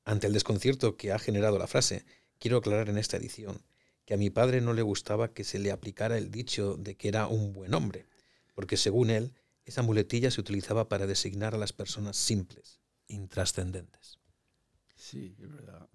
ante 0.05 0.27
el 0.27 0.33
desconcierto 0.33 0.97
que 0.97 1.13
ha 1.13 1.21
generado 1.21 1.59
la 1.59 1.69
frase, 1.69 2.05
quiero 2.41 2.57
aclarar 2.57 2.89
en 2.89 2.99
esta 2.99 3.19
edición 3.19 3.63
que 4.09 4.15
a 4.15 4.17
mi 4.17 4.31
padre 4.31 4.63
no 4.63 4.73
le 4.73 4.81
gustaba 4.81 5.35
que 5.35 5.45
se 5.45 5.59
le 5.59 5.71
aplicara 5.71 6.17
el 6.17 6.31
dicho 6.31 6.79
de 6.79 6.97
que 6.97 7.09
era 7.09 7.27
un 7.27 7.53
buen 7.53 7.75
hombre, 7.75 8.07
porque 8.55 8.79
según 8.79 9.11
él, 9.11 9.35
esa 9.67 9.83
muletilla 9.83 10.31
se 10.31 10.41
utilizaba 10.41 10.89
para 10.89 11.07
designar 11.07 11.55
a 11.55 11.59
las 11.59 11.75
personas 11.75 12.17
simples, 12.17 12.81
intrascendentes. 13.09 14.19
Sí, 14.97 15.37
es 15.39 15.53
verdad. 15.53 15.91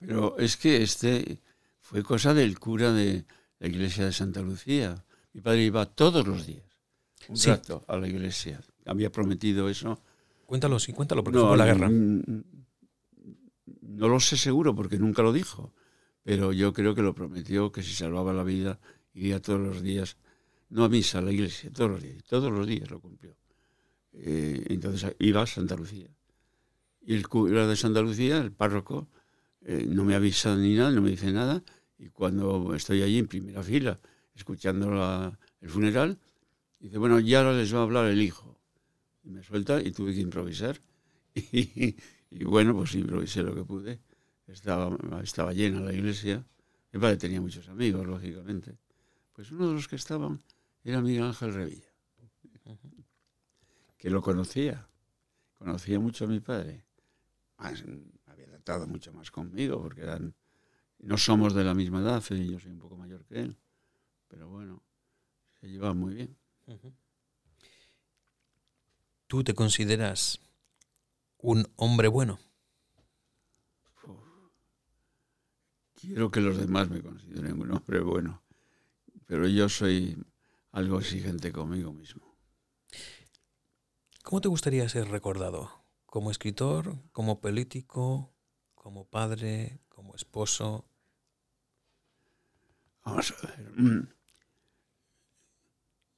Pero 0.00 0.36
es 0.36 0.58
que 0.58 0.82
este 0.82 1.40
fue 1.80 2.02
cosa 2.02 2.34
del 2.34 2.58
cura 2.58 2.92
de 2.92 3.24
la 3.58 3.68
iglesia 3.68 4.04
de 4.04 4.12
Santa 4.12 4.42
Lucía. 4.42 5.02
Mi 5.32 5.40
padre 5.40 5.62
iba 5.62 5.86
todos 5.86 6.26
los 6.26 6.46
días, 6.46 6.70
un 7.26 7.40
rato, 7.42 7.86
a 7.88 7.96
la 7.96 8.06
iglesia. 8.06 8.60
Había 8.84 9.10
prometido 9.10 9.70
eso. 9.70 9.98
Cuéntalo, 10.44 10.78
sí, 10.78 10.92
cuéntalo, 10.92 11.24
porque 11.24 11.38
fue 11.38 11.56
la 11.56 11.64
guerra. 11.64 11.88
No 11.88 12.44
lo 14.08 14.20
sé 14.20 14.36
seguro, 14.36 14.76
porque 14.76 14.98
nunca 14.98 15.22
lo 15.22 15.32
dijo. 15.32 15.72
Pero 16.22 16.52
yo 16.52 16.72
creo 16.72 16.94
que 16.94 17.02
lo 17.02 17.14
prometió, 17.14 17.72
que 17.72 17.82
si 17.82 17.94
salvaba 17.94 18.32
la 18.32 18.44
vida, 18.44 18.78
iría 19.14 19.40
todos 19.40 19.60
los 19.60 19.82
días 19.82 20.16
no 20.70 20.84
a 20.84 20.88
misa, 20.88 21.18
a 21.18 21.22
la 21.22 21.32
iglesia, 21.32 21.70
todos 21.72 21.90
los 21.90 22.02
días, 22.02 22.22
todos 22.24 22.50
los 22.50 22.66
días 22.66 22.90
lo 22.90 23.00
cumplió. 23.00 23.36
Eh, 24.12 24.64
entonces 24.68 25.14
iba 25.18 25.42
a 25.42 25.46
Santa 25.46 25.76
Lucía. 25.76 26.08
Y 27.02 27.14
el 27.14 27.28
cura 27.28 27.66
de 27.66 27.76
Santa 27.76 28.00
Lucía, 28.02 28.38
el 28.38 28.52
párroco, 28.52 29.08
eh, 29.62 29.84
no 29.88 30.04
me 30.04 30.14
avisa 30.14 30.56
ni 30.56 30.74
nada, 30.74 30.90
no 30.90 31.02
me 31.02 31.10
dice 31.10 31.32
nada, 31.32 31.62
y 31.98 32.08
cuando 32.08 32.74
estoy 32.74 33.02
allí 33.02 33.18
en 33.18 33.26
primera 33.26 33.62
fila, 33.62 34.00
escuchando 34.34 35.36
el 35.60 35.68
funeral, 35.68 36.18
dice, 36.78 36.98
bueno, 36.98 37.20
ya 37.20 37.40
ahora 37.40 37.52
les 37.52 37.74
va 37.74 37.80
a 37.80 37.82
hablar 37.82 38.06
el 38.06 38.22
hijo. 38.22 38.58
Y 39.22 39.30
me 39.30 39.42
suelta 39.42 39.82
y 39.82 39.92
tuve 39.92 40.14
que 40.14 40.20
improvisar. 40.20 40.80
Y, 42.32 42.44
bueno, 42.44 42.76
pues 42.76 42.94
improvisé 42.94 43.42
lo 43.42 43.52
que 43.52 43.64
pude. 43.64 43.98
Estaba, 44.52 44.96
estaba 45.22 45.52
llena 45.52 45.80
la 45.80 45.92
iglesia. 45.92 46.44
Mi 46.92 47.00
padre 47.00 47.16
tenía 47.16 47.40
muchos 47.40 47.68
amigos, 47.68 48.06
lógicamente. 48.06 48.76
Pues 49.32 49.52
uno 49.52 49.68
de 49.68 49.74
los 49.74 49.86
que 49.86 49.96
estaban 49.96 50.42
era 50.82 51.00
Miguel 51.00 51.24
Ángel 51.24 51.54
Revilla, 51.54 51.92
que 53.96 54.10
lo 54.10 54.22
conocía, 54.22 54.88
conocía 55.54 56.00
mucho 56.00 56.24
a 56.24 56.28
mi 56.28 56.40
padre. 56.40 56.84
había 57.56 58.46
tratado 58.46 58.86
mucho 58.86 59.12
más 59.12 59.30
conmigo, 59.30 59.80
porque 59.80 60.02
eran, 60.02 60.34
no 60.98 61.16
somos 61.16 61.54
de 61.54 61.64
la 61.64 61.74
misma 61.74 62.00
edad, 62.00 62.22
yo 62.22 62.58
soy 62.58 62.72
un 62.72 62.78
poco 62.78 62.96
mayor 62.96 63.24
que 63.24 63.40
él, 63.40 63.56
pero 64.26 64.48
bueno, 64.48 64.82
se 65.60 65.68
llevaba 65.68 65.94
muy 65.94 66.14
bien. 66.14 66.36
¿Tú 69.26 69.44
te 69.44 69.54
consideras 69.54 70.40
un 71.38 71.70
hombre 71.76 72.08
bueno? 72.08 72.40
Quiero 76.00 76.30
que 76.30 76.40
los 76.40 76.56
demás 76.56 76.88
me 76.90 77.02
consideren 77.02 77.60
un 77.60 77.72
hombre 77.72 78.00
bueno, 78.00 78.42
pero 79.26 79.46
yo 79.46 79.68
soy 79.68 80.16
algo 80.72 80.98
exigente 80.98 81.52
conmigo 81.52 81.92
mismo. 81.92 82.36
¿Cómo 84.22 84.40
te 84.40 84.48
gustaría 84.48 84.88
ser 84.88 85.08
recordado? 85.08 85.84
¿Como 86.06 86.30
escritor, 86.30 86.98
como 87.12 87.40
político, 87.40 88.32
como 88.74 89.04
padre, 89.06 89.80
como 89.88 90.14
esposo? 90.14 90.84
Vamos 93.04 93.32
a 93.32 93.46
ver. 93.46 93.72
Mm. 93.76 94.08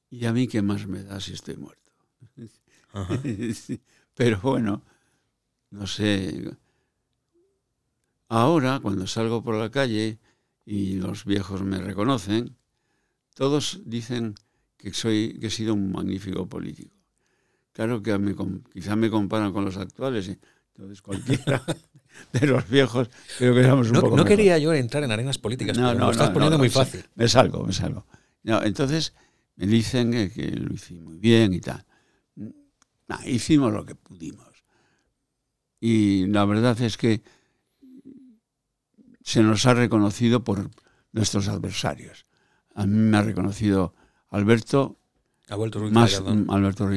¿Y 0.09 0.25
a 0.25 0.33
mí 0.33 0.47
qué 0.47 0.61
más 0.61 0.85
me 0.87 1.03
da 1.03 1.19
si 1.19 1.33
estoy 1.33 1.57
muerto? 1.57 1.91
Pero 4.15 4.39
bueno, 4.41 4.83
no 5.71 5.87
sé. 5.87 6.55
Ahora, 8.33 8.79
cuando 8.81 9.05
salgo 9.05 9.43
por 9.43 9.53
la 9.53 9.69
calle 9.69 10.17
y 10.65 10.95
los 10.95 11.23
viejos 11.23 11.61
me 11.61 11.77
reconocen, 11.77 12.55
todos 13.35 13.81
dicen 13.85 14.33
que, 14.75 14.91
soy, 14.91 15.37
que 15.39 15.47
he 15.47 15.49
sido 15.51 15.75
un 15.75 15.91
magnífico 15.91 16.47
político. 16.47 16.95
Claro 17.73 18.01
que 18.01 18.17
me, 18.17 18.33
quizá 18.73 18.95
me 18.95 19.11
comparan 19.11 19.53
con 19.53 19.65
los 19.65 19.77
actuales, 19.77 20.35
entonces 20.69 21.03
cualquiera 21.03 21.61
de 22.33 22.47
los 22.47 22.67
viejos 22.67 23.11
creo 23.37 23.53
que 23.53 23.59
éramos 23.59 23.89
un 23.89 23.93
no, 23.93 24.01
poco 24.01 24.17
No 24.17 24.25
quería 24.25 24.57
yo 24.57 24.73
entrar 24.73 25.03
en 25.03 25.11
arenas 25.11 25.37
políticas, 25.37 25.77
no, 25.77 25.89
pero 25.89 25.99
no, 25.99 26.05
lo 26.07 26.11
estás 26.11 26.31
poniendo 26.31 26.57
muy 26.57 26.71
fácil. 26.71 27.05
Me 27.13 27.27
salgo, 27.27 27.63
me 27.63 27.71
salgo. 27.71 28.07
entonces 28.43 29.13
me 29.57 29.67
dicen 29.67 30.31
que, 30.31 30.51
lo 30.55 30.73
hice 30.73 30.95
muy 30.95 31.19
bien 31.19 31.53
y 31.53 31.59
tal. 31.59 31.85
hicimos 33.27 33.71
lo 33.71 33.85
que 33.85 33.93
pudimos. 33.93 34.63
Y 35.79 36.25
la 36.25 36.45
verdad 36.45 36.81
es 36.81 36.97
que 36.97 37.21
se 39.23 39.41
nos 39.41 39.65
ha 39.65 39.73
reconocido 39.73 40.43
por 40.43 40.69
nuestros 41.11 41.47
adversarios. 41.47 42.25
A 42.75 42.85
mí 42.85 42.97
me 42.97 43.17
ha 43.17 43.23
reconocido 43.23 43.95
Alberto, 44.29 44.99
más, 45.91 46.21
Alberto 46.49 46.89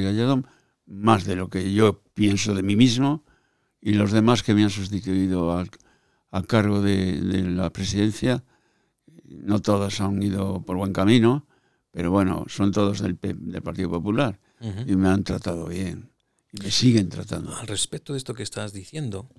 más 0.85 1.25
de 1.25 1.35
lo 1.35 1.49
que 1.49 1.73
yo 1.73 2.03
pienso 2.13 2.53
de 2.53 2.63
mí 2.63 2.75
mismo, 2.75 3.23
y 3.81 3.93
los 3.93 4.11
demás 4.11 4.43
que 4.43 4.53
me 4.53 4.63
han 4.63 4.69
sustituido 4.69 5.57
al, 5.57 5.69
cargo 6.47 6.81
de, 6.81 7.21
la 7.21 7.69
presidencia, 7.71 8.43
no 9.25 9.61
todos 9.61 10.01
han 10.01 10.21
ido 10.21 10.63
por 10.65 10.77
buen 10.77 10.93
camino, 10.93 11.47
pero 11.91 12.11
bueno, 12.11 12.45
son 12.47 12.71
todos 12.71 13.01
del, 13.01 13.17
Partido 13.17 13.89
Popular 13.89 14.39
y 14.85 14.95
me 14.95 15.09
han 15.09 15.23
tratado 15.23 15.67
bien 15.67 16.11
y 16.51 16.63
me 16.63 16.71
siguen 16.71 17.09
tratando. 17.09 17.55
Al 17.55 17.67
respecto 17.67 18.13
de 18.13 18.17
esto 18.17 18.33
que 18.33 18.43
estás 18.43 18.73
diciendo, 18.73 19.29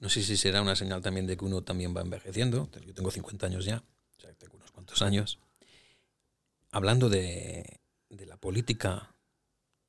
no 0.00 0.08
sé 0.08 0.22
si 0.22 0.36
será 0.36 0.62
una 0.62 0.76
señal 0.76 1.02
también 1.02 1.26
de 1.26 1.36
que 1.36 1.44
uno 1.44 1.62
también 1.62 1.96
va 1.96 2.00
envejeciendo. 2.00 2.70
Yo 2.86 2.94
tengo 2.94 3.10
50 3.10 3.46
años 3.46 3.64
ya, 3.64 3.82
o 4.16 4.20
sea, 4.20 4.32
tengo 4.34 4.56
unos 4.56 4.70
cuantos 4.70 5.02
años 5.02 5.38
hablando 6.70 7.08
de, 7.08 7.80
la 8.10 8.36
política 8.36 9.14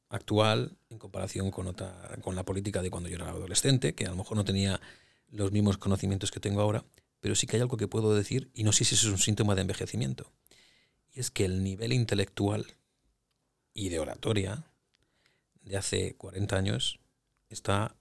actual 0.10 0.78
en 0.90 0.98
comparación 0.98 1.52
con, 1.52 1.68
otra, 1.68 2.18
con 2.22 2.36
la 2.36 2.44
política 2.44 2.82
de 2.82 2.90
cuando 2.90 3.10
yo 3.10 3.16
era 3.16 3.30
adolescente, 3.30 3.94
que 3.94 4.06
a 4.06 4.10
lo 4.10 4.16
mejor 4.16 4.38
no 4.38 4.46
tenía 4.46 4.82
los 5.30 5.52
mismos 5.52 5.78
conocimientos 5.78 6.32
que 6.32 6.40
tengo 6.40 6.62
ahora, 6.62 6.84
pero 7.20 7.36
sí 7.36 7.46
que 7.46 7.58
hay 7.58 7.62
algo 7.62 7.78
que 7.78 7.88
puedo 7.88 8.16
decir, 8.16 8.50
y 8.54 8.64
no 8.64 8.72
sé 8.72 8.86
si 8.86 8.96
eso 8.96 9.08
es 9.08 9.14
un 9.14 9.20
síntoma 9.20 9.56
de 9.56 9.62
envejecimiento, 9.62 10.32
y 11.12 11.20
es 11.20 11.32
que 11.32 11.46
el 11.46 11.64
nivel 11.64 11.94
intelectual 11.94 12.66
y 13.74 13.90
de 13.90 14.00
oratoria 14.00 14.66
de 15.62 15.78
hace 15.78 16.16
40 16.16 16.56
años 16.56 17.00
está 17.50 17.96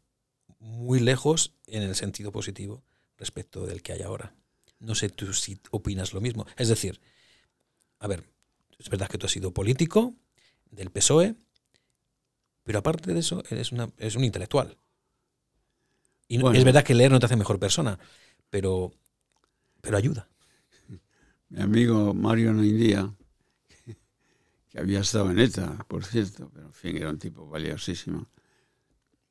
muy 0.61 1.01
lejos 1.01 1.55
en 1.67 1.83
el 1.83 1.95
sentido 1.95 2.33
positivo 2.33 2.83
respecto 3.17 3.67
del 3.67 3.83
que 3.83 3.93
hay 3.93 4.03
ahora. 4.03 4.35
No 4.81 4.95
sé 4.95 5.09
tú 5.09 5.33
si 5.33 5.61
opinas 5.71 6.13
lo 6.13 6.21
mismo. 6.21 6.47
Es 6.57 6.69
decir, 6.69 7.01
a 7.99 8.07
ver, 8.07 8.25
es 8.79 8.89
verdad 8.89 9.09
que 9.09 9.19
tú 9.19 9.27
has 9.27 9.33
sido 9.33 9.53
político 9.53 10.15
del 10.71 10.91
PSOE, 10.91 11.35
pero 12.63 12.79
aparte 12.81 13.13
de 13.13 13.21
eso, 13.21 13.43
eres, 13.51 13.73
una, 13.73 13.87
un 13.87 14.25
intelectual. 14.25 14.77
Y 16.29 16.37
es 16.37 16.65
verdad 16.65 16.85
que 16.85 16.95
leer 16.95 17.11
no 17.11 17.19
te 17.19 17.27
hace 17.27 17.37
mejor 17.37 17.59
persona, 17.59 17.99
pero, 18.51 18.93
pero 19.81 19.97
ayuda. 19.97 20.29
Mi 21.49 21.63
amigo 21.63 22.13
Mario 22.13 22.53
Noindía, 22.53 23.15
que 24.69 24.79
había 24.79 25.01
estado 25.01 25.31
en 25.31 25.39
ETA, 25.39 25.87
por 25.89 26.05
cierto, 26.05 26.51
pero 26.53 26.67
en 26.67 26.75
fin, 26.75 26.97
era 26.99 27.09
un 27.09 27.19
tipo 27.19 27.49
valiosísimo, 27.49 28.29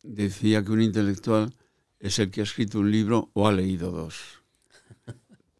decía 0.08 0.64
que 0.64 0.72
un 0.72 0.82
intelectual 0.82 1.54
es 2.00 2.20
el 2.20 2.32
que 2.32 2.42
ha 2.42 2.44
escrito 2.44 2.80
un 2.80 2.92
libro 2.92 3.30
o 3.34 3.48
ha 3.48 3.52
leído 3.52 3.92
dos. 3.92 4.42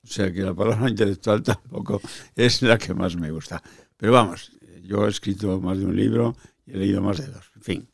O 0.04 0.10
sea 0.10 0.32
que 0.32 0.42
la 0.42 0.54
palabra 0.54 0.90
intelectual 0.90 1.44
tampoco 1.44 2.02
es 2.36 2.62
la 2.62 2.78
que 2.78 2.94
más 2.94 3.16
me 3.18 3.30
gusta. 3.30 3.62
Pero 3.98 4.14
vamos, 4.14 4.52
yo 4.84 5.06
he 5.06 5.10
escrito 5.10 5.60
más 5.60 5.78
de 5.78 5.86
un 5.86 5.96
libro 5.96 6.36
y 6.66 6.72
he 6.72 6.78
leído 6.78 7.02
más 7.02 7.18
de 7.18 7.28
dos. 7.28 7.52
En 7.56 7.62
fin, 7.62 7.90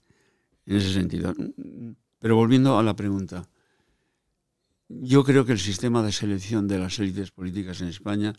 en 0.65 0.75
ese 0.75 0.93
sentido. 0.93 1.33
Pero 2.19 2.35
volviendo 2.35 2.77
a 2.77 2.83
la 2.83 2.95
pregunta, 2.95 3.49
yo 4.87 5.23
creo 5.23 5.45
que 5.45 5.53
el 5.53 5.59
sistema 5.59 6.03
de 6.03 6.11
selección 6.11 6.67
de 6.67 6.77
las 6.77 6.99
élites 6.99 7.31
políticas 7.31 7.81
en 7.81 7.87
España, 7.87 8.33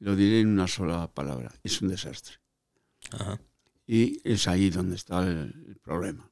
lo 0.00 0.14
diré 0.14 0.40
en 0.40 0.48
una 0.48 0.68
sola 0.68 1.10
palabra, 1.12 1.52
es 1.62 1.80
un 1.80 1.88
desastre. 1.88 2.36
Y 3.86 4.20
es 4.22 4.46
ahí 4.48 4.68
donde 4.68 4.96
está 4.96 5.26
el 5.26 5.78
problema. 5.82 6.30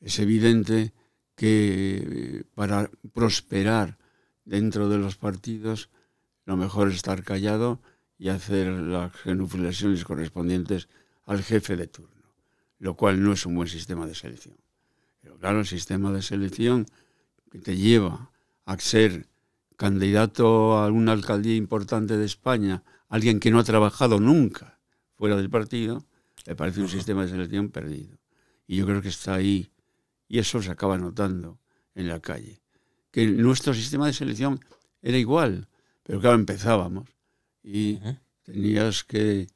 Es 0.00 0.18
evidente 0.18 0.92
que 1.34 2.44
para 2.54 2.90
prosperar 3.12 3.98
dentro 4.44 4.88
de 4.88 4.98
los 4.98 5.16
partidos 5.16 5.90
lo 6.44 6.56
mejor 6.56 6.88
es 6.88 6.96
estar 6.96 7.22
callado 7.22 7.80
y 8.18 8.28
hacer 8.28 8.68
las 8.68 9.12
genuflexiones 9.12 10.04
correspondientes 10.04 10.88
al 11.24 11.42
jefe 11.42 11.76
de 11.76 11.86
turno, 11.88 12.32
lo 12.78 12.94
cual 12.94 13.22
no 13.22 13.32
es 13.32 13.44
un 13.44 13.54
buen 13.54 13.68
sistema 13.68 14.06
de 14.06 14.14
selección. 14.14 14.56
Pero 15.20 15.38
claro, 15.38 15.60
el 15.60 15.66
sistema 15.66 16.12
de 16.12 16.22
selección 16.22 16.86
que 17.50 17.58
te 17.58 17.76
lleva 17.76 18.30
a 18.64 18.78
ser 18.78 19.28
candidato 19.76 20.78
a 20.78 20.88
una 20.90 21.12
alcaldía 21.12 21.56
importante 21.56 22.16
de 22.16 22.24
España, 22.24 22.82
alguien 23.08 23.40
que 23.40 23.50
no 23.50 23.58
ha 23.58 23.64
trabajado 23.64 24.20
nunca 24.20 24.78
fuera 25.14 25.36
del 25.36 25.50
partido, 25.50 26.04
me 26.46 26.54
parece 26.54 26.80
un 26.80 26.88
sistema 26.88 27.22
de 27.22 27.30
selección 27.30 27.70
perdido. 27.70 28.18
Y 28.66 28.76
yo 28.76 28.86
creo 28.86 29.02
que 29.02 29.08
está 29.08 29.34
ahí, 29.34 29.70
y 30.28 30.38
eso 30.38 30.62
se 30.62 30.70
acaba 30.70 30.98
notando 30.98 31.58
en 31.94 32.08
la 32.08 32.20
calle. 32.20 32.60
Que 33.10 33.26
nuestro 33.26 33.74
sistema 33.74 34.06
de 34.06 34.12
selección 34.12 34.60
era 35.02 35.18
igual, 35.18 35.68
pero 36.02 36.20
claro, 36.20 36.36
empezábamos 36.36 37.08
y 37.62 37.98
tenías 38.42 39.04
que, 39.04 39.48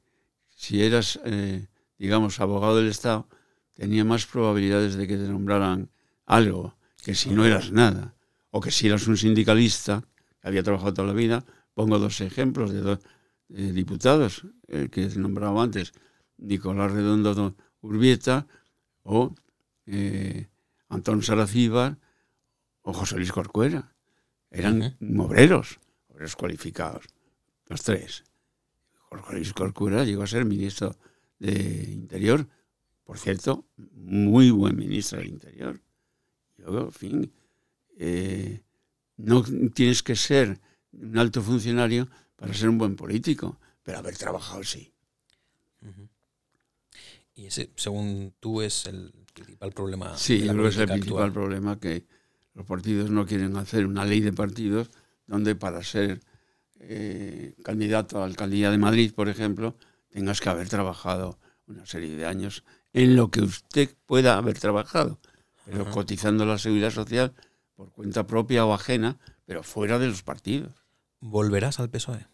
si 0.49 0.83
eras, 0.83 1.21
eh, 1.25 1.67
digamos, 1.99 2.41
abogado 2.41 2.77
del 2.77 2.89
Estado, 2.89 3.29
tenía 3.75 4.05
más 4.05 4.27
probabilidades 4.27 4.95
de 4.95 5.07
que 5.07 5.17
te 5.17 5.29
nombraran 5.29 5.91
algo 6.27 6.77
que 7.03 7.15
si 7.15 7.31
no 7.31 7.45
eras 7.45 7.73
nada, 7.73 8.15
o 8.51 8.61
que 8.61 8.71
si 8.71 8.87
eras 8.89 9.07
un 9.07 9.17
sindicalista 9.17 10.03
que 10.41 10.49
había 10.49 10.63
trabajado 10.63 10.95
toda 10.95 11.09
la 11.09 11.15
vida. 11.15 11.45
Pongo 11.75 11.99
dos 11.99 12.21
ejemplos 12.21 12.73
de 12.73 12.81
dos 12.81 12.99
diputados, 13.49 14.47
el 14.69 14.91
que 14.91 15.05
he 15.05 15.17
nombrado 15.17 15.61
antes, 15.61 15.93
Nicolás 16.37 16.93
Redondo 16.93 17.57
Urbieta 17.81 18.47
o 19.03 19.35
eh, 19.87 20.47
Antón 20.91 21.23
Saracíbar 21.23 21.99
o 22.83 22.93
José 22.93 23.17
Luis 23.17 23.33
Corcuera. 23.33 23.95
Eran 24.51 24.97
obreros, 25.19 25.81
obreros 26.09 26.37
cualificados 26.37 27.07
los 27.67 27.83
tres. 27.83 28.25
Jorge 29.09 29.35
Luis 29.35 29.53
Corcuera 29.53 30.05
llegó 30.05 30.23
a 30.23 30.27
ser 30.27 30.45
ministro 30.45 30.97
de 31.39 31.89
Interior, 31.91 32.47
por 33.05 33.19
cierto, 33.19 33.65
muy 33.77 34.51
buen 34.51 34.77
ministro 34.77 35.19
del 35.19 35.29
Interior. 35.29 35.81
Yo, 36.59 36.81
en 36.81 36.93
fin, 36.93 37.33
eh, 37.97 38.63
no 39.17 39.43
tienes 39.75 40.03
que 40.03 40.17
ser 40.17 40.61
un 40.93 41.17
alto 41.19 41.43
funcionario 41.43 42.09
para 42.37 42.53
ser 42.55 42.69
un 42.69 42.79
buen 42.79 42.97
político, 42.97 43.59
pero 43.83 43.99
haber 43.99 44.17
trabajado 44.17 44.63
sí. 44.65 44.93
Y 47.35 47.47
ese, 47.47 47.71
según 47.77 48.35
tú, 48.39 48.61
es 48.61 48.87
el 48.87 49.13
principal 49.33 49.73
problema. 49.73 50.17
Sí, 50.17 50.41
yo 50.41 50.53
creo 50.53 50.63
que 50.65 50.69
es 50.69 50.77
el 50.79 50.89
principal 50.89 51.33
problema 51.33 51.79
que 51.79 52.07
los 52.55 52.67
partidos 52.67 53.11
no 53.11 53.27
quieren 53.27 53.57
hacer 53.57 53.87
una 53.87 54.05
ley 54.05 54.21
de 54.21 54.33
partidos 54.33 54.91
donde 55.27 55.55
para 55.55 55.83
ser 55.83 56.21
eh, 56.81 57.55
candidato 57.63 58.17
a 58.17 58.21
la 58.21 58.27
alcaldía 58.27 58.71
de 58.71 58.79
Madrid, 58.79 59.13
por 59.15 59.29
ejemplo, 59.29 59.77
tengas 60.09 60.41
que 60.41 60.49
haber 60.49 60.69
trabajado 60.69 61.39
una 61.67 61.87
serie 61.87 62.17
de 62.17 62.27
años 62.27 62.65
en 62.93 63.17
lo 63.17 63.31
que 63.31 63.43
usted 63.43 63.95
pueda 64.07 64.37
haber 64.37 64.59
trabajado, 64.59 65.21
pero 65.65 65.89
cotizando 65.91 66.45
la 66.45 66.59
seguridad 66.59 66.91
social 66.91 67.33
por 67.77 67.93
cuenta 67.93 68.27
propia 68.27 68.67
o 68.67 68.75
ajena, 68.75 69.19
pero 69.47 69.63
fuera 69.63 69.99
de 69.99 70.09
los 70.09 70.23
partidos. 70.23 70.75
¿Volverás 71.21 71.79
al 71.81 71.91
PSOE? 71.91 72.27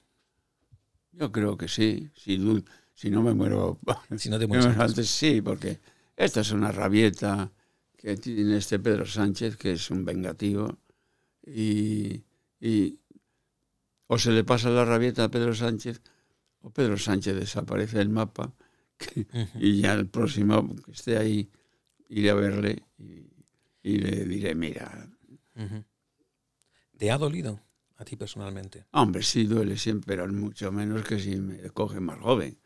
Yo 1.13 1.33
creo 1.33 1.57
que 1.57 1.69
sí, 1.69 2.11
si, 2.15 2.65
si 2.95 3.11
no 3.11 3.23
me 3.23 3.35
muero 3.35 3.79
si 4.17 4.31
no 4.31 4.39
te 4.39 4.47
antes. 4.79 5.09
Sí, 5.09 5.41
porque 5.43 5.81
esta 6.17 6.41
es 6.41 6.51
una 6.51 6.73
rabieta 6.73 7.53
que 7.97 8.17
tiene 8.17 8.57
este 8.57 8.79
Pedro 8.79 9.07
Sánchez, 9.07 9.57
que 9.57 9.73
es 9.73 9.91
un 9.91 10.05
vengativo, 10.05 10.79
y, 11.47 12.25
y 12.61 12.99
o 14.07 14.19
se 14.19 14.31
le 14.31 14.45
pasa 14.45 14.71
la 14.71 14.85
rabieta 14.85 15.25
a 15.25 15.31
Pedro 15.31 15.55
Sánchez, 15.55 16.01
o 16.61 16.71
Pedro 16.71 16.97
Sánchez 16.97 17.35
desaparece 17.35 17.99
del 17.99 18.09
mapa, 18.09 18.53
y 19.61 19.81
ya 19.81 19.93
el 19.93 20.09
próximo 20.09 20.75
que 20.85 20.93
esté 20.93 21.19
ahí 21.19 21.51
iré 22.09 22.31
a 22.31 22.35
verle 22.35 22.85
y, 23.83 23.99
le 23.99 24.25
diré, 24.25 24.55
mira. 24.55 25.09
¿Te 26.97 27.11
ha 27.11 27.19
dolido 27.19 27.61
a 27.97 28.05
ti 28.05 28.17
personalmente? 28.17 28.87
Hombre, 28.93 29.23
sí 29.23 29.45
duele 29.45 29.77
siempre, 29.77 30.17
pero 30.17 30.33
mucho 30.33 30.73
menos 30.73 31.05
que 31.05 31.19
si 31.19 31.37
me 31.37 31.59
coge 31.71 32.01
más 32.01 32.19
joven. 32.19 32.59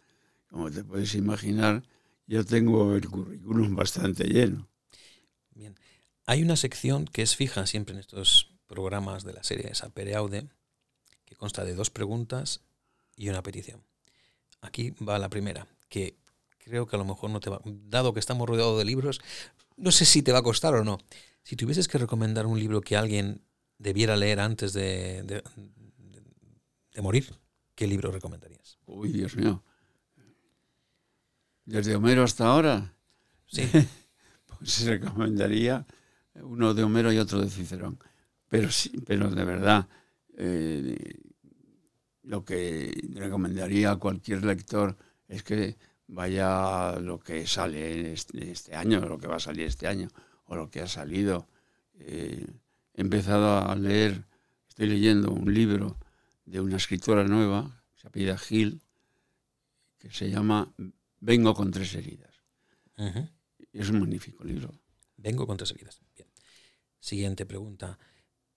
Como 0.48 0.70
te 0.70 0.82
puedes 0.82 1.14
imaginar, 1.14 1.82
yo 2.30 2.44
tengo 2.44 2.94
el 2.94 3.08
currículum 3.08 3.74
bastante 3.74 4.22
lleno. 4.22 4.68
Bien. 5.50 5.74
Hay 6.26 6.44
una 6.44 6.54
sección 6.54 7.06
que 7.06 7.22
es 7.22 7.34
fija 7.34 7.66
siempre 7.66 7.92
en 7.92 7.98
estos 8.00 8.52
programas 8.68 9.24
de 9.24 9.32
la 9.32 9.42
serie 9.42 9.74
Sapere 9.74 10.14
Aude, 10.14 10.48
que 11.24 11.34
consta 11.34 11.64
de 11.64 11.74
dos 11.74 11.90
preguntas 11.90 12.60
y 13.16 13.30
una 13.30 13.42
petición. 13.42 13.82
Aquí 14.60 14.90
va 14.90 15.18
la 15.18 15.28
primera, 15.28 15.66
que 15.88 16.14
creo 16.58 16.86
que 16.86 16.94
a 16.94 17.00
lo 17.00 17.04
mejor 17.04 17.30
no 17.30 17.40
te 17.40 17.50
va, 17.50 17.60
dado 17.64 18.14
que 18.14 18.20
estamos 18.20 18.48
rodeados 18.48 18.78
de 18.78 18.84
libros, 18.84 19.20
no 19.76 19.90
sé 19.90 20.04
si 20.04 20.22
te 20.22 20.30
va 20.30 20.38
a 20.38 20.44
costar 20.44 20.74
o 20.74 20.84
no. 20.84 20.98
Si 21.42 21.56
tuvieses 21.56 21.88
que 21.88 21.98
recomendar 21.98 22.46
un 22.46 22.60
libro 22.60 22.80
que 22.80 22.96
alguien 22.96 23.42
debiera 23.78 24.16
leer 24.16 24.38
antes 24.38 24.72
de, 24.72 25.24
de, 25.24 25.42
morir, 27.02 27.34
¿qué 27.74 27.88
libro 27.88 28.12
recomendarías? 28.12 28.78
Uy, 28.86 29.08
Dios 29.08 29.34
mío. 29.34 29.64
Desde 31.70 31.94
Homero 31.94 32.24
hasta 32.24 32.48
ahora. 32.48 32.92
Sí. 33.46 33.62
pues 34.58 34.84
recomendaría 34.86 35.86
uno 36.42 36.74
de 36.74 36.82
Homero 36.82 37.12
y 37.12 37.18
otro 37.18 37.40
de 37.40 37.48
Cicerón. 37.48 37.96
Pero 38.48 38.72
sí, 38.72 38.90
pero 39.06 39.30
de 39.30 39.44
verdad, 39.44 39.86
eh, 40.36 41.14
lo 42.24 42.44
que 42.44 42.92
recomendaría 43.14 43.92
a 43.92 43.96
cualquier 43.96 44.44
lector 44.44 44.96
es 45.28 45.44
que 45.44 45.76
vaya 46.08 46.98
lo 46.98 47.20
que 47.20 47.46
sale 47.46 48.14
este, 48.14 48.50
este, 48.50 48.74
año, 48.74 48.98
lo 49.02 49.18
que 49.18 49.28
va 49.28 49.36
a 49.36 49.40
salir 49.40 49.68
este 49.68 49.86
año, 49.86 50.08
o 50.46 50.56
lo 50.56 50.70
que 50.70 50.80
ha 50.80 50.88
salido. 50.88 51.46
Eh, 52.00 52.48
he 52.94 53.00
empezado 53.00 53.70
a 53.70 53.76
leer, 53.76 54.24
estoy 54.68 54.88
leyendo 54.88 55.30
un 55.30 55.54
libro 55.54 55.98
de 56.46 56.60
una 56.60 56.78
escritora 56.78 57.22
nueva, 57.22 57.80
se 57.94 58.08
apellida 58.08 58.36
Gil, 58.36 58.82
que 60.00 60.10
se 60.10 60.30
llama 60.30 60.74
Vengo 61.20 61.54
con 61.54 61.70
tres 61.70 61.94
heridas. 61.94 62.34
Es 63.72 63.88
un 63.90 64.00
magnífico 64.00 64.42
libro. 64.44 64.72
Vengo 65.16 65.46
con 65.46 65.56
tres 65.56 65.70
heridas. 65.70 66.00
Bien. 66.16 66.28
Siguiente 66.98 67.46
pregunta. 67.46 67.98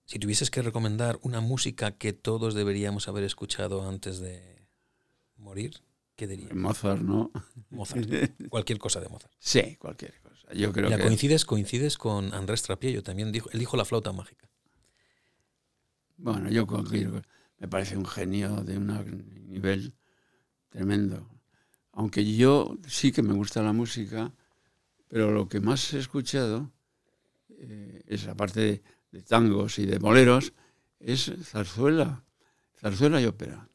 Si 0.06 0.18
tuvieses 0.18 0.50
que 0.50 0.62
recomendar 0.62 1.18
una 1.22 1.40
música 1.40 1.92
que 1.92 2.12
todos 2.12 2.54
deberíamos 2.54 3.08
haber 3.08 3.24
escuchado 3.24 3.88
antes 3.88 4.18
de 4.18 4.66
morir, 5.36 5.80
¿qué 6.16 6.26
dirías? 6.26 6.54
Mozart, 6.54 7.00
¿no? 7.00 7.30
Mozart. 7.70 8.08
Cualquier 8.50 8.78
cosa 8.78 9.00
de 9.00 9.08
Mozart. 9.08 9.32
Sí, 9.38 9.76
cualquier 9.76 10.20
cosa. 10.20 10.52
Yo 10.52 10.72
creo 10.72 10.90
que... 10.90 10.98
coincides, 10.98 11.44
coincides 11.44 11.96
con 11.96 12.34
Andrés 12.34 12.62
Trapiello, 12.62 13.02
también 13.02 13.32
dijo, 13.32 13.48
él 13.50 13.58
dijo 13.58 13.76
la 13.76 13.84
flauta 13.84 14.12
mágica. 14.12 14.50
Bueno, 16.16 16.50
yo 16.50 16.66
me 17.58 17.68
parece 17.68 17.96
un 17.96 18.06
genio 18.06 18.62
de 18.62 18.76
un 18.76 19.48
nivel 19.48 19.94
tremendo. 20.68 21.33
Aunque 21.94 22.24
yo 22.24 22.76
sí 22.86 23.12
que 23.12 23.22
me 23.22 23.34
gusta 23.34 23.62
la 23.62 23.72
música, 23.72 24.32
pero 25.08 25.30
lo 25.30 25.48
que 25.48 25.60
más 25.60 25.94
he 25.94 25.98
escuchado 25.98 26.72
eh, 27.50 28.02
es, 28.06 28.26
aparte 28.26 28.60
de 28.60 28.82
de 29.14 29.22
tangos 29.22 29.78
y 29.78 29.86
de 29.86 29.98
boleros 29.98 30.52
es 30.98 31.32
zarzuela, 31.44 32.24
zarzuela 32.80 33.20
y 33.20 33.26
ópera. 33.26 33.68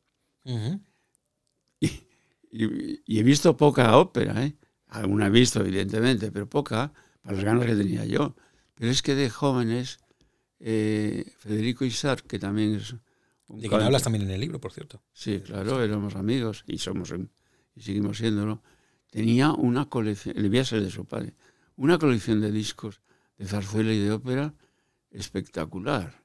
y, 1.79 3.19
he 3.19 3.23
visto 3.23 3.55
poca 3.55 3.97
ópera, 3.97 4.43
¿eh? 4.43 4.55
alguna 4.87 5.27
he 5.27 5.29
visto 5.29 5.61
evidentemente, 5.61 6.31
pero 6.31 6.49
poca, 6.49 6.91
para 7.21 7.35
las 7.35 7.45
ganas 7.45 7.65
que 7.65 7.75
tenía 7.75 8.05
yo. 8.05 8.35
Pero 8.75 8.91
es 8.91 9.01
que 9.01 9.15
de 9.15 9.29
jóvenes, 9.29 9.99
eh, 10.59 11.31
Federico 11.37 11.85
Isar, 11.85 12.23
que 12.23 12.37
también 12.37 12.75
es... 12.75 12.95
Un 13.47 13.61
de 13.61 13.69
quien 13.69 13.81
hablas 13.81 14.03
también 14.03 14.25
en 14.25 14.31
el 14.31 14.41
libro, 14.41 14.59
por 14.59 14.73
cierto. 14.73 15.01
Sí, 15.13 15.39
claro, 15.39 15.81
éramos 15.81 16.15
amigos 16.15 16.63
y 16.67 16.77
somos 16.79 17.11
y 17.79 17.81
seguimos 17.81 18.17
siéndolo. 18.17 18.61
Tenía 19.09 19.53
una 19.53 19.85
colección, 19.85 20.35
a 20.37 20.65
ser 20.65 20.83
de 20.83 20.91
su 20.91 21.05
padre, 21.05 21.33
una 21.77 21.97
colección 21.97 22.41
de 22.41 22.51
discos 22.51 23.01
de 23.37 23.45
zarzuela 23.45 23.93
y 23.93 23.99
de 23.99 24.11
ópera 24.11 24.53
espectacular. 25.09 26.23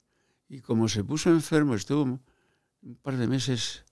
Y 0.48 0.60
como 0.60 0.88
se 0.88 1.04
puso 1.04 1.30
enfermo, 1.30 1.74
estuvo 1.74 2.02
un 2.02 2.96
par 2.96 3.16
de 3.16 3.28
meses 3.28 3.84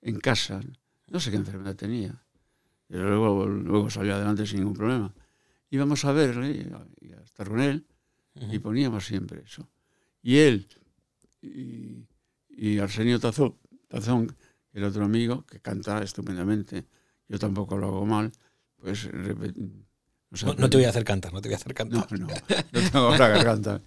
en 0.00 0.18
casa. 0.18 0.60
No 1.08 1.20
sé 1.20 1.30
qué 1.30 1.36
enfermedad 1.36 1.76
tenía. 1.76 2.24
Pero 2.88 3.08
luego, 3.08 3.46
luego 3.46 3.90
salió 3.90 4.14
adelante 4.14 4.46
sin 4.46 4.60
ningún 4.60 4.74
problema. 4.74 5.14
Íbamos 5.68 6.04
a 6.04 6.12
verle 6.12 6.66
y 7.00 7.12
a 7.12 7.20
estar 7.20 7.48
con 7.48 7.60
él 7.60 7.86
y 8.34 8.58
poníamos 8.58 9.06
siempre 9.06 9.42
eso. 9.44 9.68
Y 10.22 10.38
él 10.38 10.66
y, 11.42 12.78
Arsenio 12.78 13.18
Tazón, 13.18 13.56
Tazón, 13.88 14.36
el 14.72 14.84
otro 14.84 15.04
amigo, 15.04 15.46
que 15.46 15.60
canta 15.60 16.02
estupendamente, 16.02 16.86
yo 17.30 17.38
tampoco 17.38 17.78
lo 17.78 17.86
hago 17.86 18.06
mal, 18.06 18.32
pues... 18.76 19.08
no, 19.12 20.68
te 20.68 20.76
voy 20.76 20.84
a 20.84 20.90
hacer 20.90 21.04
cantar, 21.04 21.32
no 21.32 21.40
te 21.40 21.48
voy 21.48 21.54
a 21.54 21.58
hacer 21.58 21.74
cantar. 21.74 22.10
No, 22.18 22.26
no, 22.26 22.34
no 22.72 22.90
tengo 22.90 23.16
la 23.16 23.28
garganta. 23.28 23.82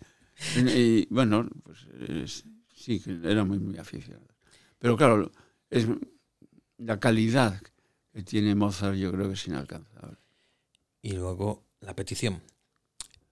Y, 0.56 1.06
bueno, 1.14 1.50
pues 1.64 2.46
sí, 2.74 3.04
era 3.24 3.44
muy, 3.44 3.60
muy 3.60 3.78
aficionado. 3.78 4.34
Pero 4.80 4.96
claro, 4.96 5.30
es 5.70 5.88
la 6.78 7.02
calidad 7.02 7.62
que 8.14 8.24
tiene 8.24 8.56
Mozart 8.56 8.96
yo 8.96 9.12
creo 9.12 9.28
que 9.28 9.34
es 9.34 9.48
inalcanzable. 9.48 10.18
Y 11.02 11.12
luego 11.12 11.66
la 11.82 11.96
petición. 11.96 12.42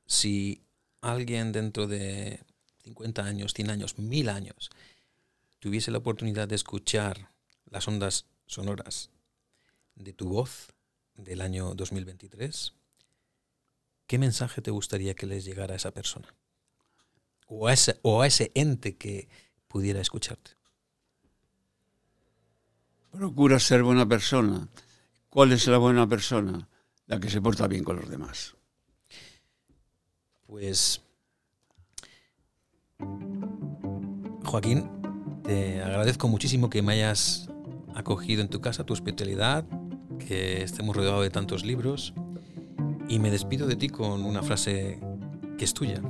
Si 0.05 0.61
alguien 0.99 1.53
dentro 1.53 1.87
de 1.87 2.41
50 2.83 3.23
años, 3.23 3.53
100 3.53 3.69
años, 3.69 3.97
1000 3.97 4.27
años, 4.27 4.69
tuviese 5.59 5.89
la 5.89 5.99
oportunidad 5.99 6.49
de 6.49 6.55
escuchar 6.55 7.29
las 7.69 7.87
ondas 7.87 8.25
sonoras 8.45 9.09
de 10.03 10.13
tu 10.13 10.27
voz 10.29 10.73
del 11.15 11.41
año 11.41 11.75
2023, 11.75 12.73
¿qué 14.07 14.17
mensaje 14.17 14.61
te 14.61 14.71
gustaría 14.71 15.13
que 15.13 15.27
les 15.27 15.45
llegara 15.45 15.73
a 15.73 15.77
esa 15.77 15.91
persona? 15.91 16.33
O 17.47 17.67
a 17.67 17.73
ese, 17.73 17.99
o 18.01 18.21
a 18.21 18.27
ese 18.27 18.51
ente 18.55 18.97
que 18.97 19.29
pudiera 19.67 20.01
escucharte. 20.01 20.51
Procura 23.11 23.59
ser 23.59 23.83
buena 23.83 24.07
persona. 24.07 24.69
¿Cuál 25.29 25.51
es 25.51 25.67
la 25.67 25.77
buena 25.77 26.07
persona? 26.07 26.67
La 27.07 27.19
que 27.19 27.29
se 27.29 27.41
porta 27.41 27.67
bien 27.67 27.83
con 27.83 27.97
los 27.97 28.09
demás. 28.09 28.55
Pues, 30.47 31.01
Joaquín, 34.45 34.89
te 35.43 35.81
agradezco 35.81 36.27
muchísimo 36.27 36.69
que 36.69 36.81
me 36.81 36.93
hayas 36.93 37.49
acogido 37.95 38.41
en 38.41 38.49
tu 38.49 38.61
casa, 38.61 38.85
tu 38.85 38.93
hospitalidad, 38.93 39.65
que 40.21 40.63
estemos 40.63 40.95
rodeados 40.95 41.23
de 41.23 41.29
tantos 41.29 41.65
libros. 41.65 42.13
Y 43.07 43.19
me 43.19 43.29
despido 43.29 43.67
de 43.67 43.75
ti 43.75 43.89
con 43.89 44.23
una 44.23 44.41
frase 44.41 44.99
que 45.57 45.65
es 45.65 45.73
tuya. 45.73 46.01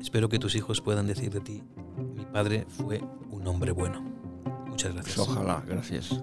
Espero 0.00 0.28
que 0.28 0.38
tus 0.38 0.54
hijos 0.54 0.80
puedan 0.80 1.06
decir 1.06 1.32
de 1.32 1.40
ti, 1.40 1.62
mi 2.14 2.24
padre 2.24 2.66
fue 2.68 3.02
un 3.30 3.46
hombre 3.46 3.72
bueno. 3.72 4.02
Muchas 4.66 4.94
gracias. 4.94 5.18
Ojalá, 5.18 5.62
gracias. 5.66 6.22